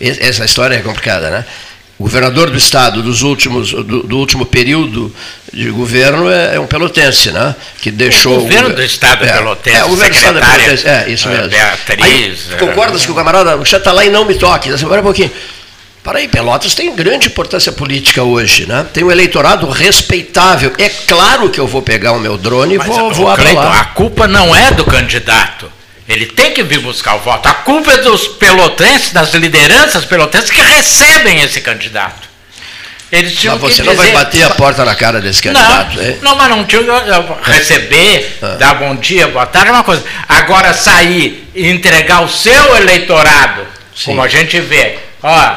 [0.00, 1.44] essa história é complicada, né?
[1.98, 5.12] O governador do estado dos últimos, do, do último período
[5.52, 7.56] de governo é, é, um pelotense, né?
[7.80, 8.38] Que deixou.
[8.38, 9.76] O governo do estado é, pelotense.
[9.76, 10.88] É, o governo do estado é pelotense.
[10.88, 11.48] É, isso mesmo.
[11.48, 12.52] Beatriz.
[12.52, 14.70] Aí, concordas que o camarada, o está lá e não me toque.
[14.70, 15.30] Assim, um pouquinho.
[16.04, 18.86] Para aí, Pelotas tem grande importância política hoje, né?
[18.94, 20.72] Tem um eleitorado respeitável.
[20.78, 23.80] É claro que eu vou pegar o meu drone e vou voar para lá.
[23.80, 25.77] A culpa não é do candidato
[26.08, 27.46] Ele tem que vir buscar o voto.
[27.46, 32.26] A culpa é dos pelotenses, das lideranças pelotenses que recebem esse candidato.
[33.10, 36.18] Eles mas você não vai bater a porta na cara desse candidato, não, é?
[36.20, 36.82] Não, mas não tinha
[37.42, 38.56] receber, ah.
[38.58, 40.04] dar bom dia, boa tarde, é uma coisa.
[40.28, 43.66] Agora sair e entregar o seu eleitorado,
[43.96, 44.06] Sim.
[44.06, 45.54] como a gente vê, ó,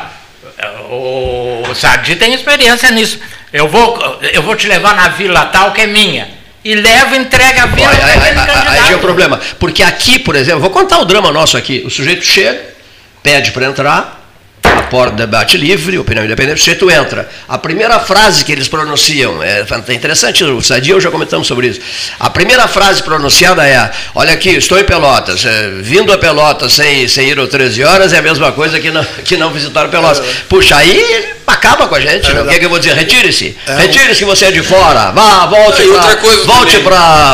[0.91, 3.19] o, o Sadi tem experiência nisso.
[3.51, 6.40] Eu vou, eu vou te levar na vila tal que é minha.
[6.63, 7.89] E leva e entrega a vila.
[7.89, 9.39] Aí, aí, aí, aí é o problema.
[9.59, 11.81] Porque aqui, por exemplo, vou contar o drama nosso aqui.
[11.85, 12.61] O sujeito chega,
[13.23, 14.21] pede para entrar,
[14.63, 17.29] a porta debate livre, opinião independente, você tu entra.
[17.47, 21.67] A primeira frase que eles pronunciam, é, é interessante, o Sadia eu já comentamos sobre
[21.67, 21.81] isso.
[22.19, 25.45] A primeira frase pronunciada é: Olha aqui, estou em Pelotas.
[25.45, 28.91] É, vindo a Pelotas sem, sem ir às 13 horas é a mesma coisa que
[28.91, 30.23] não, que não visitar Pelotas.
[30.47, 32.31] Puxa, aí acaba com a gente.
[32.31, 32.41] É?
[32.41, 32.93] O que, é que eu vou dizer?
[32.95, 33.57] Retire-se.
[33.67, 35.11] É, Retire-se que você é de fora.
[35.11, 36.15] Vá, volte para
[36.45, 36.77] volte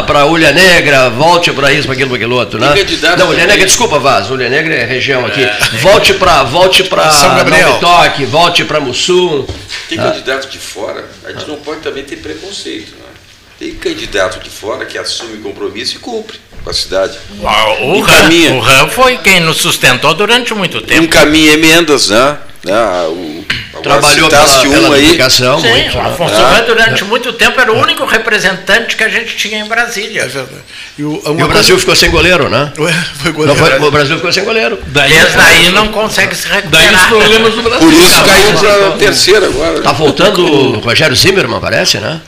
[0.05, 2.59] para Ulha Negra, volte para isso, para aquilo, para aquilo outro.
[2.59, 2.73] Né?
[3.17, 4.29] Não, Ulha Negra, desculpa, Vaz.
[4.29, 5.43] Ulha Negra é região aqui.
[5.43, 5.57] É.
[5.81, 7.77] Volte para volte São Gabriel.
[7.79, 9.45] Toque, volte para Mussum.
[9.89, 10.03] Tem ah.
[10.03, 12.91] candidato de fora, a gente não pode também ter preconceito.
[12.91, 13.05] Né?
[13.59, 17.17] Tem candidato de fora que assume compromisso e cumpre com a cidade.
[17.39, 21.03] O, Ram, o Ram foi quem nos sustentou durante muito tempo.
[21.03, 22.37] Encaminha emendas, né?
[22.65, 22.75] né?
[23.07, 23.45] O,
[23.81, 25.29] Trabalhou pela, um pela aí.
[25.29, 26.63] Sim, muito, Afonso né?
[26.65, 30.23] durante muito tempo era o único representante que a gente tinha em Brasília.
[30.23, 30.63] É verdade.
[30.97, 32.73] E o, e o Brasil ficou sem goleiro, né?
[32.77, 33.59] Ué, foi goleiro.
[33.59, 34.79] Não foi, o Brasil ficou sem goleiro.
[34.87, 36.91] Daí, Desde aí não consegue se recuperar.
[36.91, 37.87] Daí os problemas do Brasil.
[37.87, 39.77] Por isso caiu para a terceira agora.
[39.77, 42.19] Está voltando o Rogério Zimmermann, parece, né?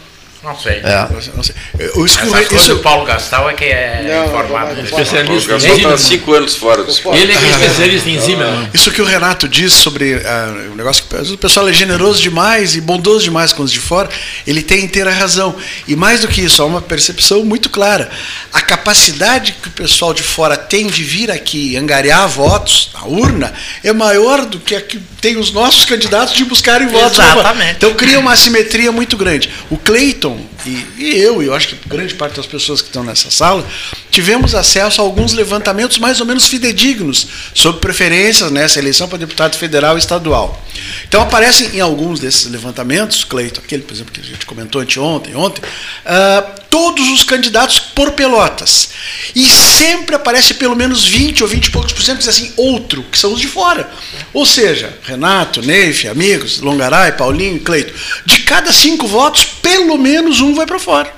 [0.41, 0.77] Não sei.
[0.77, 1.07] É.
[1.35, 1.55] Não sei.
[1.95, 2.47] O escorre...
[2.51, 2.73] isso...
[2.73, 4.73] o Paulo Gastal é que é não, formado.
[4.73, 5.95] Não, especialista em Zimmermann.
[5.95, 7.19] está cinco anos fora do esporte.
[7.19, 8.69] Ele é, que é especialista em Zimmermann.
[8.73, 12.75] Isso que o Renato diz sobre uh, o negócio que o pessoal é generoso demais
[12.75, 14.09] e bondoso demais com os de fora,
[14.47, 15.55] ele tem inteira razão.
[15.85, 18.09] E mais do que isso, há uma percepção muito clara.
[18.53, 23.53] A capacidade que o pessoal de fora tem de vir aqui angariar votos na urna
[23.83, 27.19] é maior do que a que tem os nossos candidatos de buscarem votos.
[27.19, 27.75] Exatamente.
[27.77, 29.49] Então cria uma assimetria muito grande.
[29.69, 33.03] O Cleiton e, e, eu, e eu acho que grande parte das pessoas que estão
[33.03, 33.65] nessa sala,
[34.11, 39.57] tivemos acesso a alguns levantamentos mais ou menos fidedignos sobre preferências nessa eleição para deputado
[39.57, 40.61] federal e estadual.
[41.07, 45.35] Então aparecem em alguns desses levantamentos, Cleito, aquele, por exemplo, que a gente comentou anteontem,
[45.35, 48.89] ontem, uh, todos os candidatos por pelotas.
[49.35, 53.17] E sempre aparece pelo menos 20 ou 20 e poucos por cento, assim, outro, que
[53.17, 53.89] são os de fora.
[54.33, 57.93] Ou seja, Renato, Neif, amigos, Longaray, Paulinho, Cleito.
[58.25, 61.13] De cada cinco votos, pelo menos um vai para fora.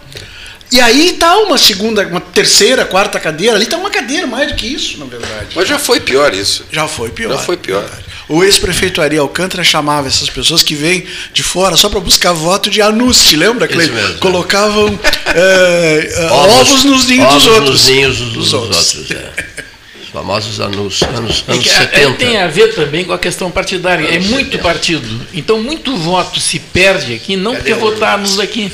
[0.72, 4.56] E aí está uma segunda, uma terceira, quarta cadeira, ali está uma cadeira mais do
[4.56, 5.48] que isso, na verdade.
[5.54, 6.66] Mas já foi pior isso.
[6.72, 7.34] Já foi pior.
[7.34, 7.90] Já foi pior.
[8.30, 12.70] O ex-prefeito Ari Alcântara chamava essas pessoas que vêm de fora só para buscar voto
[12.70, 14.20] de anuste, lembra, Cleiton?
[14.20, 14.98] Colocavam
[15.36, 17.70] é, ovos, ovos, nos ninhos ovos dos outros.
[17.72, 18.96] Nos ninhos dos, dos outros.
[18.96, 19.62] outros é.
[20.12, 22.18] Os famosos anos, anos, anos é 70.
[22.18, 24.06] Tem a ver também com a questão partidária.
[24.14, 25.26] É muito partido.
[25.34, 28.70] Então, muito voto se perde aqui, não Cadê porque votarmos aqui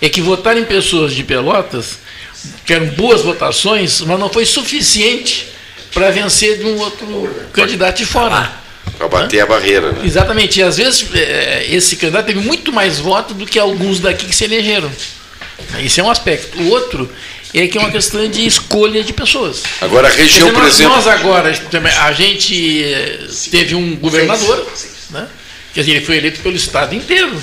[0.00, 1.98] é que votar em pessoas de Pelotas
[2.64, 5.48] tiveram boas votações, mas não foi suficiente
[5.92, 8.50] para vencer de um outro candidato de fora.
[8.96, 10.00] Para bater a barreira, né?
[10.04, 10.60] Exatamente.
[10.60, 14.34] E às vezes é, esse candidato teve muito mais votos do que alguns daqui que
[14.34, 14.90] se elegeram.
[15.84, 16.58] Esse é um aspecto.
[16.62, 17.10] O outro
[17.54, 19.62] é que é uma questão de escolha de pessoas.
[19.80, 20.96] Agora a região, dizer, por exemplo.
[20.96, 21.50] Nós agora,
[22.02, 23.20] a gente eh,
[23.50, 24.66] teve um governador,
[25.10, 25.26] né?
[25.72, 27.40] Quer dizer, ele foi eleito pelo estado inteiro.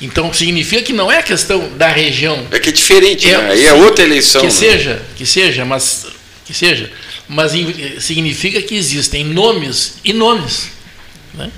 [0.00, 2.46] Então significa que não é a questão da região.
[2.50, 3.50] É que é diferente, é, né?
[3.52, 4.40] Aí é outra eleição.
[4.40, 4.52] Que né?
[4.52, 6.06] seja, que seja, mas
[6.44, 6.90] que seja,
[7.28, 7.52] mas
[8.00, 10.70] significa que existem nomes e nomes,
[11.34, 11.50] né?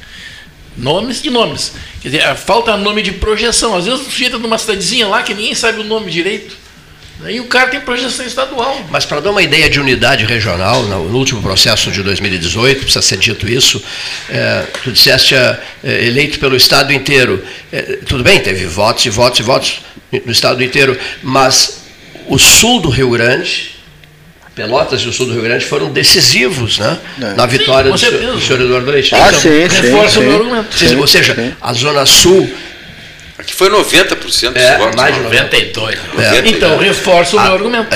[0.76, 1.72] Nomes e nomes.
[2.02, 3.76] Quer dizer, falta nome de projeção.
[3.76, 6.63] Às vezes o sujeito numa cidadezinha lá que ninguém sabe o nome direito.
[7.26, 8.84] E o cara tem projeção estadual.
[8.90, 13.18] Mas para dar uma ideia de unidade regional, no último processo de 2018, precisa ser
[13.18, 13.82] dito isso,
[14.28, 17.42] é, tu disseste é, eleito pelo Estado inteiro.
[17.72, 19.80] É, tudo bem, teve votos e votos e votos
[20.24, 21.84] no Estado inteiro, mas
[22.26, 23.74] o sul do Rio Grande,
[24.54, 27.34] Pelotas e o sul do Rio Grande foram decisivos né, é.
[27.34, 29.14] na vitória sim, do, senhor, do senhor Eduardo Leite.
[29.14, 30.78] Ah, então, sim, reforça sim, o meu argumento.
[30.78, 32.48] Sim, ou seja, a Zona Sul
[33.44, 34.96] Aqui foi 90% dos é, votos.
[34.96, 35.98] Mais de 92.
[36.18, 36.48] É.
[36.48, 37.88] Então, reforça o meu argumento.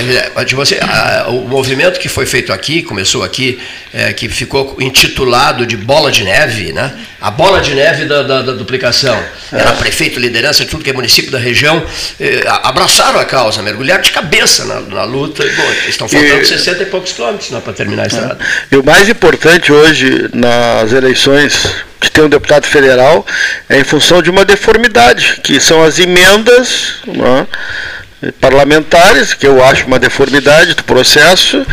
[0.54, 3.58] Você, a, o movimento que foi feito aqui, começou aqui,
[3.92, 6.92] é, que ficou intitulado de Bola de Neve, né?
[7.20, 9.16] a bola de neve da, da, da duplicação.
[9.52, 9.56] É.
[9.58, 11.84] Era prefeito, liderança, tudo que é município da região,
[12.20, 15.44] é, abraçaram a causa, mergulharam de cabeça na, na luta.
[15.44, 18.08] E, bom, estão faltando e, 60 e poucos quilômetros né, para terminar a é.
[18.08, 18.38] estrada.
[18.70, 23.26] E o mais importante hoje nas eleições de ter um deputado federal
[23.68, 27.46] é em função de uma deformidade, que são as emendas né,
[28.40, 31.64] parlamentares, que eu acho uma deformidade do processo,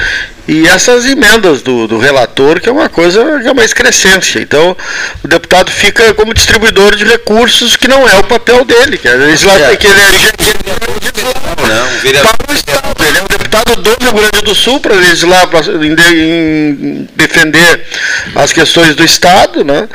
[0.47, 4.39] e essas emendas do, do relator, que é uma coisa que é uma excrescência.
[4.39, 4.77] Então,
[5.23, 9.15] o deputado fica como distribuidor de recursos, que não é o papel dele, que, é
[9.15, 10.05] legislar, que ele é
[11.67, 12.38] não, vereador.
[12.38, 12.95] para o Estado.
[13.07, 15.61] Ele é um deputado do Rio Grande do Sul para legislar, para
[17.15, 17.84] defender
[18.35, 19.88] as questões do Estado, né?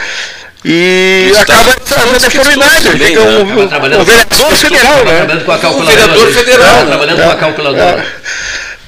[0.65, 2.89] E acaba fazendo deformidade.
[2.89, 5.17] Ele fica um, um, um vereador federal, né?
[5.17, 6.03] Trabalhando com a calculadora.
[6.03, 6.87] Um vereador federal.
[6.87, 8.07] Trabalhando com a calculadora.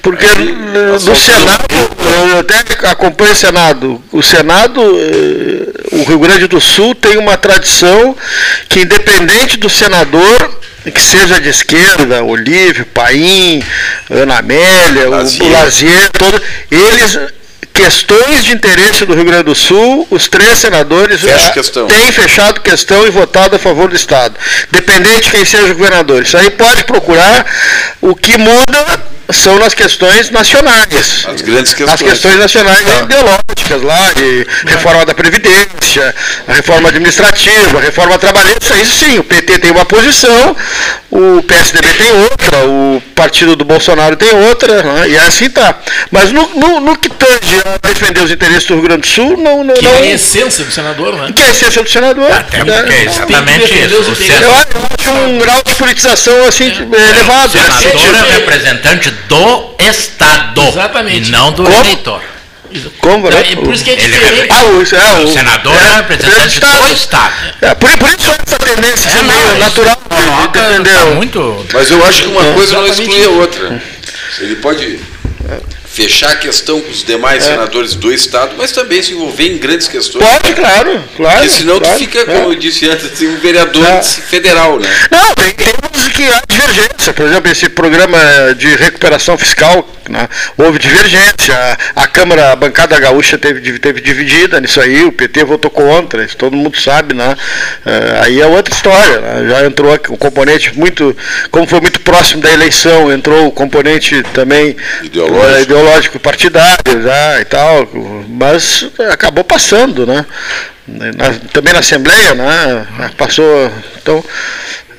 [0.03, 1.65] Porque no Senado,
[2.29, 7.37] eu até acompanho o Senado, o Senado, eh, o Rio Grande do Sul tem uma
[7.37, 8.13] tradição
[8.67, 10.59] que, independente do senador,
[10.93, 13.63] que seja de esquerda, Olívio, Paim,
[14.11, 15.45] Ana Amélia, Lazier.
[15.45, 17.17] o, o Lazier, todo, eles
[17.73, 21.21] questões de interesse do Rio Grande do Sul, os três senadores
[21.87, 24.35] têm fechado questão e votado a favor do Estado.
[24.69, 26.21] Dependente de quem seja o governador.
[26.21, 27.45] Isso aí pode procurar.
[27.99, 31.25] O que muda são nas questões nacionais.
[31.27, 31.93] As grandes questões.
[31.93, 33.03] As questões nacionais ah.
[33.03, 36.15] ideológicas lá, de reforma da Previdência,
[36.47, 40.55] a reforma administrativa, a reforma trabalhista, isso sim, o PT tem uma posição,
[41.11, 45.79] o PSDB tem outra, o partido do Bolsonaro tem outra, né, e assim tá.
[46.11, 49.37] Mas no, no, no, que tange a defender os interesses do Rio Grande do Sul,
[49.37, 49.63] não.
[49.63, 51.31] não que não, é a essência do senador, né?
[51.35, 52.31] Que é a essência do senador.
[52.31, 52.77] Até né?
[52.77, 54.33] porque é exatamente isso.
[54.43, 57.09] Eu acho um grau de politização assim, é.
[57.09, 57.57] elevado.
[57.57, 60.61] O senador é representante do Estado.
[60.61, 61.29] Exatamente.
[61.29, 61.75] E não do Como?
[61.75, 62.21] eleitor.
[62.99, 63.51] Como, né?
[63.51, 64.47] É por isso que é diferente.
[64.49, 67.33] Ah, o, é, o, o senador é, é representante do Estado.
[67.61, 69.97] É, por, por isso essa tendência é, meio natural
[70.51, 70.93] de defender.
[70.93, 71.65] Tá muito...
[71.71, 73.81] Mas eu acho que uma é, coisa não exclui a outra.
[74.39, 74.99] Ele pode
[75.93, 77.51] fechar a questão com os demais é.
[77.51, 80.25] senadores do Estado, mas também se envolver em grandes questões.
[80.25, 81.37] Pode, claro, claro.
[81.37, 84.01] Porque senão claro, tu fica, como eu disse antes, assim, um vereador é.
[84.01, 84.89] federal, né?
[85.11, 85.73] Não, tem, tem
[86.13, 87.13] que há divergência.
[87.13, 88.19] Por exemplo, esse programa
[88.55, 91.55] de recuperação fiscal, né, houve divergência.
[91.95, 96.23] A, a, Câmara, a bancada gaúcha teve, teve dividida nisso aí, o PT votou contra,
[96.23, 97.35] isso todo mundo sabe, né?
[97.85, 99.19] Uh, aí é outra história.
[99.19, 99.49] Né?
[99.49, 101.17] Já entrou o componente muito,
[101.49, 107.45] como foi muito próximo da eleição, entrou o componente também ideológico, ideológico partidário já, e
[107.45, 107.87] tal,
[108.29, 110.25] mas acabou passando, né?
[110.87, 113.11] Na, também na Assembleia, né?
[113.17, 113.71] Passou.
[114.01, 114.23] Então,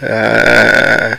[0.02, 1.18] é,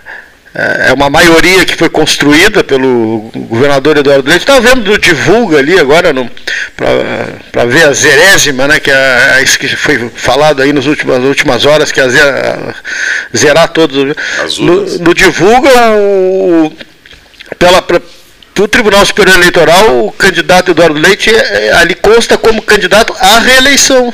[0.56, 4.42] é, é uma maioria que foi construída pelo governador Eduardo Leite.
[4.42, 6.14] Estava vendo do Divulga ali agora
[7.52, 11.18] para ver a zerésima, né, que é, é, isso que foi falado aí nas últimas,
[11.20, 12.76] nas últimas horas, que é zerar,
[13.36, 14.16] zerar todos.
[14.60, 16.72] No, no, Divulga, o,
[17.60, 17.82] pela,
[18.56, 23.40] para o Tribunal Superior Eleitoral, o candidato Eduardo Leite é, ali consta como candidato à
[23.40, 24.14] reeleição.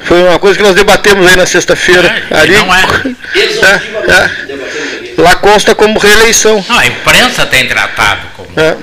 [0.00, 2.08] Foi uma coisa que nós debatemos aí na sexta-feira.
[2.28, 2.82] É, ali, não é.
[3.38, 5.22] é, é.
[5.22, 6.64] Lá consta como reeleição.
[6.68, 8.76] Não, a imprensa tem tratado como é.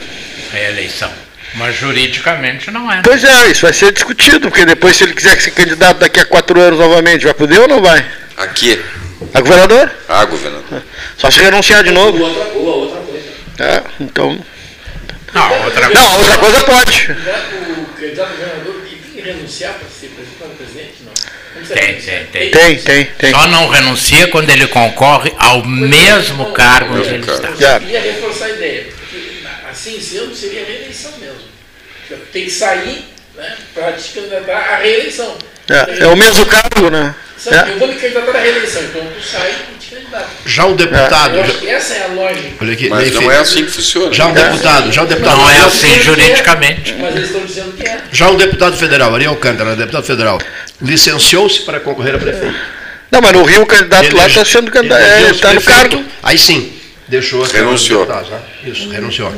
[0.53, 1.11] reeleição.
[1.55, 3.01] Mas juridicamente não é.
[3.01, 6.25] Pois é, isso vai ser discutido, porque depois, se ele quiser ser candidato daqui a
[6.25, 8.05] quatro anos novamente, vai poder ou não vai?
[8.37, 8.81] Aqui.
[9.33, 9.91] A governador?
[10.07, 10.83] Ah, governador.
[11.17, 12.17] Só se renunciar de novo.
[13.59, 14.39] É, então.
[15.33, 16.01] Não, outra coisa.
[16.01, 17.11] Não, outra coisa pode.
[17.11, 20.11] O candidato governador tem que renunciar para ser
[20.57, 21.13] presidente, não?
[21.65, 22.51] Tem, tem, tem.
[22.51, 23.31] Tem, tem, tem.
[23.31, 27.49] Só não renuncia quando ele concorre ao mesmo cargo onde ele está.
[27.49, 31.47] Eu queria reforçar a ideia, porque assim sendo seria reeleição mesmo.
[32.31, 33.05] Tem que sair
[33.35, 35.37] né, para te candidatar à reeleição.
[35.69, 37.13] É, é o mesmo cargo, né?
[37.37, 37.73] Sabe, é.
[37.73, 39.55] Eu vou me candidatar à reeleição, então tu sai.
[40.45, 41.37] Já o deputado.
[41.37, 41.69] É.
[41.69, 42.49] essa é a lógica.
[42.61, 44.13] Olha aqui, mas não é assim que funciona.
[44.13, 45.37] Já o deputado, já o deputado.
[45.37, 46.95] Não é assim juridicamente.
[46.99, 48.01] Mas eles estão dizendo que é.
[48.11, 50.39] Já o deputado federal, Ariel Alcântara, deputado federal,
[50.81, 52.55] licenciou-se para concorrer a prefeito.
[53.11, 55.01] Não, mas no Rio o candidato ele lá está sendo candidato.
[55.01, 56.03] Ele está no cargo.
[56.21, 56.76] Aí sim,
[57.07, 58.05] deixou a Renunciou.
[58.05, 58.41] Deputado, né?
[58.65, 59.33] Isso, renunciou.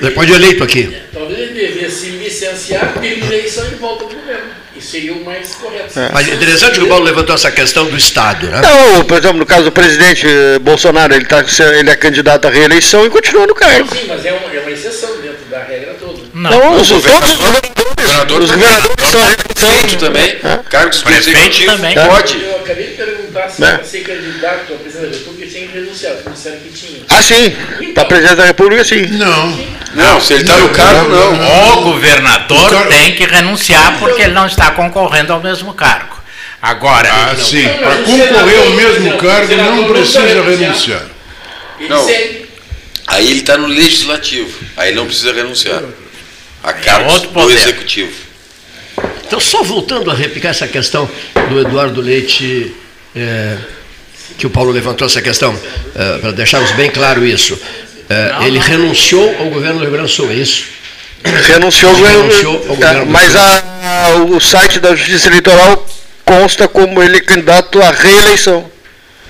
[0.00, 0.96] Depois de eleito aqui.
[1.12, 4.50] Talvez ele devia se licenciar, pedir eleição e volta ao governo.
[4.76, 5.98] Isso seria o mais correto.
[5.98, 6.10] É.
[6.12, 8.60] Mas interessante que o Paulo levantou essa questão do Estado, né?
[8.62, 10.26] Não, por exemplo, no caso do presidente
[10.60, 11.44] Bolsonaro, ele, tá,
[11.76, 13.92] ele é candidato à reeleição e continua no cargo.
[13.92, 16.22] Sim, mas é uma, é uma exceção dentro da regra toda.
[16.32, 20.60] Não, não os, todos os governadores, os governadores são prefeito também, é.
[20.70, 21.94] cargos prefeito também.
[21.94, 22.40] Pode.
[22.40, 23.82] Eu acabei de perguntar se é.
[23.82, 27.00] ser candidato a presidente da República tinha que renunciar, disseram que tinha.
[27.18, 27.92] Ah, sim.
[27.92, 29.06] Para presidente da República, sim.
[29.06, 29.78] Não.
[29.94, 31.36] Não, se ele está no cargo, não.
[31.36, 31.78] não.
[31.78, 36.16] O governador o tem que renunciar porque ele não está concorrendo ao mesmo cargo.
[36.60, 37.08] Agora.
[37.10, 37.66] Ah, sim.
[37.68, 41.02] Para concorrer ao mesmo cargo não precisa renunciar.
[41.88, 42.06] Não.
[43.06, 44.58] Aí ele está no legislativo.
[44.76, 45.82] Aí não precisa renunciar.
[46.62, 48.12] A é do executivo.
[49.24, 51.08] Então, só voltando a replicar essa questão
[51.48, 52.74] do Eduardo Leite,
[53.14, 53.56] é,
[54.38, 55.58] que o Paulo levantou essa questão,
[55.94, 57.60] é, para deixarmos bem claro isso.
[58.08, 58.66] É, não, ele não.
[58.66, 60.64] renunciou ao governo do Rio Grande do Sul, é isso?
[61.24, 63.06] Renunciou, ele renunciou ao governo.
[63.06, 65.84] Mas a, a, o site da Justiça Eleitoral
[66.24, 68.70] consta como ele é candidato à reeleição.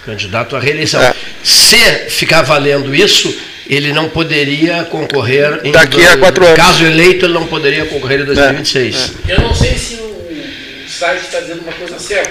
[0.04, 1.00] Candidato à reeleição.
[1.02, 1.14] É.
[1.42, 1.76] Se
[2.10, 3.34] ficar valendo isso,
[3.68, 6.56] ele não poderia concorrer em daqui a quatro anos.
[6.56, 9.12] Caso eleito, ele não poderia concorrer em 2026.
[9.26, 9.34] É.
[9.34, 12.30] Eu não sei se o site está dizendo uma coisa certa.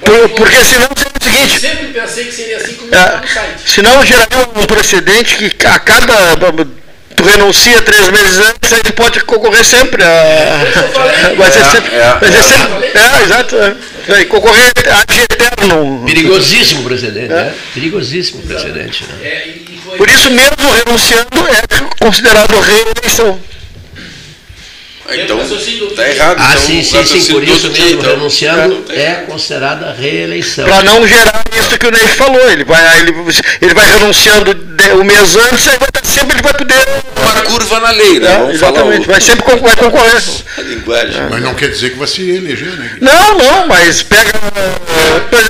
[0.00, 1.54] Por, porque senão o seguinte.
[1.54, 3.70] Eu sempre pensei que seria assim como site.
[3.70, 6.14] Senão geraria um precedente que a cada
[7.16, 10.02] tu renuncia três meses antes, aí tu pode concorrer sempre.
[10.02, 10.58] A...
[11.36, 11.94] Vai ser sempre.
[11.94, 12.86] É, vai ser sempre.
[12.86, 13.56] É, exato.
[14.08, 14.24] É.
[14.24, 16.02] Concorrer ad eterno.
[16.06, 17.54] Perigosíssimo precedente, né?
[17.74, 19.04] Perigosíssimo precedente.
[19.04, 19.54] Né?
[19.96, 23.38] Por isso mesmo renunciando é considerado reeleição.
[25.12, 26.36] Então, está errado.
[26.38, 30.64] Ah, então, sim, sim, sim, por isso mesmo, então, renunciando é considerada reeleição.
[30.64, 33.14] Para não gerar isso que o Ney falou, ele vai, ele,
[33.60, 34.52] ele vai renunciando
[35.00, 36.86] o mês antes, aí vai sempre ele vai poder.
[37.16, 38.48] Uma curva na lei, né?
[38.48, 40.22] É, exatamente, vai sempre vai concorrer.
[40.58, 41.22] A linguagem.
[41.30, 42.98] Mas não quer dizer que vai se eleger, né?
[43.00, 44.32] Não, não, mas pega.
[45.30, 45.48] pega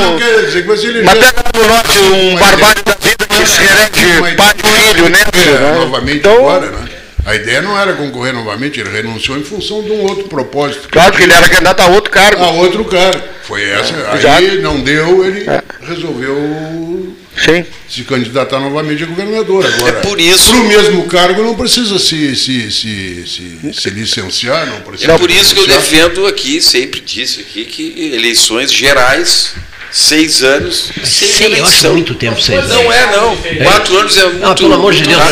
[0.00, 1.04] não quer dizer que vai se eleger.
[1.04, 5.38] Mas pega no norte um barbário da vida que se reelege pai, filho, neto.
[5.38, 5.78] É, né?
[5.78, 6.99] Novamente então, agora, né?
[7.24, 10.88] A ideia não era concorrer novamente, ele renunciou em função de um outro propósito.
[10.88, 12.42] Claro que ele era candidato a outro cargo.
[12.42, 13.22] A outro cargo.
[13.42, 13.94] Foi essa.
[13.94, 15.62] É, aí não deu, ele é.
[15.82, 17.64] resolveu Sim.
[17.88, 19.66] se candidatar novamente a governador.
[19.66, 20.50] Agora, é por isso.
[20.50, 25.12] Para o mesmo cargo não precisa se, se, se, se, se licenciar, não precisa.
[25.12, 29.54] É por isso que eu defendo aqui, sempre disse aqui, que eleições gerais
[29.92, 30.90] Seis anos.
[31.04, 32.72] Sem eu acho muito tempo, seis anos.
[32.72, 33.36] Não é, não.
[33.64, 34.38] Quatro anos é muito.
[34.38, 35.22] Não, pelo amor de Deus.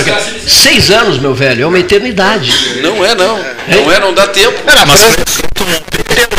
[0.47, 2.81] Seis anos, meu velho, é uma eternidade.
[2.83, 3.39] Não é, não.
[3.69, 4.59] Não é, não dá tempo.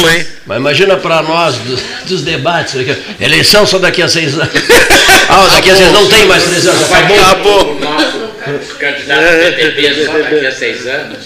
[0.01, 2.75] mas, mas imagina para nós dos, dos debates.
[3.19, 4.49] Eleição só daqui a seis anos.
[5.31, 6.91] Ah, daqui a seis anos não tem mais três anos.
[6.91, 7.19] Acabou.
[7.19, 7.79] Acabou.
[7.79, 11.19] Nosso candidato PTB só daqui a seis anos.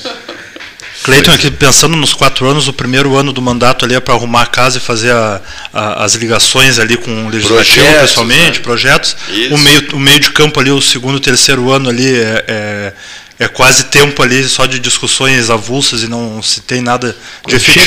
[1.03, 4.43] Cleiton, aqui pensando nos quatro anos, o primeiro ano do mandato ali é para arrumar
[4.43, 5.41] a casa e fazer a,
[5.73, 8.63] a, as ligações ali com o legislativo projetos, pessoalmente, né?
[8.63, 9.17] projetos.
[9.51, 12.93] O meio, o meio de campo ali, o segundo, terceiro ano ali é, é,
[13.37, 17.13] é, quase tempo ali só de discussões avulsas e não se tem nada
[17.45, 17.85] de efetivo.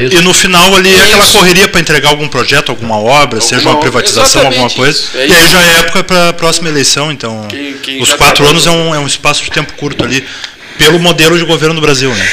[0.00, 3.40] E, e, no final ali é aquela correria para entregar algum projeto, alguma obra, alguma
[3.42, 5.02] seja uma privatização, alguma coisa.
[5.14, 8.44] É e aí já é época para a próxima eleição, então quem, quem os quatro
[8.44, 10.24] tá anos é um, é um espaço de tempo curto ali
[10.78, 12.10] pelo modelo de governo do Brasil.
[12.10, 12.26] Né?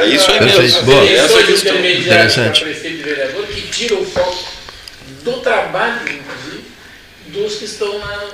[0.00, 0.82] É isso aí mesmo.
[0.84, 1.04] Boa.
[1.04, 2.64] Essa é Interessante.
[2.64, 4.44] que tira o foco
[5.22, 6.64] do trabalho, inclusive,
[7.26, 8.25] dos que estão na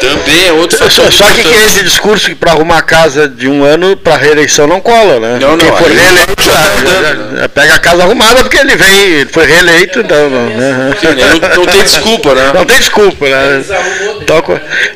[0.00, 0.92] também é outro fator.
[0.92, 4.16] Só, só que, que esse discurso que para arrumar a casa de um ano para
[4.16, 5.38] reeleição não cola, né?
[5.40, 5.58] Não, não.
[5.58, 10.00] Quem for reeleito já, já, pega a casa arrumada porque ele vem, ele foi reeleito,
[10.00, 10.28] então.
[10.30, 10.94] Né?
[11.00, 12.52] Sim, não, não, tem desculpa, né?
[12.54, 13.64] Não tem desculpa, né?
[14.20, 14.42] Então,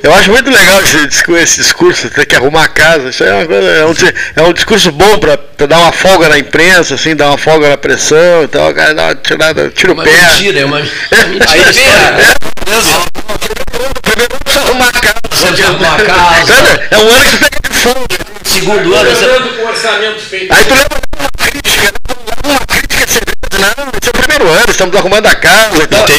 [0.03, 3.09] eu acho muito legal esse, esse discurso, ter que arrumar a casa.
[3.11, 3.95] Isso é, uma coisa, é, um,
[4.37, 7.77] é um discurso bom para dar uma folga na imprensa, assim, dar uma folga na
[7.77, 8.71] pressão e tal.
[8.71, 10.11] O cara dá uma tirada, tira o pé.
[10.11, 11.47] Mentira, é uma mentira.
[11.49, 15.15] Aí, é, Primeiro precisa arrumar a casa.
[15.29, 16.89] Precisa arrumar a casa.
[16.91, 18.07] É um ano que você pega de fogo.
[18.45, 19.11] Segundo ano.
[19.11, 20.53] Lembrando com o orçamento feito.
[20.53, 21.93] Aí tu lembra uma crítica,
[22.45, 26.05] uma crítica de não, esse é o primeiro ano, estamos arrumando a casa e tal.
[26.05, 26.17] Tem,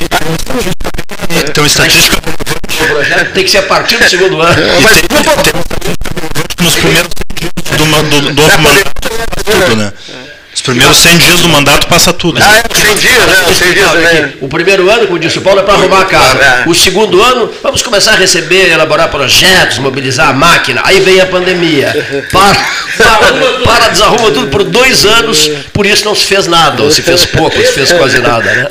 [1.47, 2.17] então, estatística.
[2.17, 4.81] O projeto tem que ser a partir do segundo ano.
[4.81, 9.09] Mas, tem, tem, nos primeiros do, do, do, do outro mandato,
[9.45, 9.93] tudo, né?
[9.97, 10.36] Os
[10.67, 12.41] primeiros 100 dias do mandato passa tudo.
[12.43, 13.53] Ah, é, 100 dias, né?
[13.57, 14.33] 100 dias, né?
[14.41, 16.37] O primeiro ano, como disse o Paulo, é para arrumar a casa.
[16.37, 16.63] É.
[16.67, 20.81] O segundo ano, vamos começar a receber, elaborar projetos, mobilizar a máquina.
[20.83, 21.87] Aí vem a pandemia.
[22.31, 22.55] Para,
[22.97, 27.01] para, para desarruma tudo por dois anos, por isso não se fez nada, ou se
[27.01, 28.53] fez pouco, se fez quase nada.
[28.53, 28.67] Né?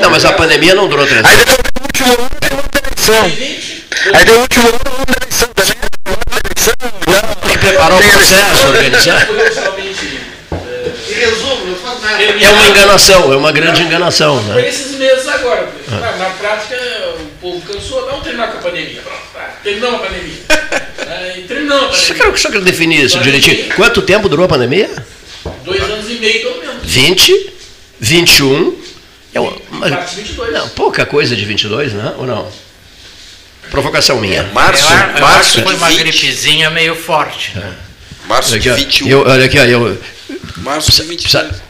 [0.00, 1.30] Não, mas a pandemia não durou três anos.
[1.30, 3.32] Aí depois do último ano tem outra eleição.
[4.12, 5.78] Aí o último ano tem eleição também.
[7.42, 9.26] Tem que preparar o processo, organizar
[11.18, 12.07] resumo, não faz nada.
[12.20, 14.42] É uma enganação, é uma grande enganação.
[14.42, 14.54] Né?
[14.54, 15.68] Por esses meses agora.
[15.90, 16.16] Ah.
[16.18, 16.76] Na prática,
[17.20, 19.02] o povo cansou, não terminar com a pandemia.
[19.62, 20.34] Terminamos a pandemia.
[20.98, 22.16] é, terminamos a pandemia.
[22.16, 23.74] Só que, só que definir isso direitinho.
[23.74, 24.90] Quanto tempo durou a pandemia?
[25.64, 26.84] Dois anos e meio, pelo menos.
[26.84, 27.52] 20,
[28.00, 28.76] 21.
[29.34, 30.52] É uma, uma, 22.
[30.52, 32.14] Não, pouca coisa de 22, né?
[32.18, 32.50] Ou não?
[33.70, 34.44] Provocação minha.
[34.54, 37.56] Março, eu, março foi uma gripezinha meio forte.
[37.56, 37.74] Né?
[38.26, 39.08] Março de 21.
[39.08, 39.98] Eu, olha aqui, eu,
[40.58, 41.67] Março de 22.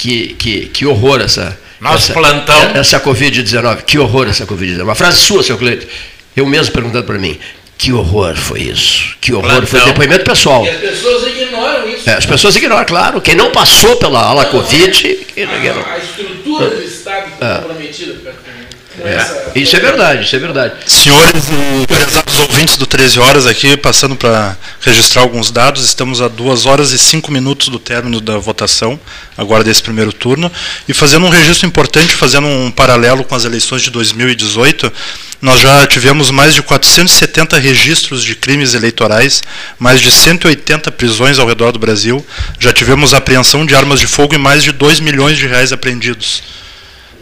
[0.00, 1.60] Que, que, que horror essa.
[1.78, 2.62] Nosso essa, plantão.
[2.74, 3.82] Essa Covid-19.
[3.82, 4.82] Que horror essa Covid-19.
[4.82, 5.86] Uma frase sua, seu Cleito.
[6.34, 7.38] Eu mesmo perguntando para mim.
[7.76, 9.14] Que horror foi isso.
[9.20, 10.64] Que horror foi o depoimento pessoal.
[10.64, 12.08] E as pessoas ignoram isso.
[12.08, 13.20] É, as pessoas ignoram, claro.
[13.20, 15.18] Quem não passou pela ala Covid.
[15.36, 18.14] A, a estrutura do Estado está comprometida
[19.04, 19.52] essa.
[19.54, 20.74] Isso é verdade, isso é verdade.
[20.86, 26.66] Senhores e ouvintes do 13 Horas aqui, passando para registrar alguns dados, estamos a 2
[26.66, 28.98] horas e 5 minutos do término da votação,
[29.36, 30.50] agora desse primeiro turno,
[30.88, 34.92] e fazendo um registro importante, fazendo um paralelo com as eleições de 2018,
[35.40, 39.42] nós já tivemos mais de 470 registros de crimes eleitorais,
[39.78, 42.24] mais de 180 prisões ao redor do Brasil,
[42.58, 46.42] já tivemos apreensão de armas de fogo e mais de 2 milhões de reais apreendidos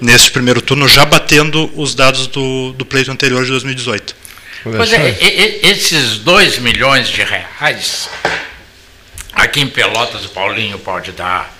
[0.00, 4.14] neste primeiro turno, já batendo os dados do, do pleito anterior de 2018.
[4.64, 8.08] Pois é, e- esses 2 milhões de reais,
[9.32, 11.56] aqui em Pelotas o Paulinho pode dar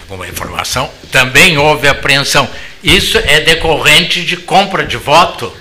[0.00, 2.48] alguma informação, também houve apreensão.
[2.82, 5.52] Isso é decorrente de compra de voto,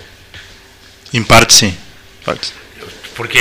[1.14, 1.78] Em parte, sim.
[2.24, 2.54] Parte.
[3.16, 3.40] porque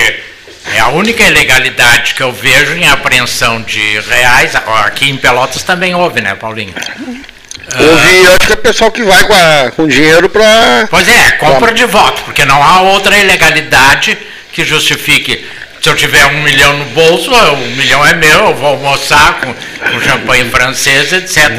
[0.72, 4.54] é a única ilegalidade que eu vejo em apreensão de reais.
[4.54, 6.72] Aqui em Pelotas também houve, né, Paulinho?
[7.78, 10.86] Houve, acho que é pessoal que vai com, a- com dinheiro para.
[10.90, 14.16] Pois é, compra de voto, porque não há outra ilegalidade
[14.52, 15.44] que justifique.
[15.82, 19.52] Se eu tiver um milhão no bolso, um milhão é meu, eu vou almoçar com,
[19.52, 21.50] com champanhe francês, etc.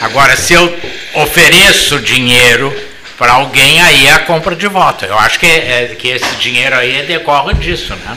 [0.00, 0.72] Agora, se eu
[1.14, 2.72] ofereço dinheiro
[3.18, 5.04] para alguém, aí é a compra de voto.
[5.04, 8.16] Eu acho que, é, que esse dinheiro aí decorre disso, né?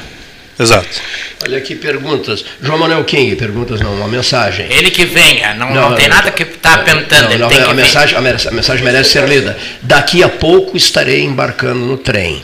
[0.60, 0.88] Exato.
[1.44, 2.44] Olha aqui perguntas.
[2.62, 4.66] João Manuel King, perguntas não, uma mensagem.
[4.72, 7.74] Ele que venha, não, não, tem nada que está apentando, Não, ele não, tem a,
[7.74, 9.56] mensagem, a mens- a mensagem merece ser lida.
[9.84, 12.44] Daqui a pouco estarei embarcando no trem.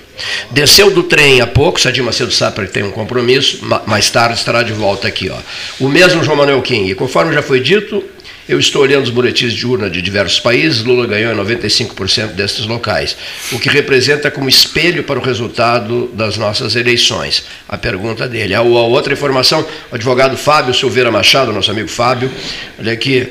[0.52, 4.38] Desceu do trem há pouco, Sadir Macedo sabe que tem um compromisso, ma- mais tarde
[4.38, 5.30] estará de volta aqui.
[5.30, 5.38] Ó.
[5.80, 8.04] O mesmo João Manuel King, conforme já foi dito,
[8.48, 12.66] eu estou olhando os boletins de urna de diversos países, Lula ganhou em 95% destes
[12.66, 13.16] locais,
[13.52, 17.46] o que representa como espelho para o resultado das nossas eleições.
[17.70, 18.54] A pergunta dele.
[18.54, 22.32] A, a outra informação, o advogado Fábio Silveira Machado, nosso amigo Fábio,
[22.80, 23.30] olha aqui.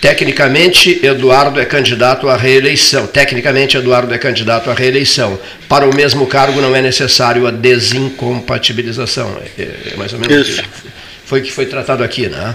[0.00, 3.06] Tecnicamente, Eduardo é candidato à reeleição.
[3.06, 5.38] Tecnicamente, Eduardo é candidato à reeleição.
[5.68, 9.40] Para o mesmo cargo não é necessário a desincompatibilização.
[9.58, 9.62] É,
[9.92, 10.60] é mais ou menos Isso.
[10.60, 10.70] o que
[11.26, 12.54] foi que foi tratado aqui, né?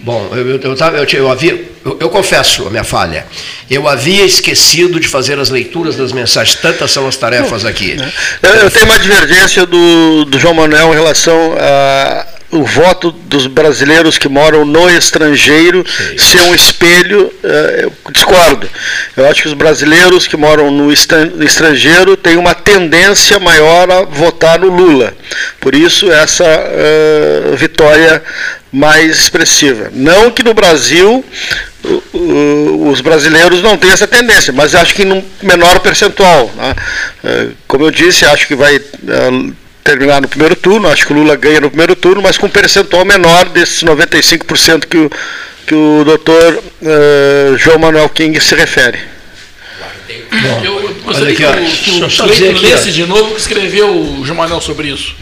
[0.00, 3.26] Bom, eu, eu, eu, eu, havia, eu, confesso a minha falha.
[3.70, 6.56] Eu havia esquecido de fazer as leituras das mensagens.
[6.60, 7.96] Tantas são as tarefas aqui.
[8.42, 11.54] Eu, eu tenho uma divergência do, do João Manuel em relação
[12.50, 15.84] ao voto dos brasileiros que moram no estrangeiro
[16.16, 17.30] ser um espelho.
[17.44, 18.68] eh, eu discordo.
[19.16, 24.58] Eu acho que os brasileiros que moram no estrangeiro têm uma tendência maior a votar
[24.58, 25.14] no Lula.
[25.60, 28.22] Por isso, essa eh, vitória
[28.72, 29.90] mais expressiva.
[29.92, 31.24] Não que no Brasil
[31.84, 36.50] o- o- os brasileiros não têm essa tendência, mas acho que em menor percentual.
[36.56, 36.74] né?
[37.24, 38.80] Eh, Como eu disse, acho que vai
[39.88, 42.50] terminar no primeiro turno, acho que o Lula ganha no primeiro turno, mas com um
[42.50, 45.10] percentual menor desses 95% que o,
[45.66, 48.98] que o doutor eh, João Manuel King se refere.
[50.62, 54.88] Eu, eu gostaria que o, lesse de novo o que escreveu o João Manuel sobre
[54.88, 55.14] isso.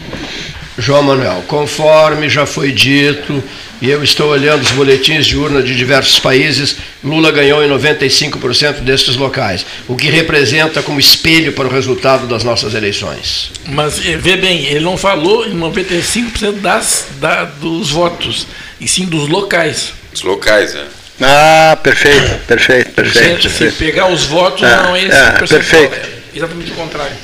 [0.77, 3.41] João Manuel, conforme já foi dito,
[3.81, 8.79] e eu estou olhando os boletins de urna de diversos países, Lula ganhou em 95%
[8.81, 13.51] destes locais, o que representa como espelho para o resultado das nossas eleições.
[13.67, 18.47] Mas eh, vê bem, ele não falou em 95% das, da, dos votos,
[18.79, 19.93] e sim dos locais.
[20.13, 20.85] Os locais, né?
[21.21, 23.41] Ah, perfeito, perfeito, perfeito.
[23.43, 23.77] Se, se perfeito.
[23.77, 25.87] pegar os votos, É, não é esse é, o percentual.
[25.87, 25.95] perfeito.
[25.95, 27.15] É exatamente o contrário.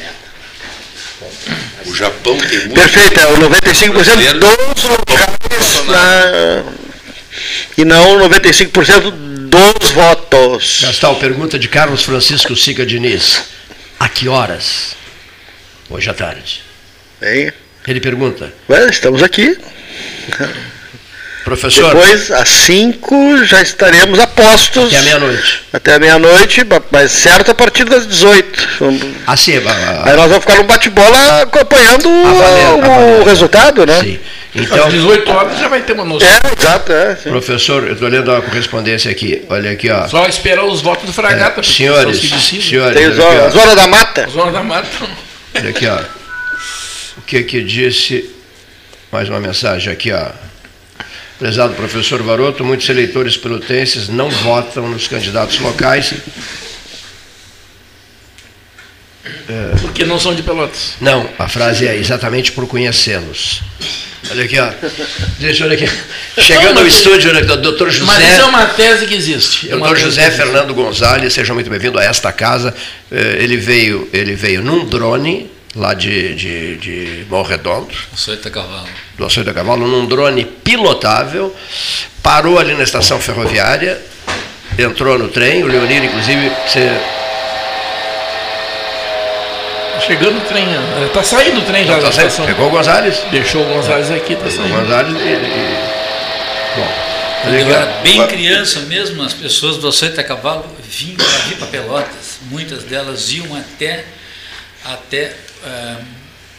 [1.86, 2.74] O Japão tem muito.
[2.74, 6.64] Perfeito, é o 95% dos locais na-
[7.78, 10.80] e não 95% dos votos.
[10.82, 13.44] Gastal, pergunta de Carlos Francisco Sica Diniz.
[14.00, 14.96] A que horas?
[15.90, 16.64] Hoje à tarde.
[17.20, 17.52] Bem,
[17.88, 19.58] Ele pergunta, ué, estamos aqui.
[21.44, 24.88] Professor, Depois, às 5, já estaremos a postos.
[24.88, 25.64] até a meia-noite.
[25.74, 26.62] Até a meia-noite,
[26.92, 28.68] mas certo a partir das 18.
[29.28, 34.02] Assim, a- Aí nós vamos ficar no bate-bola acompanhando a valer, o, a resultado, né?
[34.02, 34.20] Sim.
[34.56, 36.28] Então, Às 18 horas já vai ter uma noção.
[36.30, 37.16] É, exato, é.
[37.16, 37.30] sim.
[37.32, 39.44] professor, eu estou lendo a correspondência aqui.
[39.50, 40.08] Olha aqui, ó.
[40.08, 41.56] Só esperar os votos do Fragata.
[41.56, 44.28] porque Senhores, senhores, Tem zona, aqui, zona da mata.
[44.30, 44.88] Zona da Mata.
[45.56, 45.98] Olha aqui, ó.
[47.18, 48.30] O que que disse?
[49.12, 50.28] Mais uma mensagem aqui, ó.
[51.40, 56.14] Prezado professor Varoto, muitos eleitores pelotenses não votam nos candidatos locais.
[59.82, 60.94] Porque não são de Pelotas.
[61.02, 63.62] Não, a frase é exatamente por conhecê-los.
[64.32, 64.70] Olha aqui, ó.
[65.40, 65.92] Deixa eu olhar aqui.
[66.42, 68.06] Chegando ao estúdio, o doutor José.
[68.06, 69.68] Mas isso é uma tese que existe.
[69.70, 70.32] É Doutor José.
[70.32, 72.74] Fernando Gonzalez, seja muito bem-vindo a esta casa.
[73.12, 77.94] Eh, Ele veio, ele veio num drone lá de, de, de Bom Redondo.
[78.14, 78.88] Açoita Cavalo.
[79.18, 81.56] Do Açoita Cavalo, num drone pilotável,
[82.22, 84.00] parou ali na estação ferroviária,
[84.78, 86.90] entrou no trem, o Leonir, inclusive, você
[90.06, 90.66] Chegando o trem,
[91.06, 92.46] está saindo o trem já tá saindo.
[92.46, 93.24] Pegou o Gonzalez?
[93.32, 94.76] Deixou o Gonzalez aqui, está O saindo.
[94.76, 95.78] Gonzalez e, e-
[96.76, 96.88] Bom,
[97.44, 97.82] Quando eu legal.
[97.84, 102.40] era bem criança mesmo, as pessoas do Açoita Cavalo vinham para vir para Pelotas.
[102.50, 104.04] Muitas delas iam até,
[104.84, 105.34] até
[105.66, 105.98] ah,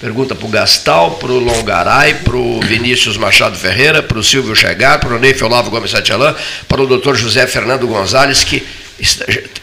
[0.00, 4.56] Pergunta para o Gastal, para o Longaray, para o Vinícius Machado Ferreira, para o Silvio
[4.56, 6.34] Chegar, para o Neif Olavo Gomes Satialã,
[6.66, 8.66] para o doutor José Fernando Gonzalez, que,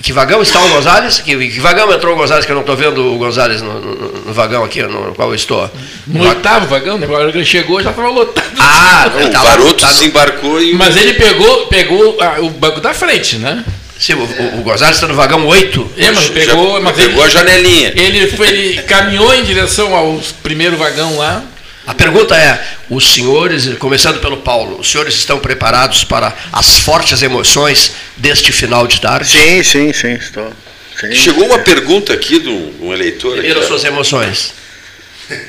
[0.01, 1.19] que vagão está o Gonzalez?
[1.19, 4.11] Que, que vagão entrou o Gonzalez, que eu não estou vendo o Gonzalez no, no-
[4.27, 5.69] no vagão aqui, no, qual eu estou?
[6.07, 7.05] No oitavo vagão, né?
[7.05, 8.45] Agora ele chegou já estava lotado.
[8.59, 12.37] Ah, O tá lá, Baroto tá no- desembarcou e o- Mas ele pegou, pegou ah,
[12.39, 13.63] o banco da frente, né?
[13.99, 15.91] Sim, o, o- o Gonzalez está no vagão 8.
[15.97, 17.93] É, mas já pegou, mas pegou a ele, janelinha.
[17.95, 21.43] ele, foi, ele caminhou em direção ao primeiro vagão lá.
[21.87, 27.21] A pergunta é: os senhores, começando pelo Paulo, os senhores estão preparados para as fortes
[27.21, 29.29] emoções deste final de tarde?
[29.31, 30.51] Sim, sim, sim, estou.
[30.99, 33.29] Sim, Chegou uma pergunta aqui de um, um eleitor.
[33.33, 33.61] Aqui, Primeiro ó.
[33.63, 34.53] as suas emoções.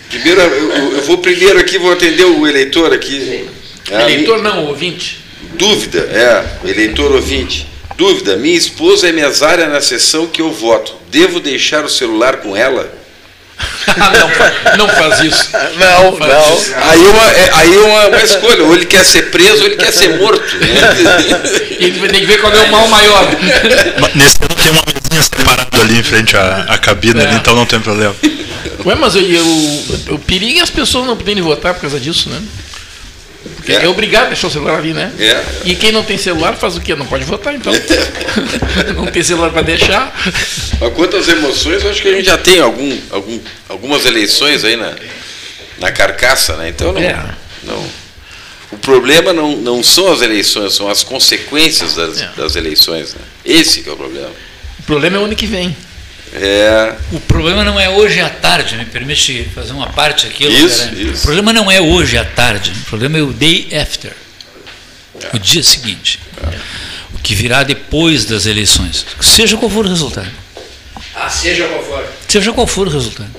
[0.08, 3.48] Primeiro, eu, eu- vou primeiro aqui, vou atender o eleitor aqui.
[3.90, 5.20] É, Eleitor não, ouvinte.
[5.54, 7.66] Dúvida, é, eleitor ouvinte.
[7.96, 10.94] Dúvida, minha esposa é mesária na sessão que eu voto.
[11.10, 12.92] Devo deixar o celular com ela?
[14.76, 15.48] Não, não faz isso.
[15.52, 16.54] Não, faz não.
[16.56, 16.74] isso.
[16.76, 19.66] Aí é uma, é- aí é uma, uma escolha, ou ele quer ser preso ou
[19.66, 20.56] ele quer ser morto.
[20.58, 20.68] né?
[21.78, 23.24] Ele vai ter que ver qual é o mal maior.
[24.00, 27.54] Ma- Nesse ano tem uma mesinha separada ali em frente à, à cabine, ali, então
[27.54, 28.14] não tem problema.
[28.84, 29.44] Ué, mas eu, eu,
[30.14, 32.40] o perigo é as pessoas não poderem votar por causa disso, né?
[33.56, 33.88] Porque é, É.
[33.88, 35.12] obrigado a deixar o celular ali, né?
[35.18, 35.42] É.
[35.64, 36.94] E quem não tem celular faz o quê?
[36.94, 37.72] Não pode votar, então.
[38.96, 40.12] não tem celular para deixar.
[40.80, 43.38] Mas quantas emoções, acho que a gente já tem algum, algum,
[43.68, 44.94] algumas eleições aí na,
[45.78, 46.68] na carcaça, né?
[46.68, 47.16] Então não, É.
[47.64, 47.84] não.
[48.70, 52.30] O problema não, não são as eleições, são as consequências das, É.
[52.36, 53.14] das eleições.
[53.14, 53.20] Né?
[53.44, 54.30] Esse que é o problema.
[54.78, 55.74] O problema é o ano que vem.
[56.32, 60.44] É, O problema não é hoje à tarde, me permite fazer uma parte aqui.
[60.46, 61.18] Isso, isso.
[61.18, 64.12] O problema não é hoje à tarde, o problema é o day after,
[65.32, 66.20] o dia seguinte,
[67.14, 70.30] o que virá depois das eleições, seja qual for o resultado.
[71.14, 72.04] Ah, seja qual for.
[72.28, 73.30] Seja qual for o resultado.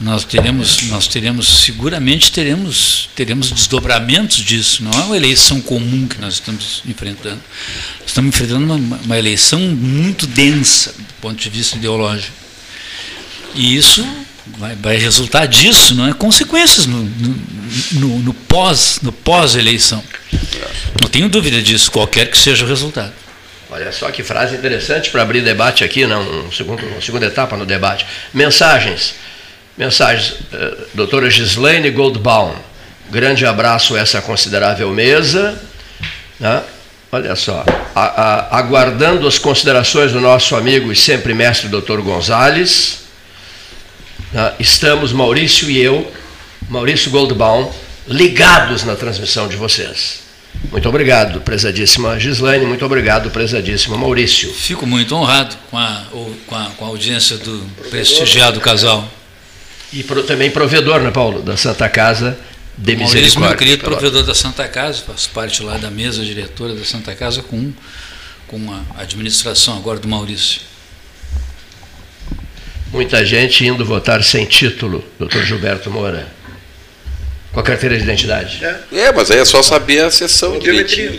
[0.00, 4.82] Nós teremos, nós teremos, seguramente teremos, teremos desdobramentos disso.
[4.82, 7.40] Não é uma eleição comum que nós estamos enfrentando.
[8.06, 12.32] Estamos enfrentando uma, uma eleição muito densa do ponto de vista ideológico.
[13.54, 14.02] E isso
[14.56, 16.14] vai, vai resultar disso, não é?
[16.14, 17.42] Consequências no, no,
[17.92, 20.02] no, no pós, no pós-eleição.
[21.02, 23.12] Não tenho dúvida disso, qualquer que seja o resultado.
[23.68, 27.54] Olha só que frase interessante para abrir debate aqui, não, um segundo, uma segunda etapa
[27.54, 28.06] no debate.
[28.32, 29.14] Mensagens.
[29.80, 30.34] Mensagens.
[30.52, 32.54] eh, doutora Gislaine Goldbaum,
[33.10, 35.58] grande abraço a essa considerável mesa.
[36.38, 36.62] né?
[37.10, 43.00] Olha só, a- a- aguardando as considerações do nosso amigo e sempre mestre doutor Gonzales,
[44.32, 44.52] né?
[44.60, 46.10] estamos, Maurício e eu,
[46.68, 47.72] Maurício Goldbaum,
[48.06, 50.20] ligados na transmissão de vocês.
[50.70, 54.52] Muito obrigado, prezadíssima Gislaine, muito obrigado, prezadíssimo Maurício.
[54.52, 56.02] Fico muito honrado com a,
[56.46, 57.58] com a, com a audiência do
[57.90, 59.08] prestigiado casal.
[59.92, 62.38] E pro- também provedor, né, Paulo, da Santa Casa
[62.78, 63.48] de Maurício, Misericórdia.
[63.50, 67.42] meu querido provedor da Santa Casa, faço parte lá da mesa diretora da Santa Casa
[67.42, 67.72] com,
[68.46, 70.60] com a administração agora do Maurício.
[72.92, 76.26] Muita gente indo votar sem título, doutor Gilberto Moura.
[77.52, 78.64] Com a carteira de identidade.
[78.92, 81.12] é, mas aí é só saber a sessão direitinho.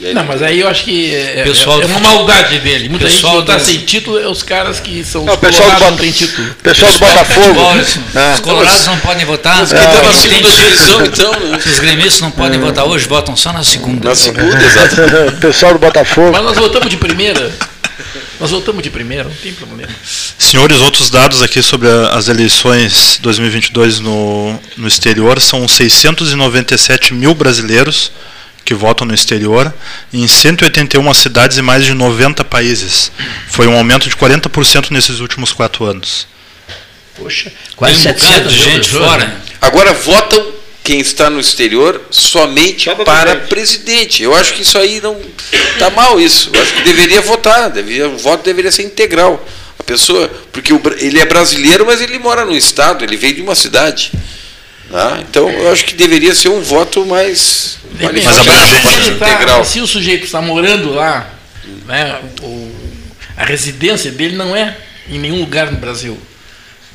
[0.00, 2.88] E aí- Não, mas aí eu acho que é, Pessoal é uma maldade dele.
[2.88, 5.70] Muita Pessoal gente do- sem título é os caras que são Não, os o pessoal
[5.70, 6.54] do, Bota- tem título.
[6.62, 7.46] pessoal do Botafogo.
[7.46, 7.76] Futebol,
[8.16, 8.32] Ah.
[8.34, 9.56] Os colorados não podem votar.
[9.58, 11.58] Mas quem está na segunda divisão, então, né?
[11.64, 14.08] Os gremistas não podem votar hoje, votam só na segunda.
[14.08, 14.96] Na segunda, exato.
[15.40, 16.32] pessoal do Botafogo.
[16.32, 17.52] Mas nós votamos de primeira.
[18.40, 19.90] Nós voltamos de primeira, não tem problema.
[20.36, 27.32] Senhores, outros dados aqui sobre a, as eleições 2022 no, no exterior são 697 mil
[27.34, 28.10] brasileiros
[28.64, 29.72] que votam no exterior
[30.12, 33.12] em 181 cidades e mais de 90 países.
[33.48, 36.26] Foi um aumento de 40% nesses últimos quatro anos.
[37.16, 39.26] Poxa, quase Tem um bocado 700 de gente fora.
[39.26, 39.40] né?
[39.60, 44.22] Agora votam quem está no exterior somente para presidente.
[44.22, 45.18] Eu acho que isso aí não
[45.72, 46.50] está mal isso.
[46.52, 49.46] Eu acho que deveria votar, deveria, o voto deveria ser integral.
[49.78, 53.42] A pessoa, porque o ele é brasileiro, mas ele mora no estado, ele veio de
[53.42, 54.12] uma cidade.
[54.94, 55.24] Né?
[55.28, 58.26] Então eu acho que deveria ser um voto mais Depende.
[58.26, 58.46] abrangente.
[58.48, 58.68] mais
[59.04, 59.64] se, ele tá- integral.
[59.64, 61.30] se o sujeito está morando lá,
[61.86, 62.72] né, o-
[63.36, 64.76] a residência dele não é
[65.10, 66.16] em nenhum lugar no Brasil.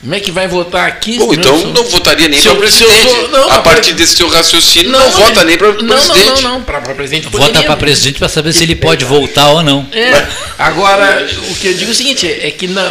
[0.02, 1.18] Como é que vai votar aqui?
[1.18, 3.10] Bom, então sou- não votaria nem para presidente.
[3.10, 6.26] sou- não, a não, partir desse seu raciocínio, não, vota nem para não, presidente.
[6.42, 7.28] Não, não, não, para presidente.
[7.28, 9.86] Vota para presidente para saber se ele pode voltar ou não.
[9.92, 10.26] É,
[10.58, 12.90] agora, o que eu digo é o seguinte, é que não,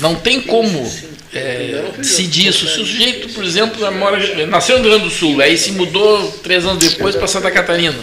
[0.00, 0.92] não tem como
[1.34, 2.66] é, decidir isso.
[2.68, 6.30] Se o sujeito, por exemplo, mora, nasceu no Rio Grande do Sul, aí se mudou
[6.42, 7.94] três anos depois para Santa Catarina.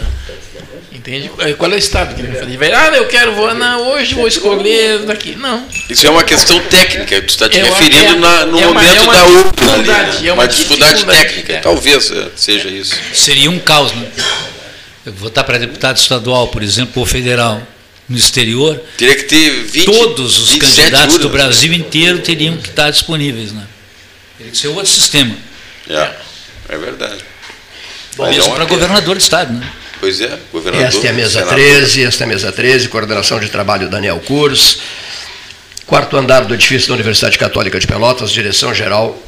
[0.92, 1.30] Entende?
[1.56, 2.56] Qual é o estado que ele vai fazer?
[2.56, 5.36] Vai, ah, eu quero, não, hoje vou escolher daqui.
[5.36, 5.64] Não.
[5.88, 8.66] Isso é uma questão técnica, tu está te É uma- referindo é- na- no é
[8.66, 9.72] uma- momento é uma da urna.
[9.74, 9.86] ali,
[10.22, 10.28] né?
[10.28, 11.52] é uma uma dificuldade dificuldade, técnica.
[11.52, 11.56] é.
[11.60, 12.96] Talvez eh, seja isso.
[13.14, 14.04] Seria um caos, né?
[15.04, 17.62] Eu Votar para deputado estadual, por exemplo, ou federal,
[18.08, 21.32] no exterior, Teria que ter 20, todos os 27 candidatos do urnas.
[21.32, 23.66] Brasil inteiro teriam que estar disponíveis, né?
[24.38, 25.34] Teria que ser outro sistema.
[25.88, 26.10] É,
[26.68, 27.24] é verdade.
[28.18, 29.68] É Mesmo uma para governador do estado, né?
[29.98, 30.86] Pois é, governador.
[30.86, 31.54] Esta é a mesa senador.
[31.54, 34.78] 13, esta é a mesa 13, coordenação de trabalho Daniel Curs.
[35.86, 39.20] Quarto andar do edifício da Universidade Católica de Pelotas, direção-geral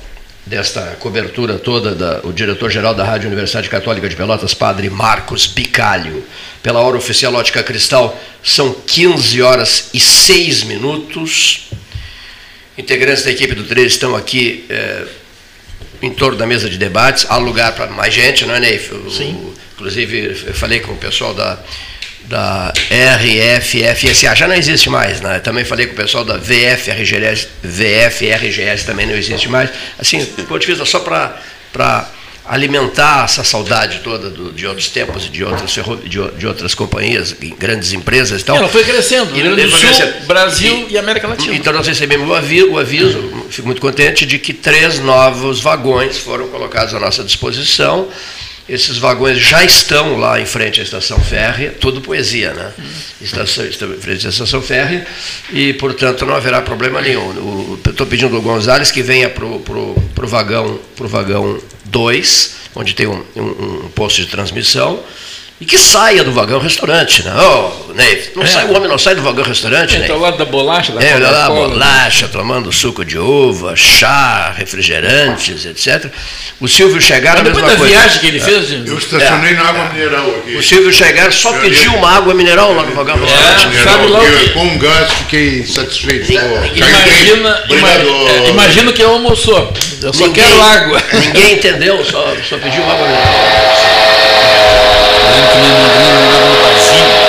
[0.45, 6.25] desta cobertura toda, da, o diretor-geral da Rádio Universidade Católica de Pelotas, padre Marcos Bicalho.
[6.63, 11.69] Pela hora oficial Ótica Cristal, são 15 horas e 6 minutos.
[12.77, 15.05] Integrantes da equipe do 13 estão aqui eh,
[16.03, 17.27] em torno da mesa de debates.
[17.29, 18.93] Há lugar para mais gente, não é, Neif?
[18.93, 19.53] O- Sim.
[19.75, 21.59] Inclusive, eu falei com o pessoal da,
[22.25, 25.39] da RFFSA, já não existe mais, né?
[25.39, 29.71] Também falei com o pessoal da VFRGS, VFRGS também não existe mais.
[29.99, 32.09] Assim, do ponto de vista só para
[32.49, 35.71] alimentar essa saudade toda do- de outros tempos e de outras,
[36.05, 38.57] de, de outras companhias, grandes empresas e tal.
[38.57, 39.37] Ela foi crescendo.
[39.37, 40.27] E Rio foi Sul, crescendo.
[40.27, 41.55] Brasil e, América Latina.
[41.55, 46.19] Então nós recebemos o aviso, o aviso, fico muito contente, de que três novos vagões
[46.19, 48.09] foram colocados à nossa disposição.
[48.69, 52.73] Esses vagões já estão lá em frente à estação férrea, tudo poesia, né?
[53.21, 55.07] Estação, estão em frente à estação férrea
[55.51, 57.79] e, portanto, não haverá problema nenhum.
[57.87, 63.25] Estou pedindo ao Gonzales que venha para o vagão, pro vagão 2, onde tem um,
[63.35, 65.03] um, um posto de transmissão,
[65.61, 67.33] e que saia do vagão restaurante, né?
[67.37, 68.47] Oh, Ney, não É.
[68.47, 70.11] sai, o homem não sai do vagão restaurante, Entra Ney.
[70.13, 75.67] ao lado da bolacha, da É, olha lá, bolacha, tomando suco de uva, chá, refrigerantes,
[75.67, 76.07] etc.
[76.61, 77.93] O Silvio chegar, a mesma depois da coisa.
[77.95, 77.99] É.
[77.99, 80.57] viagem que ele fez, Eu estacionei na água mineral aqui.
[80.57, 83.21] O Silvio chegar só Eu- pediu uma água mineral lá no vagão É.
[83.21, 83.67] restaurante.
[83.69, 86.31] Mineral, sabe lá o eu, que- com um gás fiquei satisfeito.
[86.33, 87.37] Imagina, caiu bem.
[87.41, 88.09] ima- Obrigado.
[88.29, 89.73] é, imagina que eu almoçou.
[90.03, 91.03] Eu só Ninguém- quero água.
[91.15, 93.98] Ninguém entendeu, só, só pediu uma água mineral.
[95.29, 97.29] Eu lembro que minha madrinha morava no Basílio.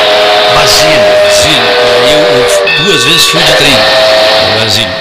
[0.55, 0.99] Basílio.
[1.23, 1.63] Basílio.
[2.05, 4.95] E aí eu, eu duas vezes fui de trem no Basílio.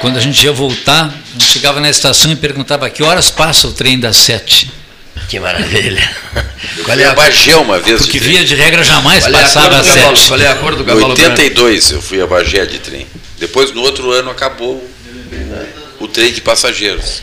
[0.00, 3.66] Quando a gente ia voltar, a gente chegava na estação e perguntava que horas passa
[3.68, 4.70] o trem das sete.
[5.28, 6.10] Que maravilha.
[6.76, 8.02] Eu Qual fui é a a, Bagé uma vez.
[8.02, 10.16] Porque de via de regra jamais qual é a cor passava do às cavalo?
[10.16, 10.28] sete.
[10.28, 11.20] Qual é a cor do Em cavalo branco?
[11.22, 13.06] 82 eu fui a Bagé de trem.
[13.38, 14.86] Depois, no outro ano, acabou
[16.00, 17.22] o trem de passageiros.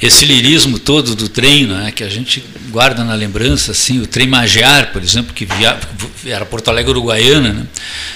[0.00, 4.26] Esse lirismo todo do trem, né, que a gente guarda na lembrança, assim, o trem
[4.28, 5.78] Magiar, por exemplo, que via,
[6.24, 7.66] era Porto Alegre Uruguaiana, né,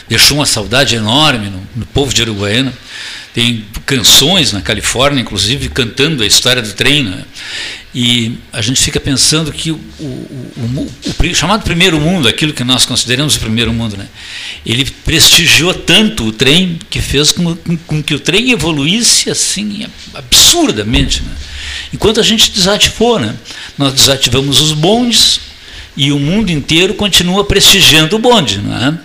[0.09, 2.73] deixou uma saudade enorme no, no povo de Uruguaiana.
[3.35, 7.05] Tem canções na Califórnia, inclusive, cantando a história do trem.
[7.05, 7.25] Né,
[7.95, 10.93] e a gente fica pensando que o, o, o,
[11.31, 14.07] o chamado primeiro mundo, aquilo que nós consideramos o primeiro mundo, né,
[14.65, 19.87] ele prestigiou tanto o trem que fez com, com- com que o trem evoluísse assim
[20.15, 21.23] absurdamente.
[21.23, 21.33] Né?
[21.93, 23.35] Enquanto a gente desativou, né?
[23.79, 25.41] nós desativamos os bondes
[25.97, 28.59] e o mundo inteiro continua prestigiando o bonde.
[28.59, 28.99] Né?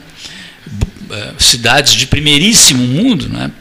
[1.38, 3.52] cidades de primeiríssimo mundo, né?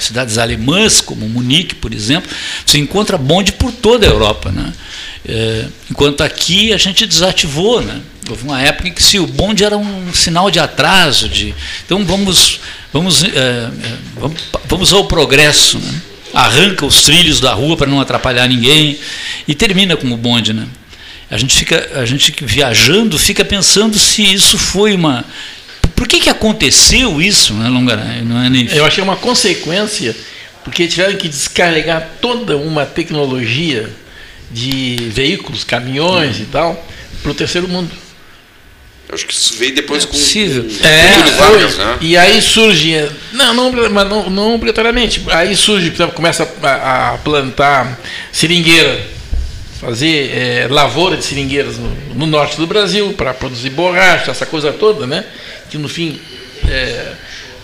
[0.00, 2.30] Cidades alemãs, como Munique, por exemplo,
[2.64, 4.52] você encontra bonde por toda a Europa.
[4.52, 4.72] Né?
[5.28, 7.82] Eh, enquanto aqui a gente desativou.
[7.82, 8.00] Né?
[8.28, 11.54] Houve uma época em que se o bonde era um sinal de atraso, de
[11.84, 12.60] então vamos,
[12.92, 13.22] vamos,
[14.20, 15.78] vamos, vamos ao progresso.
[15.78, 16.02] Né?
[16.36, 18.98] Arranca os trilhos da rua para não atrapalhar ninguém
[19.48, 20.52] e termina com o bonde.
[20.52, 20.66] Né?
[21.30, 25.24] A gente fica, a gente viajando, fica pensando se isso foi uma
[25.94, 28.20] Por que, que aconteceu isso, né, Longaray?
[28.20, 28.68] Não é nem...
[28.68, 30.14] Eu achei uma consequência,
[30.62, 33.88] porque tiveram que descarregar toda uma tecnologia
[34.50, 36.86] de veículos, caminhões e tal,
[37.22, 37.90] para o terceiro mundo.
[39.12, 40.64] Acho que isso veio depois É com, possível.
[40.64, 41.98] com É, né?
[42.00, 43.08] E aí surge.
[43.32, 45.22] Não, não, mas não, não obrigatoriamente.
[45.28, 47.98] Aí surge, por exemplo, começa a, a plantar
[48.32, 49.00] seringueira,
[49.80, 54.72] fazer é, lavoura de seringueiras no, no norte do Brasil para produzir borracha, essa coisa
[54.72, 55.24] toda, né?
[55.70, 56.20] Que no fim
[56.68, 57.12] é,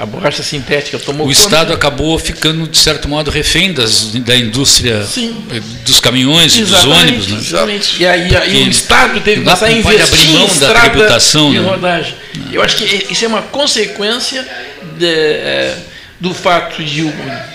[0.02, 1.40] a borracha sintética tomou O conta.
[1.40, 5.44] Estado acabou ficando, de certo modo, refém das, da indústria Sim.
[5.86, 7.28] dos caminhões e dos ônibus.
[7.28, 7.38] Né?
[7.38, 8.02] exatamente.
[8.02, 11.52] E aí, aí o Estado teve que começar a investir abrir mão em da tributação,
[11.52, 11.68] de né?
[11.68, 12.14] rodagem.
[12.50, 14.44] Eu acho que isso é uma consequência
[14.98, 15.78] de, eh,
[16.18, 17.08] do fato de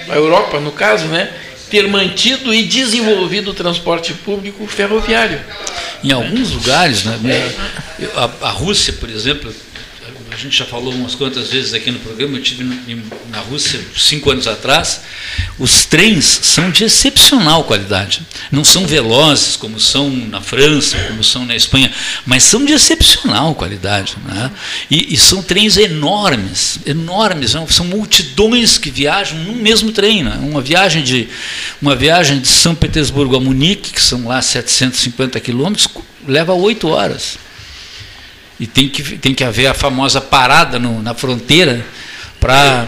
[0.08, 1.30] a Europa, no caso, né,
[1.70, 5.42] ter mantido e desenvolvido o transporte público ferroviário.
[6.02, 7.52] Em alguns lugares, né,
[8.16, 9.54] a, a Rússia, por exemplo,
[10.38, 12.64] a gente já falou umas quantas vezes aqui no programa, eu estive
[13.32, 15.02] na Rússia cinco anos atrás,
[15.58, 18.22] os trens são de excepcional qualidade.
[18.52, 21.92] Não são velozes como são na França, como são na Espanha,
[22.24, 24.16] mas são de excepcional qualidade.
[24.26, 24.52] Né?
[24.92, 30.24] E, e são trens enormes, enormes, são, são multidões que viajam num mesmo trem.
[30.24, 30.38] Né?
[30.44, 31.28] Uma, viagem de,
[31.82, 35.88] uma viagem de São Petersburgo a Munique, que são lá 750 quilômetros,
[36.28, 37.40] leva oito horas.
[38.60, 41.86] E tem que, tem que haver a famosa parada no, na fronteira
[42.40, 42.88] para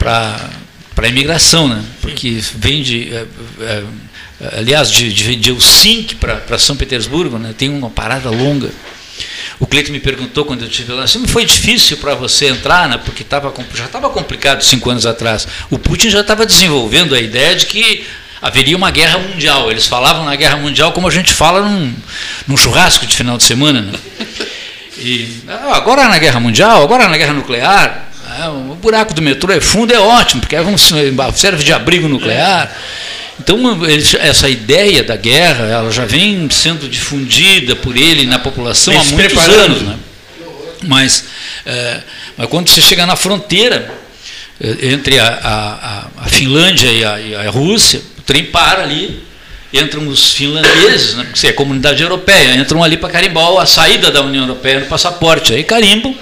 [0.00, 1.82] a imigração, né?
[2.00, 3.14] porque vem de.
[3.14, 3.26] é,
[3.60, 3.84] é,
[4.58, 7.54] aliás, de, de, de Helsinki para São Petersburgo, né?
[7.56, 8.70] tem uma parada longa.
[9.58, 13.00] O Cleiton me perguntou quando eu estive lá, sempre foi difícil para você entrar, né?
[13.02, 15.48] porque tava, já estava complicado cinco anos atrás.
[15.70, 18.04] O Putin já estava desenvolvendo a ideia de que
[18.42, 19.70] haveria uma guerra mundial.
[19.70, 21.94] Eles falavam na guerra mundial como a gente fala num,
[22.46, 23.80] num churrasco de final de semana.
[23.80, 23.92] Né?
[24.98, 29.52] E, ah, agora na guerra mundial, agora na guerra nuclear, ah, o buraco do metrô
[29.52, 30.56] é fundo, é ótimo, porque
[31.34, 32.74] serve de abrigo nuclear.
[33.38, 33.58] Então,
[34.18, 39.04] essa ideia da guerra, ela já vem sendo difundida por ele na população Vem há
[39.04, 39.76] muitos preparando.
[39.76, 39.82] anos.
[39.82, 39.96] Né?
[40.82, 41.24] Mas,
[41.64, 42.00] é,
[42.36, 43.92] mas quando você chega na fronteira
[44.58, 49.22] é, entre a, a, a Finlândia e a, e a Rússia, o trem para ali,
[49.72, 54.10] entram os finlandeses, né, que é a comunidade europeia, entram ali para carimbar a saída
[54.10, 55.52] da União Europeia no passaporte.
[55.52, 56.14] Aí carimbam,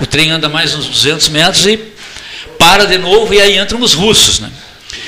[0.00, 1.78] o trem anda mais uns 200 metros e
[2.58, 4.40] para de novo, e aí entram os russos.
[4.40, 4.50] Né?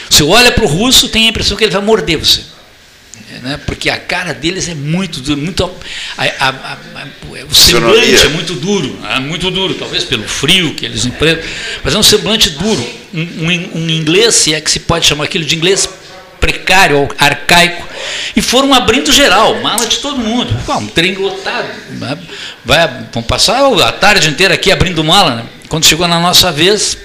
[0.08, 2.42] Você olha para o russo, tem a impressão que ele vai morder você.
[3.42, 3.58] Né?
[3.66, 5.64] Porque a cara deles é muito dura, muito,
[6.16, 6.78] a, a, a,
[7.48, 11.44] o semblante é muito duro, é muito duro, talvez pelo frio que eles empregam,
[11.84, 12.84] mas é um semblante duro.
[13.14, 15.88] Um, um, um inglês, se é que se pode chamar aquilo de inglês
[16.40, 17.86] precário, arcaico,
[18.34, 20.54] e foram abrindo geral, mala de todo mundo.
[20.64, 21.68] Pô, um trem lotado.
[21.90, 22.18] né?
[22.64, 25.36] Vai, vão passar a tarde inteira aqui abrindo mala.
[25.36, 25.44] Né?
[25.68, 26.96] Quando chegou na nossa vez,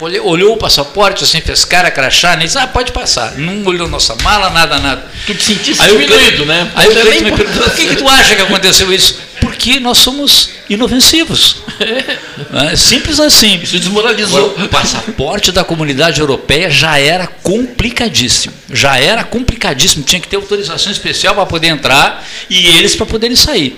[0.00, 3.32] olhou, olhou o passaporte, assim, fez cara, crachá, nem disse, ah, pode passar.
[3.36, 5.06] Não olhou nossa mala, nada, nada.
[5.26, 6.70] Tu te sentiste Aí o diminuído, né?
[6.74, 9.31] Aí o Cleiton nem me perguntou, por que, que tu acha que aconteceu isso?
[9.62, 11.62] Porque nós somos inofensivos.
[12.52, 13.60] É simples assim.
[13.62, 14.54] Isso desmoralizou.
[14.58, 18.52] O passaporte da comunidade europeia já era complicadíssimo.
[18.70, 20.04] Já era complicadíssimo.
[20.04, 23.76] Tinha que ter autorização especial para poder entrar e eles para poderem sair.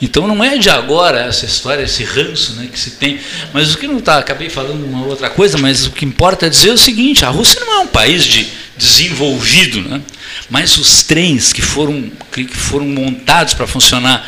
[0.00, 3.18] Então não é de agora essa história, esse ranço né, que se tem.
[3.52, 6.48] Mas o que não está, acabei falando uma outra coisa, mas o que importa é
[6.48, 10.00] dizer o seguinte: a Rússia não é um país de desenvolvido, né?
[10.48, 14.26] mas os trens que foram, que foram montados para funcionar,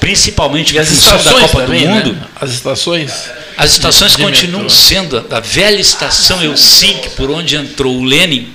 [0.00, 2.22] principalmente E as função da estações Copa também, do Mundo, né?
[2.40, 3.12] As estações.
[3.56, 4.76] as estações de continuam metrô.
[4.76, 8.52] sendo a velha estação Helsinki, por onde entrou o Lenin,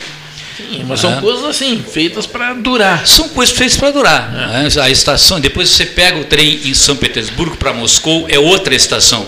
[0.57, 1.21] Sim, mas são Ah.
[1.21, 3.07] coisas assim, feitas para durar.
[3.07, 4.33] são coisas feitas para durar.
[4.33, 4.63] É.
[4.63, 4.81] né?
[4.83, 9.25] A estação, depois você pega o trem em São Petersburgo para Moscou, é outra estação.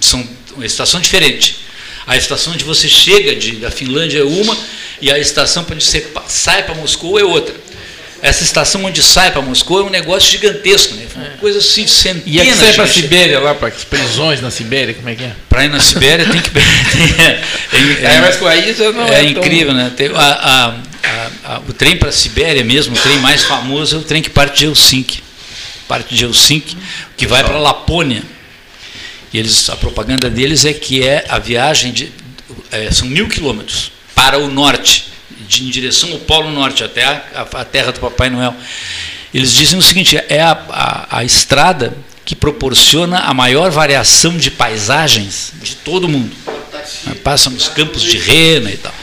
[0.00, 0.26] São,
[0.56, 1.56] uma estação diferente.
[2.06, 4.56] A estação onde você chega de, da Finlândia é uma,
[5.00, 7.54] e a estação onde você sai para Moscou é outra.
[8.22, 11.06] Essa estação onde sai para Moscou é um negócio gigantesco, né?
[11.16, 14.40] Uma coisa assim, centenas E é que sai para a Sibéria lá, para as prisões
[14.42, 15.32] na Sibéria, como é que é?
[15.48, 16.50] Para ir na Sibéria tem que.
[17.22, 19.90] é, É, mas com aí você não é é tão- incrível, né?
[19.96, 23.98] Tem- a- a- a- o trem para a Sibéria mesmo, o trem mais famoso é
[23.98, 25.22] o trem que parte de Helsinki.
[25.88, 26.76] Parte de Helsinki,
[27.16, 28.22] que vai para Lapônia.
[29.32, 32.12] E eles, a propaganda deles é que é a viagem de.
[32.70, 35.04] é, são mil quilômetros para o norte,
[35.48, 37.22] de, em direção ao Polo Norte, até a,
[37.54, 38.54] a- terra do Papai Noel.
[39.32, 41.94] Eles dizem o seguinte: é a, a, a estrada
[42.24, 46.34] que proporciona a maior variação de paisagens de todo mundo.
[47.04, 47.14] Né?
[47.22, 48.94] passa nos campos de rena e tal.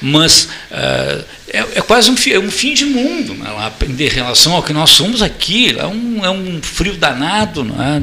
[0.00, 3.50] Mas uh, é, é, quase um, é um, fim de mundo né?
[3.50, 5.76] lá, em relação ao que nós somos aqui.
[5.78, 8.02] É um, é um frio danado, né?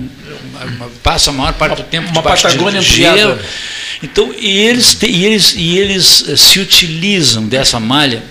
[1.02, 3.40] passa a maior parte do tempo uma Patagônia de gelo.
[4.02, 8.24] Então, e eles, e, eles, e eles eh, se utilizam dessa malha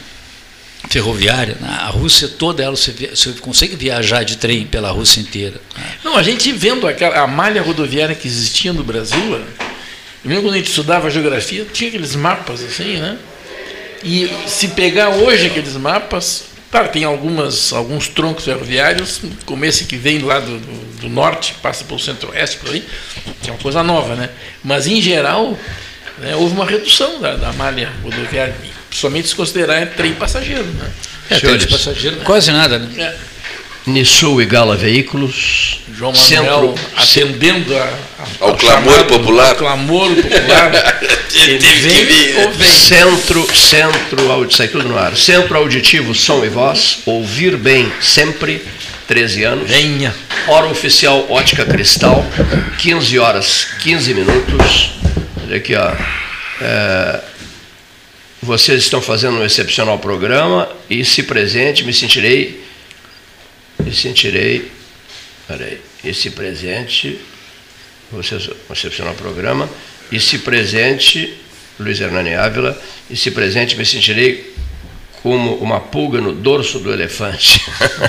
[0.89, 1.69] ferroviária, né?
[1.69, 5.61] a Rússia toda ela você, você, consegue viajar de trem pela Rússia inteira.
[5.77, 5.85] Né?
[6.03, 9.45] Não, a gente vendo aquela, a malha rodoviária que existia no Brasil,
[10.25, 13.19] mesmo quando a gente estudava geografia, tinha aqueles mapas assim, né?
[14.03, 19.97] E se pegar hoje aqueles mapas, claro, tem algumas, alguns troncos ferroviários, como esse que
[19.97, 22.85] vem lá do, do, do norte, passa pelo centro-oeste, por aí,
[23.43, 24.31] que é uma coisa nova, né?
[24.63, 25.59] Mas em geral,
[26.19, 28.55] né, houve uma redução da, da malha rodoviária
[28.91, 30.65] Somente se considerar trem passageiro.
[30.65, 30.91] Né?
[31.31, 33.03] É, trem de passageiro, quase nada, né?
[33.03, 33.17] É.
[33.89, 35.81] Nissul e Gala Veículos.
[35.97, 39.49] João Manuel centro, atendendo a, a, ao, clamor chamado, popular.
[39.49, 41.01] Ao clamor popular.
[41.35, 42.37] Ele vem vir.
[42.39, 42.69] ou vem?
[42.69, 45.17] Centro, centro, sai tudo no ar.
[45.17, 47.01] Centro auditivo, som e voz.
[47.07, 48.63] Ouvir bem sempre.
[49.09, 49.71] 13 anos.
[49.71, 50.15] Venha.
[50.47, 52.23] Hora oficial Ótica Cristal,
[52.79, 54.91] 15 horas 15 minutos.
[55.43, 55.93] Olha aqui, ó.
[56.61, 57.21] É,
[58.43, 62.68] vocês estão fazendo um excepcional programa e se presente, me sentirei.
[63.79, 64.71] Me sentirei.
[65.47, 65.81] Peraí.
[66.05, 67.19] E se presente.
[68.11, 69.69] Vocês, excepcional programa.
[70.11, 71.35] E se presente,
[71.79, 72.81] Luiz Hernani Ávila,
[73.11, 74.55] e se presente, me sentirei
[75.23, 77.61] como uma pulga no dorso do elefante.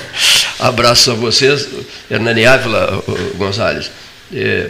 [0.60, 1.68] Abraço a vocês,
[2.10, 3.04] Hernani Ávila
[3.36, 3.92] Gonzalez,
[4.34, 4.70] eh,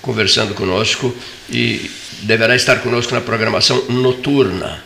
[0.00, 1.14] conversando conosco
[1.50, 1.90] e
[2.22, 4.82] deverá estar conosco na programação noturna.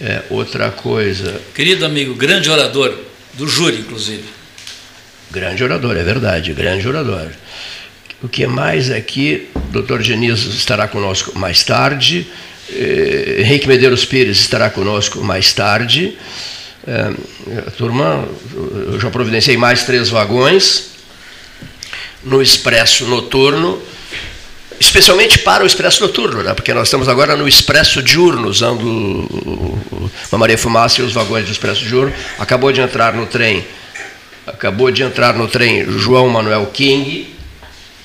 [0.00, 1.40] É outra coisa.
[1.54, 2.96] Querido amigo, grande orador,
[3.34, 4.24] do júri, inclusive.
[5.34, 7.26] Grande orador, é verdade, grande orador.
[8.22, 12.24] O que mais aqui, doutor Genizio estará conosco mais tarde,
[12.72, 16.16] eh, Henrique Medeiros Pires estará conosco mais tarde.
[16.86, 17.10] É,
[17.76, 18.28] turma,
[18.92, 20.90] eu já providenciei mais três vagões
[22.22, 23.82] no expresso noturno
[24.78, 26.52] especialmente para o expresso noturno, né?
[26.52, 29.78] porque nós estamos agora no expresso diurno, usando
[30.30, 32.12] a Maria Fumaça e os vagões do expresso diurno.
[32.38, 33.64] Acabou de entrar no trem,
[34.46, 37.34] acabou de entrar no trem João Manuel King,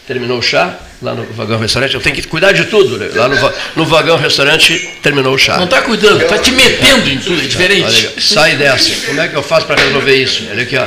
[0.07, 1.95] terminou o chá lá no vagão restaurante.
[1.95, 3.09] Eu tenho que cuidar de tudo, né?
[3.13, 5.57] lá no, no vagão restaurante terminou o chá.
[5.57, 8.21] Não está cuidando, está te metendo em tudo, é diferente.
[8.21, 9.07] sai dessa.
[9.07, 10.43] Como é que eu faço para resolver isso?
[10.49, 10.85] Olha aqui, ó.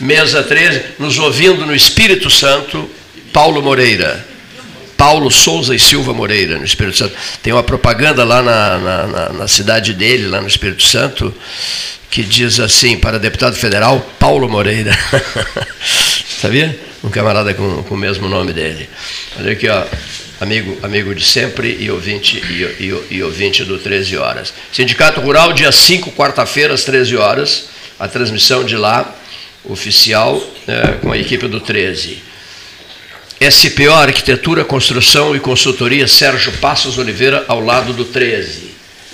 [0.00, 2.90] Mesa 13, nos ouvindo no Espírito Santo,
[3.32, 4.29] Paulo Moreira.
[5.00, 7.16] Paulo Souza e Silva Moreira, no Espírito Santo.
[7.42, 11.34] Tem uma propaganda lá na, na, na, cidade dele, lá no Espírito Santo,
[12.10, 14.92] que diz assim, para deputado federal, Paulo Moreira.
[16.42, 16.78] Sabia?
[17.02, 18.90] Um camarada com, com o mesmo nome dele.
[19.38, 19.86] Olha aqui, ó.
[20.38, 24.52] Amigo, amigo de sempre e ouvinte, e, e, e ouvinte do 13 Horas.
[24.70, 27.70] Sindicato Rural, dia 5, quarta-feira, às 13 horas.
[27.98, 29.16] A transmissão de lá,
[29.64, 32.28] oficial, é, com a equipe do 13.
[33.42, 38.70] SPO Arquitetura, Construção e Consultoria Sérgio Passos Oliveira, ao lado do 13.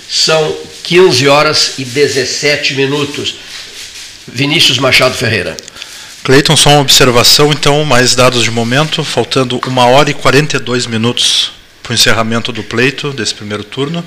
[0.09, 3.35] São 15 horas e 17 minutos.
[4.27, 5.55] Vinícius Machado Ferreira.
[6.25, 11.53] Cleiton, só uma observação, então, mais dados de momento, faltando uma hora e 42 minutos
[11.81, 14.03] para o encerramento do pleito desse primeiro turno.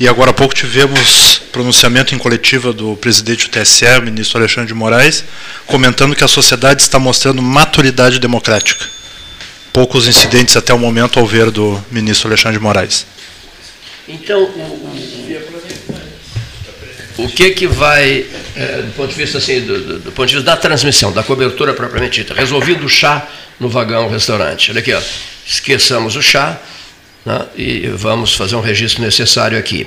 [0.00, 4.66] E agora há pouco tivemos pronunciamento em coletiva do presidente do TSE, o ministro Alexandre
[4.66, 5.22] de Moraes,
[5.64, 8.98] comentando que a sociedade está mostrando maturidade democrática
[9.72, 13.06] poucos incidentes até o momento ao ver do ministro Alexandre de Moraes.
[14.08, 14.96] Então, o,
[17.18, 18.26] o, que que vai,
[18.56, 21.22] é, do ponto de vista assim, do, do, do, ponto de vista da transmissão, da
[21.22, 23.28] cobertura propriamente dita, resolvido o chá
[23.58, 24.70] no vagão restaurante.
[24.70, 25.00] Olha aqui, ó,
[25.46, 26.58] esqueçamos o chá
[27.24, 29.86] né, e vamos fazer um registro necessário aqui.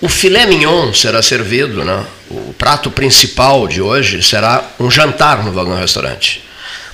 [0.00, 5.52] O filé mignon será servido, né, o prato principal de hoje será um jantar no
[5.52, 6.42] vagão restaurante.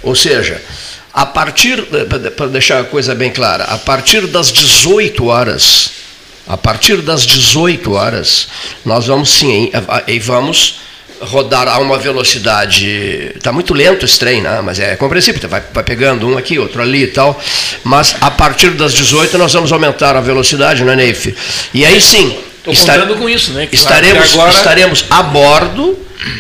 [0.02, 0.60] Ou seja,
[1.16, 1.82] a partir,
[2.36, 5.93] para deixar a coisa bem clara, a partir das 18 horas,
[6.47, 8.48] a partir das 18 horas,
[8.84, 9.72] nós vamos sim,
[10.06, 10.80] e vamos
[11.18, 13.32] rodar a uma velocidade.
[13.34, 14.60] Está muito lento esse trem, né?
[14.62, 17.40] mas é compreensível, vai, vai pegando um aqui, outro ali e tal.
[17.82, 21.34] Mas a partir das 18 nós vamos aumentar a velocidade, não é, Neif?
[21.72, 22.36] E aí sim.
[22.59, 23.66] Estou contando com isso, né?
[23.72, 24.51] estaremos, agora...
[24.51, 25.97] estaremos a bordo,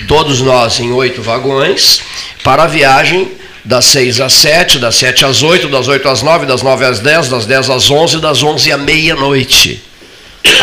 [0.06, 2.02] todos nós em oito vagões,
[2.44, 3.30] para a viagem
[3.66, 7.00] das 6 às 7, das 7 às 8, das 8 às 9, das 9 às
[7.00, 9.82] 10, das 10 às 11, das 11 à meia-noite.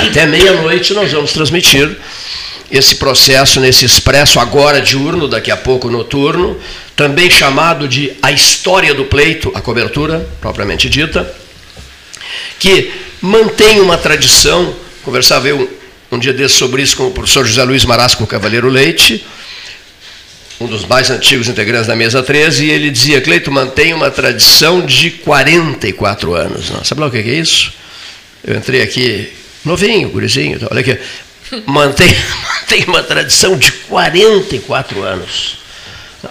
[0.08, 1.98] Até meia-noite nós vamos transmitir
[2.72, 6.58] esse processo nesse expresso agora diurno, daqui a pouco noturno,
[6.96, 11.30] também chamado de a história do pleito, a cobertura propriamente dita,
[12.58, 12.90] que
[13.22, 14.74] mantém uma tradição.
[15.04, 15.70] Conversava eu
[16.10, 19.26] um dia desses sobre isso com o professor José Luiz Marasco Cavaleiro Leite,
[20.60, 24.86] um dos mais antigos integrantes da mesa 13, e ele dizia: Cleito mantém uma tradição
[24.86, 26.70] de 44 anos.
[26.70, 27.74] Não, sabe lá o que é isso?
[28.44, 29.32] Eu entrei aqui,
[29.64, 30.98] novinho, gurizinho, olha aqui.
[31.66, 32.10] Mantém,
[32.62, 35.58] mantém uma tradição de 44 anos.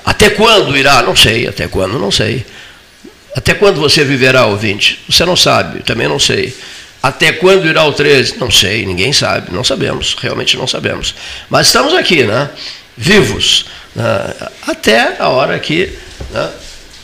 [0.05, 1.03] Até quando irá?
[1.03, 2.45] Não sei, até quando, não sei.
[3.35, 4.99] Até quando você viverá, ouvinte?
[5.09, 6.55] Você não sabe, também não sei.
[7.03, 8.39] Até quando irá o 13?
[8.39, 11.15] Não sei, ninguém sabe, não sabemos, realmente não sabemos.
[11.51, 12.49] Mas estamos aqui, né?
[12.97, 13.67] Vivos?
[14.67, 15.93] Até a hora que.
[16.31, 16.51] Né?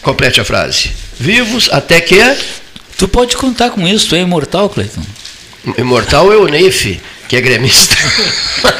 [0.02, 0.90] Complete a frase.
[1.18, 2.18] Vivos até que.
[2.96, 5.02] Tu pode contar com isso, tu é imortal, Cleiton.
[5.76, 7.96] Imortal é o Neif, que é gremista.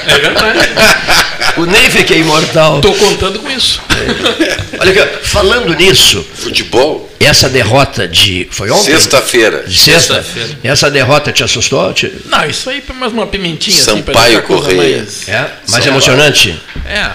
[0.07, 0.59] É verdade.
[1.59, 2.77] o Neif que é imortal.
[2.77, 3.81] Estou contando com isso.
[3.91, 4.79] É.
[4.81, 6.27] Olha aqui, falando nisso.
[6.35, 7.09] Futebol?
[7.21, 8.49] Essa derrota de.
[8.51, 8.93] Foi ontem?
[8.93, 9.65] Sexta-feira.
[9.67, 10.23] De sexta?
[10.23, 11.93] Sexta essa derrota te assustou?
[11.93, 12.13] Te...
[12.27, 13.83] Não, isso aí foi mais uma pimentinha.
[13.83, 14.99] Sampaio assim, Correia.
[14.99, 16.59] Mais, é, mais emocionante?
[16.87, 17.11] É.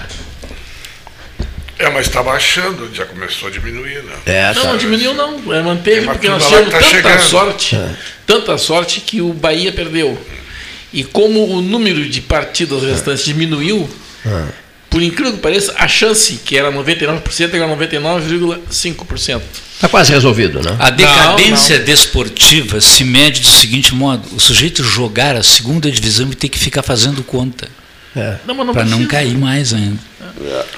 [1.83, 4.13] É, mas está baixando, já começou a diminuir, né?
[4.25, 4.67] É, não, tá.
[4.69, 7.21] não diminuiu não, é, manteve, porque nós tivemos tá tanta chegando.
[7.23, 7.89] sorte, é.
[8.25, 10.17] tanta sorte que o Bahia perdeu.
[10.93, 13.89] E como o número de partidas restantes diminuiu,
[14.25, 14.45] é.
[14.89, 19.41] por incrível que pareça, a chance, que era 99%, era 99,5%.
[19.75, 20.77] Está quase resolvido, né?
[20.79, 21.85] A decadência não, não.
[21.85, 26.57] desportiva se mede do seguinte modo: o sujeito jogar a segunda divisão e ter que
[26.57, 27.67] ficar fazendo conta.
[28.15, 28.35] É.
[28.73, 29.99] Para não cair mais ainda.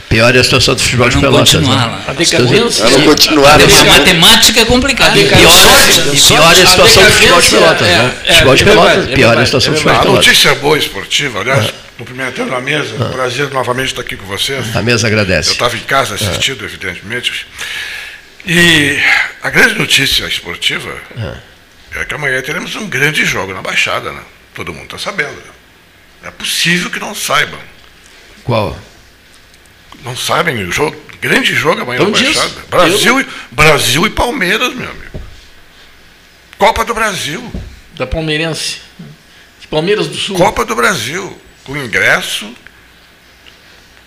[0.09, 1.53] Pior é a situação do futebol de Pelotas.
[1.53, 2.03] Continuar, né?
[2.07, 2.89] A decadência.
[2.89, 3.59] não continuar.
[3.61, 5.17] A, matemática é complicada.
[5.19, 7.87] E pior, e pior é a situação do futebol de Pelotas.
[7.87, 8.15] É, né?
[8.25, 10.25] É, futebol de é Pelotas, pior é a situação do futebol de Pelotas.
[10.25, 13.09] A notícia boa esportiva, aliás, cumprimentando a mesa, ah.
[13.09, 14.75] prazer novamente estar aqui com vocês.
[14.75, 15.49] A mesa agradece.
[15.49, 16.65] Eu estava em casa assistindo, ah.
[16.65, 17.47] evidentemente.
[18.45, 18.97] E
[19.41, 21.35] a grande notícia esportiva ah.
[21.95, 24.21] é que amanhã teremos um grande jogo na Baixada, né?
[24.53, 25.31] Todo mundo está sabendo.
[25.31, 25.54] Né?
[26.25, 27.59] É possível que não saibam.
[28.43, 28.77] Qual?
[30.03, 32.61] Não sabem o jogo, grande jogo amanhã na Baixada.
[32.69, 33.27] Brasil, eu...
[33.51, 35.21] Brasil e Palmeiras, meu amigo.
[36.57, 37.51] Copa do Brasil.
[37.95, 38.81] Da Palmeirense.
[39.59, 40.35] De Palmeiras do Sul.
[40.35, 41.39] Copa do Brasil.
[41.63, 42.51] Com ingresso.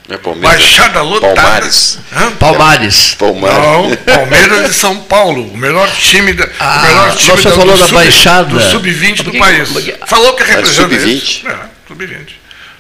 [0.09, 0.59] É Palmeiras.
[0.59, 1.35] Baixada lotada.
[1.35, 1.99] Palmares.
[2.13, 2.31] Hã?
[2.33, 3.15] Palmares.
[3.15, 3.59] Palmares.
[3.59, 5.53] Não, Palmeiras de São Paulo.
[5.53, 6.49] O melhor time da.
[6.59, 8.49] Ah, o melhor time você da, falou da sub, Baixada.
[8.49, 9.69] Do sub-20 do país.
[10.07, 11.47] Falou que representa sub-20.
[11.47, 12.29] É, sub-20.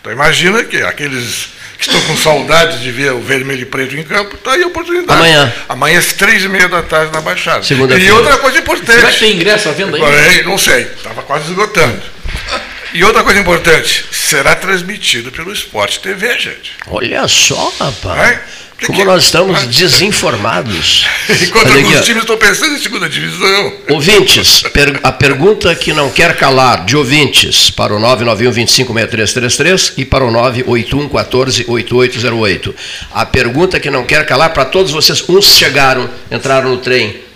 [0.01, 4.03] Então imagina que aqueles que estão com saudade de ver o vermelho e preto em
[4.03, 5.13] campo, está aí a oportunidade.
[5.13, 5.53] Amanhã.
[5.69, 7.63] Amanhã às três e meia da tarde na Baixada.
[7.63, 8.99] Segunda e outra coisa importante.
[8.99, 10.43] Será que tem ingresso à venda aí?
[10.45, 12.03] Não sei, estava quase esgotando.
[12.93, 16.73] E outra coisa importante, será transmitido pelo Esporte TV, gente.
[16.87, 18.33] Olha só, rapaz.
[18.33, 18.43] É?
[18.87, 21.05] Como nós estamos desinformados.
[21.43, 23.73] Enquanto alguns times estão pensando em segunda divisão.
[23.91, 30.05] Ouvintes, per, a pergunta que não quer calar, de ouvintes, para o 991 256333 e
[30.05, 32.75] para o 981 14 8808.
[33.13, 35.25] A pergunta que não quer calar para todos vocês.
[35.29, 37.28] Uns chegaram, entraram no trem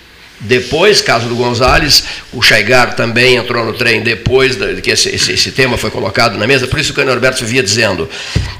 [0.42, 2.02] depois, caso do Gonzalez,
[2.32, 6.46] o Chaigar também entrou no trem depois que esse, esse, esse, tema foi colocado na
[6.48, 8.08] mesa, por isso que o Norberto vivia dizendo,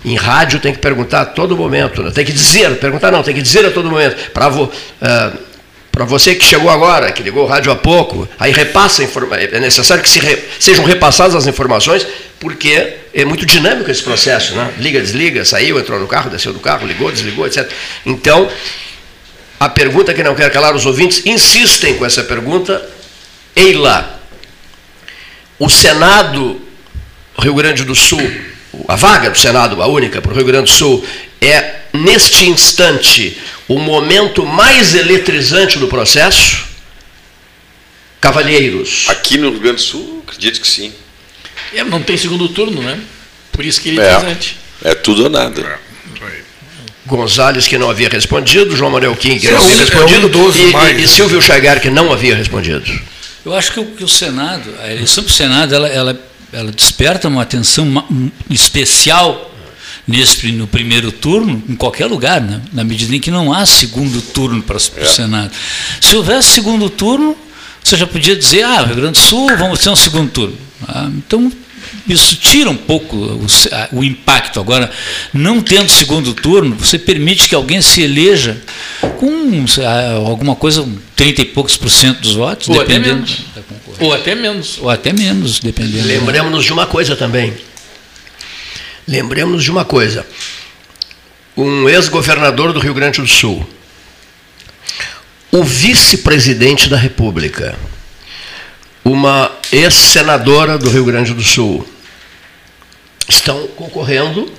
[0.05, 2.13] em rádio tem que perguntar a todo momento, né?
[2.13, 5.39] tem que dizer, perguntar não, tem que dizer a todo momento, para vo, uh,
[6.07, 10.09] você que chegou agora, que ligou o rádio há pouco, aí repassa, é necessário que
[10.09, 12.07] se re, sejam repassadas as informações,
[12.39, 14.73] porque é muito dinâmico esse processo, né?
[14.79, 17.69] liga, desliga, saiu, entrou no carro, desceu do carro, ligou, desligou, etc.
[18.07, 18.49] Então,
[19.65, 22.85] a pergunta que não quer calar os ouvintes insistem com essa pergunta.
[23.55, 24.21] Eila,
[25.57, 26.61] o Senado
[27.39, 28.21] Rio Grande do Sul,
[28.89, 31.07] a vaga do Senado, a única para o Rio Grande do Sul,
[31.41, 36.65] é neste instante o momento mais eletrizante do processo?
[38.21, 39.05] Cavalheiros.
[39.11, 40.93] Aqui no Rio Grande do Sul, acredito que sim.
[41.73, 43.01] É, não tem segundo turno, né?
[43.53, 44.59] Por isso que ele é, presente.
[44.83, 45.79] É tudo ou nada.
[47.05, 47.09] É.
[47.09, 50.31] Gonzalez, que não havia respondido, João Manuel Kim, que não havia respondido,
[50.77, 52.85] é e, e, Silvio Chagar, que não havia respondido.
[53.45, 56.21] Eu acho que o, que o Senado, a eleição para o Senado, ela, ela,
[56.53, 58.05] ela desperta uma atenção
[58.49, 59.51] especial
[60.07, 62.61] nesse, no primeiro turno, em qualquer lugar, né?
[62.73, 65.07] na medida em que não há segundo turno para, para é.
[65.07, 65.53] o Senado.
[66.01, 67.37] Se houvesse segundo turno,
[67.83, 70.57] você já podia dizer, ah, Rio Grande do Sul, vamos ter um segundo turno.
[70.87, 71.51] Ah, então,
[72.07, 73.47] isso tira um pouco o,
[73.93, 74.59] o, impacto.
[74.59, 74.91] Agora,
[75.33, 78.61] não tendo segundo turno, você permite que alguém se eleja
[79.19, 79.65] com
[80.27, 83.25] alguma coisa, 30 e poucos por cento dos votos, Ou dependendo
[83.57, 84.79] até Ou até menos.
[84.79, 86.07] Ou até menos, dependendo.
[86.07, 87.55] Lembremos-nos de uma coisa também.
[89.07, 90.27] Lembremos de uma coisa.
[91.57, 93.69] Um ex-governador do Rio Grande do Sul,
[95.51, 97.77] o vice-presidente da República,
[99.05, 101.87] uma ex-senadora do Rio Grande do Sul.
[103.33, 104.51] Estão concorrendo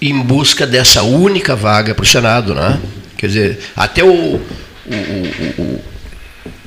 [0.00, 2.80] em busca dessa única vaga para o Senado, né?
[3.16, 4.40] Quer dizer, até o, o,
[4.86, 5.84] o, o,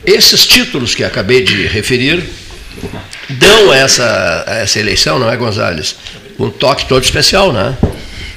[0.06, 2.24] esses títulos que acabei de referir
[3.30, 5.96] dão essa, essa eleição, não é, Gonzales?
[6.38, 7.76] Um toque todo especial, né?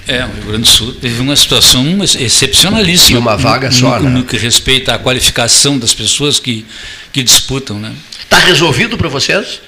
[0.06, 3.18] É, o Rio Grande do Sul teve uma situação excepcionalíssima.
[3.18, 4.10] E uma vaga só, no, né?
[4.10, 6.64] no que respeita à qualificação das pessoas que,
[7.12, 7.92] que disputam, né?
[8.22, 9.60] Está resolvido para vocês?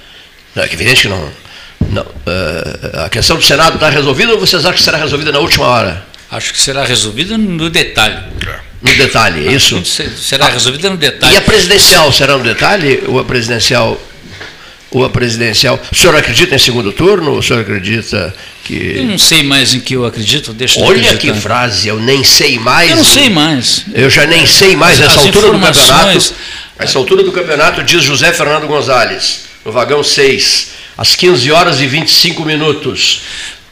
[0.55, 1.46] É evidente que não.
[1.91, 5.39] Não uh, a questão do Senado está resolvida ou vocês acham que será resolvida na
[5.39, 6.05] última hora?
[6.31, 8.17] Acho que será resolvida no detalhe.
[8.83, 9.83] No detalhe, é isso?
[9.85, 11.35] Será resolvida no detalhe.
[11.35, 13.03] E a presidencial será no detalhe?
[13.07, 14.01] Ou a presidencial
[14.91, 15.81] ou a presidencial.
[15.91, 17.37] O senhor acredita em segundo turno?
[17.37, 18.35] O senhor acredita
[18.65, 18.97] que.
[18.97, 22.59] Eu não sei mais em que eu acredito, deixa Olha que frase, eu nem sei
[22.59, 22.91] mais.
[22.91, 23.85] Eu não sei mais.
[23.93, 26.35] Eu já nem sei mais nessa altura do campeonato.
[26.79, 31.87] Essa altura do campeonato, diz José Fernando Gonzalez, no vagão 6, às 15 horas e
[31.87, 33.23] 25 minutos.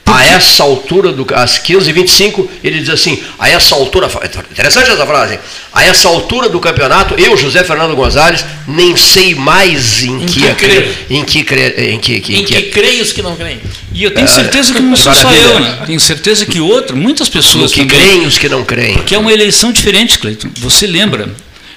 [0.07, 4.07] A essa altura, do, às 15h25, ele diz assim: a essa altura,
[4.53, 5.41] interessante essa frase,
[5.73, 10.41] a essa altura do campeonato, eu, José Fernando Gonzalez, nem sei mais em, em que,
[10.41, 11.07] que crer.
[11.09, 13.61] Em que, crer, em que, que, em que, que creem os que não creem.
[13.95, 15.83] E eu tenho certeza que não sou só eu, né?
[15.87, 17.73] tenho certeza que outro, muitas pessoas.
[17.73, 18.99] que também, creem os que não creem.
[19.05, 20.51] Que é uma eleição diferente, Cleiton.
[20.61, 21.35] Você lembra?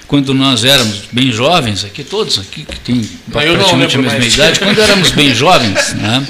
[0.08, 4.34] Quando nós éramos bem jovens, aqui todos aqui que tem praticamente a mesma mais.
[4.34, 6.26] idade, quando éramos bem jovens, né?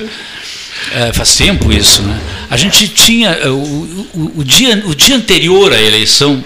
[0.92, 2.20] É, faz tempo isso, né?
[2.50, 6.42] A gente tinha o, o, o, dia, o dia anterior à eleição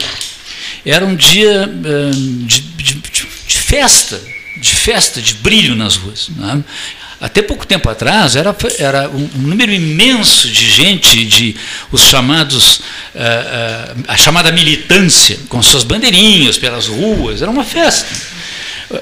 [0.85, 1.71] era um dia
[2.45, 2.95] de, de,
[3.47, 4.21] de festa,
[4.61, 6.29] de festa, de brilho nas ruas.
[6.37, 6.63] Né?
[7.23, 11.57] Até pouco tempo atrás era, era um, número imenso de gente, de
[11.91, 12.81] os chamados uh,
[13.15, 18.09] uh, a chamada militância, com suas bandeirinhas pelas ruas, era uma festa.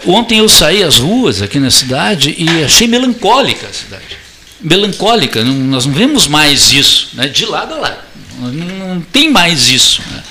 [0.07, 4.21] Ontem eu saí às ruas aqui na cidade e achei melancólica a cidade
[4.63, 7.27] melancólica, nós não vemos mais isso, né?
[7.27, 8.05] de lado a lá,
[8.39, 10.03] não, não tem mais isso.
[10.11, 10.23] Né?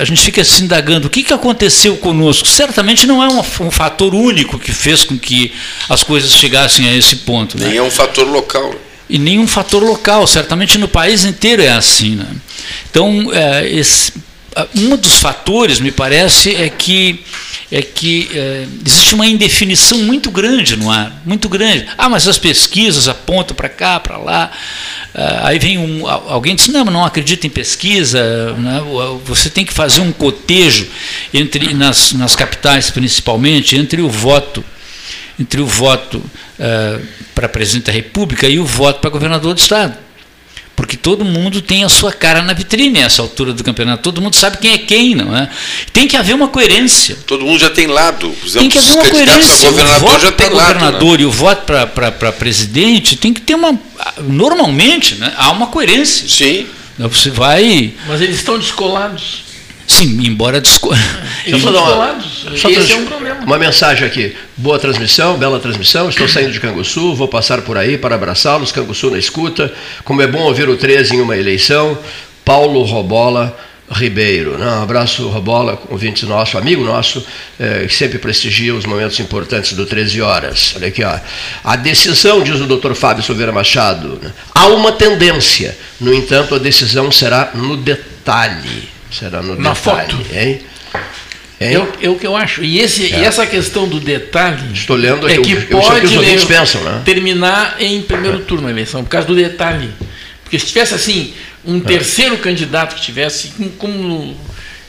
[0.00, 2.46] A gente fica se indagando o que, que aconteceu conosco.
[2.46, 5.52] Certamente não é um, um, fator único que fez com que
[5.88, 7.58] as coisas chegassem a esse ponto.
[7.58, 7.76] Nem né?
[7.76, 8.74] é um fator local.
[9.08, 12.14] E nem um fator local, certamente no país inteiro é assim.
[12.14, 12.26] Né?
[12.90, 14.12] Então, é, esse,
[14.74, 17.24] um dos fatores, me parece, é que
[17.72, 21.86] é que é, existe uma indefinição muito grande no ar, muito grande.
[21.98, 24.52] Ah, mas as pesquisas apontam para cá, para lá.
[25.12, 28.80] Ah, aí vem um, alguém diz, não, não acredita em pesquisa, né?
[29.24, 30.86] você tem que fazer um cotejo
[31.32, 34.64] entre nas, nas capitais principalmente, entre o voto
[35.36, 37.04] entre o voto uh,
[37.34, 40.03] para presidente da República e o voto para governador do Estado
[40.76, 44.02] porque todo mundo tem a sua cara na vitrine a essa altura do campeonato.
[44.02, 45.48] Todo mundo sabe quem é quem, não é?
[45.92, 47.16] Tem que haver uma coerência.
[47.26, 48.30] Todo mundo já tem lado.
[48.30, 49.68] Por exemplo, tem que haver uma coerência.
[49.68, 50.74] O governador já tem lado.
[50.74, 51.22] governador né?
[51.22, 53.78] e o voto para presidente tem que ter uma.
[54.20, 56.28] Normalmente, né, há uma coerência.
[56.28, 56.66] Sim.
[56.98, 57.92] Você vai.
[58.06, 59.44] Mas eles estão descolados.
[59.86, 60.90] Sim, embora disco...
[61.46, 62.46] Eles só descolados.
[62.56, 63.40] Só Esse é um problema.
[63.44, 64.34] Uma mensagem aqui.
[64.56, 66.08] Boa transmissão, bela transmissão.
[66.08, 68.72] Estou saindo de Canguçu, vou passar por aí para abraçá-los.
[68.72, 69.72] Canguçu na escuta.
[70.04, 71.98] Como é bom ouvir o 13 em uma eleição.
[72.44, 73.56] Paulo Robola
[73.90, 74.58] Ribeiro.
[74.58, 77.24] Não, um abraço, Robola, ouvinte nosso, amigo nosso,
[77.60, 80.72] eh, que sempre prestigia os momentos importantes do 13 horas.
[80.76, 81.18] Olha aqui, ó.
[81.62, 84.32] A decisão, diz o doutor Fábio Silveira Machado, né?
[84.54, 85.76] há uma tendência.
[86.00, 88.93] No entanto, a decisão será no detalhe.
[89.18, 90.26] Será no Na detalhe, foto.
[90.34, 90.60] Hein?
[91.60, 92.62] É, o, é o que eu acho.
[92.64, 93.20] E, esse, É.
[93.20, 96.12] e essa questão do detalhe Estou lendo é aqui que é o pode que os
[96.16, 97.02] ouvintes le- pensam, né?
[97.04, 99.88] terminar em primeiro turno a eleição, por causa do detalhe.
[100.42, 101.32] Porque se tivesse assim
[101.66, 101.70] É.
[101.70, 104.36] um terceiro candidato que tivesse, como- como no,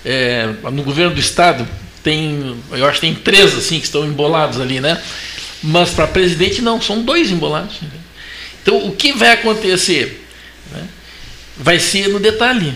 [0.04, 1.68] é, no governo do estado
[2.04, 5.00] tem, eu acho que tem três assim que estão embolados ali, né?
[5.64, 7.76] Mas para presidente não, são dois embolados.
[7.82, 7.90] né?
[8.64, 10.26] Então o que vai acontecer?
[10.72, 10.84] né?
[11.58, 12.74] Vai ser no detalhe.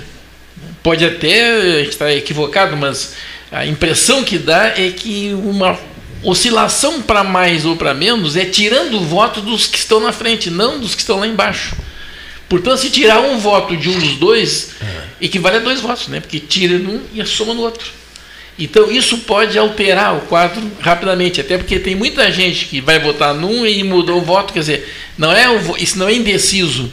[0.82, 3.16] Pode até estar equivocado, mas
[3.52, 5.78] a impressão que dá é que uma
[6.24, 10.50] oscilação para mais ou para menos é tirando o voto dos que estão na frente,
[10.50, 11.76] não dos que estão lá embaixo.
[12.48, 14.72] Portanto, se tirar um voto de um dos dois,
[15.22, 16.20] equivale a dois votos, né?
[16.20, 18.00] porque tira num e soma no outro.
[18.58, 23.34] Então, isso pode alterar o quadro rapidamente, até porque tem muita gente que vai votar
[23.34, 26.92] num e mudou o voto, quer dizer, não é o isso não é indeciso.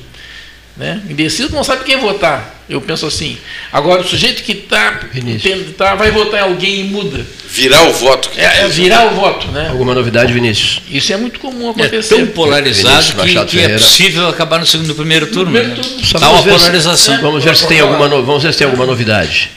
[0.77, 1.03] Né?
[1.09, 2.56] Indeciso não sabe quem votar.
[2.69, 3.39] Eu penso assim.
[3.73, 5.01] Agora, o sujeito que tá,
[5.43, 7.25] tem- tá, vai votar em alguém e muda.
[7.49, 8.29] Virar o voto.
[8.31, 9.47] que É, é virar o voto.
[9.53, 9.69] Né?
[9.71, 10.81] Alguma novidade, Vinícius?
[10.91, 12.17] Isso é muito comum É acontecer.
[12.17, 15.53] tão polarizado Vinícius que, que é possível acabar no segundo no primeiro turno.
[15.53, 15.83] primeiro né?
[15.83, 16.05] turno.
[16.05, 17.21] Só Há uma vamos ver se- polarização.
[17.21, 19.51] Vamos ver se tem alguma, vamos ver se tem alguma novidade.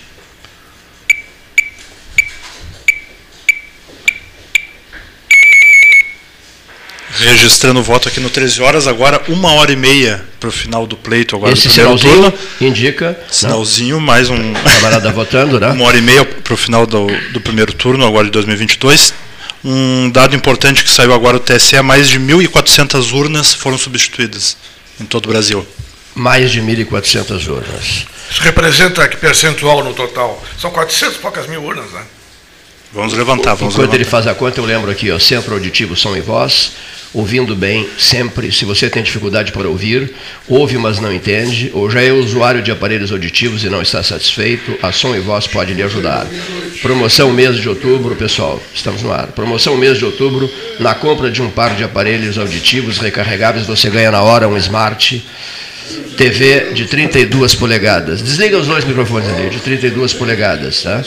[7.20, 10.86] Registrando o voto aqui no 13 horas, agora uma hora e meia para o final
[10.88, 11.36] do pleito.
[11.36, 13.20] Agora Esse sinalzinho indica.
[13.32, 14.02] Sinalzinho, não?
[14.02, 14.54] mais um.
[14.54, 15.68] Camarada votando, né?
[15.74, 19.14] Uma hora e meia para o final do, do primeiro turno, agora de 2022.
[19.64, 24.56] Um dado importante que saiu agora do TSE: mais de 1.400 urnas foram substituídas
[25.00, 25.66] em todo o Brasil.
[26.16, 28.06] Mais de 1.400 urnas.
[28.32, 30.42] Isso representa que percentual no total?
[30.58, 32.02] São 400 e poucas mil urnas, né?
[32.94, 33.96] Vamos levantar, vamos Enquanto levantar.
[33.96, 36.72] ele faz a conta, eu lembro aqui, ó, Centro Auditivo Som e Voz,
[37.14, 38.52] ouvindo bem sempre.
[38.52, 40.12] Se você tem dificuldade para ouvir,
[40.48, 44.78] ouve, mas não entende, ou já é usuário de aparelhos auditivos e não está satisfeito,
[44.82, 46.28] a Som e Voz pode lhe ajudar.
[46.82, 49.28] Promoção mês de outubro, pessoal, estamos no ar.
[49.28, 50.50] Promoção mês de outubro,
[50.80, 55.24] na compra de um par de aparelhos auditivos recarregáveis, você ganha na hora um Smart
[56.16, 58.22] TV de 32 polegadas.
[58.22, 61.04] Desliga os dois microfones ali, de 32 polegadas, tá?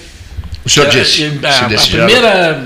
[0.64, 1.24] O senhor É, disse.
[1.24, 2.64] é, se A, a primeira,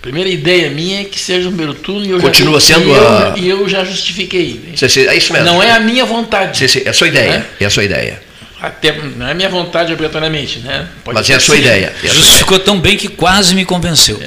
[0.00, 2.90] primeira ideia minha é que seja o primeiro turno e eu Continua já, sendo e
[2.92, 4.60] eu, a- e eu já justifiquei.
[5.08, 5.46] É isso mesmo.
[5.46, 6.64] Não é a minha vontade.
[6.84, 7.46] É a sua ideia.
[7.60, 8.22] É a sua ideia.
[8.60, 10.88] Até, não é a minha vontade obrigatoriamente, né?
[11.04, 11.66] Pode Mas é a sua que sim.
[11.68, 11.86] ideia.
[12.02, 14.18] é a sua Justificou tão bem que quase me convenceu.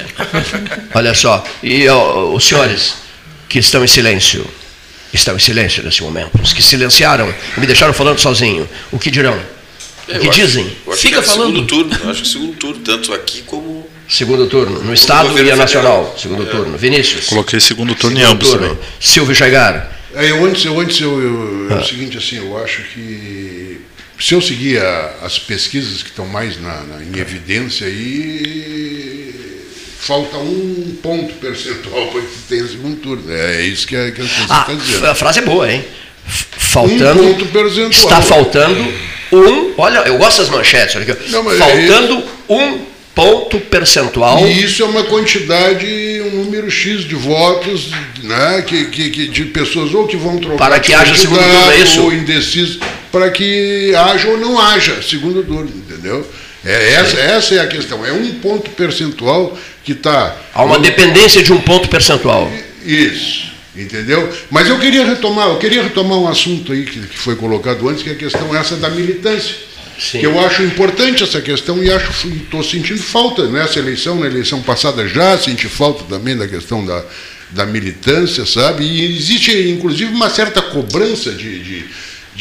[0.94, 2.94] Olha só, e ó, os senhores
[3.48, 4.46] que estão em silêncio,
[5.12, 9.10] estão em silêncio nesse momento, os que silenciaram e me deixaram falando sozinho, o que
[9.10, 9.36] dirão?
[10.16, 10.64] O que acho- dizem?
[10.96, 11.46] Fica que é falando.
[11.54, 12.10] segundo turno.
[12.10, 13.88] Acho que é segundo turno, tanto aqui como.
[14.08, 16.02] Segundo turno, no Estado e a nacional.
[16.04, 16.18] federal.
[16.18, 16.46] Segundo É.
[16.46, 16.76] turno.
[16.76, 17.26] Vinícius.
[17.26, 18.68] Coloquei segundo turno em Segundo ambos turno.
[18.70, 18.82] também.
[18.98, 19.98] Silvio Chaigar.
[20.16, 21.80] É, eu antes, eu antes eu, eu- é Ah.
[21.80, 23.80] o seguinte assim, eu acho que
[24.18, 29.34] se eu seguir a- as pesquisas que estão mais na, na- em evidência aí
[30.00, 33.22] falta um ponto percentual para que tenha segundo turno.
[33.32, 35.06] É isso que a, que a pesquisa Ah, está dizendo.
[35.06, 35.84] a frase é boa, hein?
[36.26, 37.22] Faltando.
[37.22, 37.90] Um ponto percentual.
[37.90, 38.92] Está faltando
[39.32, 39.72] um.
[39.78, 40.96] Olha, eu gosto das manchetes.
[40.96, 41.30] Olha aqui.
[41.30, 42.78] Não, é faltando um
[43.14, 44.46] ponto percentual.
[44.46, 45.86] E isso é uma quantidade,
[46.32, 47.90] um número X de votos,
[48.22, 51.70] né, que, que, que- de pessoas ou que vão trocar Para que haja segundo turno,
[51.72, 52.02] é isso?
[52.02, 52.80] ou indeciso,
[53.10, 56.26] para que haja ou não haja segundo turno, entendeu?
[56.64, 58.04] É, essa, essa é a questão.
[58.06, 60.36] É um ponto percentual que está.
[60.54, 62.50] Há uma dependência de um ponto percentual.
[62.84, 64.28] Isso, entendeu?
[64.50, 68.02] Mas eu queria retomar, eu queria retomar um assunto aí que, que foi colocado antes,
[68.02, 69.56] que é a questão essa da militância.
[69.98, 70.20] Sim.
[70.20, 74.62] Que eu acho importante essa questão e acho estou sentindo falta nessa eleição, na eleição
[74.62, 77.04] passada já senti falta também da questão da,
[77.50, 78.84] da militância, sabe?
[78.84, 81.84] E existe inclusive uma certa cobrança de, de,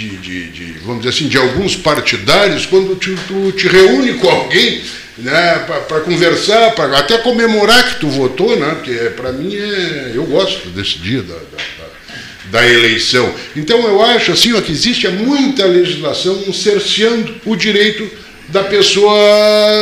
[0.08, 4.30] de, de- de, vamos dizer assim, de alguns partidários quando tu, tu te reúne com
[4.30, 4.82] alguém
[5.18, 8.76] né, para conversar, para até comemorar que tu votou, né?
[8.76, 11.90] Porque para mim é, eu gosto desse dia da, da- da-
[12.62, 13.32] da eleição.
[13.56, 18.10] Então eu acho assim ó, que existe muita legislação cerceando o direito
[18.48, 19.14] da pessoa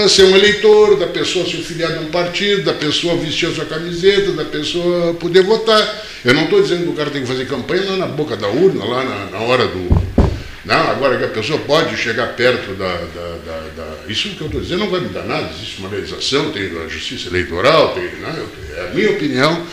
[0.10, 3.64] ser um eleitor, da pessoa ser filiado a um partido, da pessoa vestir a sua
[3.66, 6.06] camiseta, da pessoa poder votar.
[6.26, 8.50] Eu não estou dizendo que o cara tem que fazer campanha lá na boca da
[8.50, 10.07] urna, lá na, na hora do.
[10.68, 12.86] Não, agora que a pessoa pode chegar perto da.
[12.88, 15.50] da- da- da- isso que eu estou dizendo não vai mudar nada.
[15.56, 18.36] Existe uma legislação, tem a justiça eleitoral, tem, né,
[18.78, 19.64] é a minha opinião,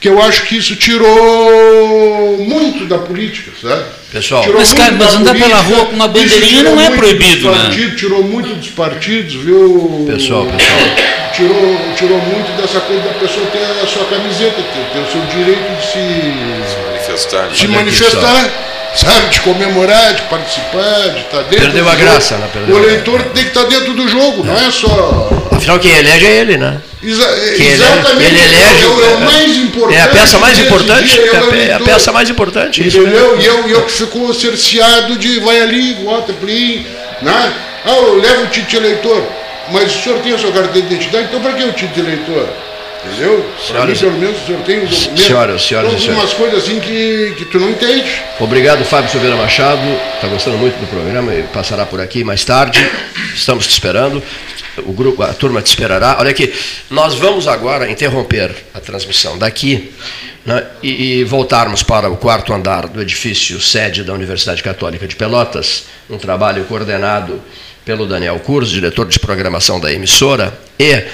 [0.00, 3.84] que eu acho que isso tirou muito da política, sabe?
[4.10, 7.50] Pessoal, Tirou Mas, cara, mas da andar pela rua com uma bandeirinha não é proibido,
[7.50, 7.94] dos né?
[7.96, 10.06] Tirou muito dos partidos, viu?
[10.10, 10.78] Pessoal, pessoal.
[11.34, 15.20] Tirou, tirou muito dessa coisa da pessoa ter a sua camiseta, ter, ter o seu
[15.26, 15.98] direito de se
[16.88, 17.42] Manifestar.
[17.48, 17.54] né?
[17.54, 18.50] se manifestar,
[18.98, 21.58] sabe, de comemorar, de participar, de estar dentro.
[21.66, 22.04] Perdeu do a jogo.
[22.04, 22.48] graça, né?
[22.52, 25.30] Perdeu o eleitor tem que estar dentro do jogo, não é só.
[25.52, 26.80] Afinal, quem elege é ele, né?
[27.02, 28.24] Exa Que ele- exatamente.
[28.24, 29.96] ele elege- é, o- é o mais importante.
[29.98, 31.12] É a peça mais importante.
[31.12, 32.80] dia, É é a peça mais importante.
[32.80, 32.88] Né?
[32.88, 33.38] Entendeu?
[33.40, 36.84] E eu, eu que ficou cerceado de vai ali, vota, plim,
[37.22, 37.52] né?
[37.84, 39.22] Ah, eu levo o título de eleitor.
[39.70, 42.00] Mas o senhor tem a sua carteira de identidade, então para que o título de
[42.00, 42.48] eleitor?
[43.12, 43.44] Entendeu?
[43.68, 45.20] Para mim, Senhoras- pelo menos, o senhor tem um documento.
[45.20, 46.22] Senhoras, senhoras e Então, senhores.
[46.24, 48.10] umas coisas assim que, que tu não entende.
[48.40, 49.80] Obrigado, Fábio Silveira Machado.
[50.14, 52.78] Está gostando muito do programa e passará por aqui mais tarde.
[53.34, 54.22] Estamos te esperando.
[54.78, 56.16] O grupo, a turma te esperará.
[56.20, 56.52] Olha aqui,
[56.90, 59.92] nós vamos agora interromper a transmissão daqui
[60.46, 65.16] né, e, e voltarmos para o quarto andar do edifício sede da Universidade Católica de
[65.16, 67.42] Pelotas, um trabalho coordenado
[67.88, 71.04] pelo Daniel Curso, diretor de programação da emissora, E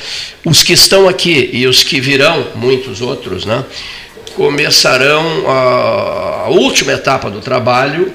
[0.44, 3.64] os que estão aqui e os que virão, muitos outros, né,
[4.34, 8.12] começarão a, a última etapa do trabalho.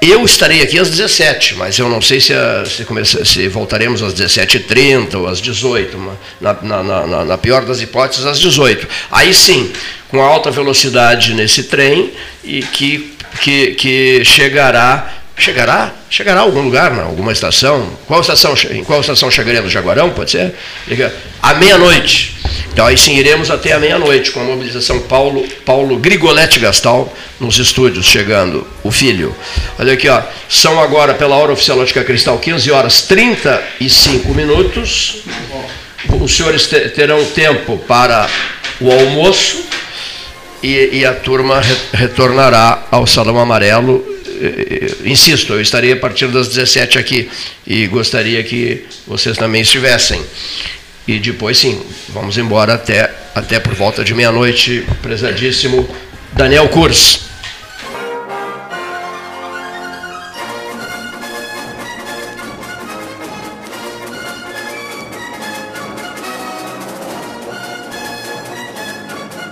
[0.00, 4.14] Eu estarei aqui às 17, mas eu não sei se, a, se, se voltaremos às
[4.14, 5.98] 17h30 ou às 18
[6.40, 9.72] na, na, na, na pior das hipóteses, às 18 Aí sim,
[10.08, 12.12] com alta velocidade nesse trem
[12.44, 15.92] e que, que, que chegará Chegará?
[16.08, 17.04] Chegará a algum lugar, não?
[17.04, 17.90] alguma estação?
[18.06, 18.54] Qual estação?
[18.70, 19.70] Em qual estação chegaremos?
[19.70, 20.54] Jaguarão, pode ser?
[21.42, 22.36] À meia-noite.
[22.72, 27.58] Então aí sim iremos até a meia-noite com a mobilização Paulo, Paulo Grigoletti Gastal nos
[27.58, 29.34] estúdios, chegando o filho.
[29.78, 30.22] Olha aqui, ó.
[30.48, 35.22] São agora, pela hora oficial Ótica Cristal, 15 horas 35 minutos.
[36.20, 38.28] Os senhores terão tempo para
[38.80, 39.64] o almoço
[40.62, 44.04] e, e a turma retornará ao Salão Amarelo
[45.04, 47.28] insisto, eu estaria a partir das 17 aqui
[47.66, 50.22] e gostaria que vocês também estivessem.
[51.06, 55.88] E depois, sim, vamos embora até, até por volta de meia-noite, prezadíssimo
[56.32, 57.26] Daniel Kurs.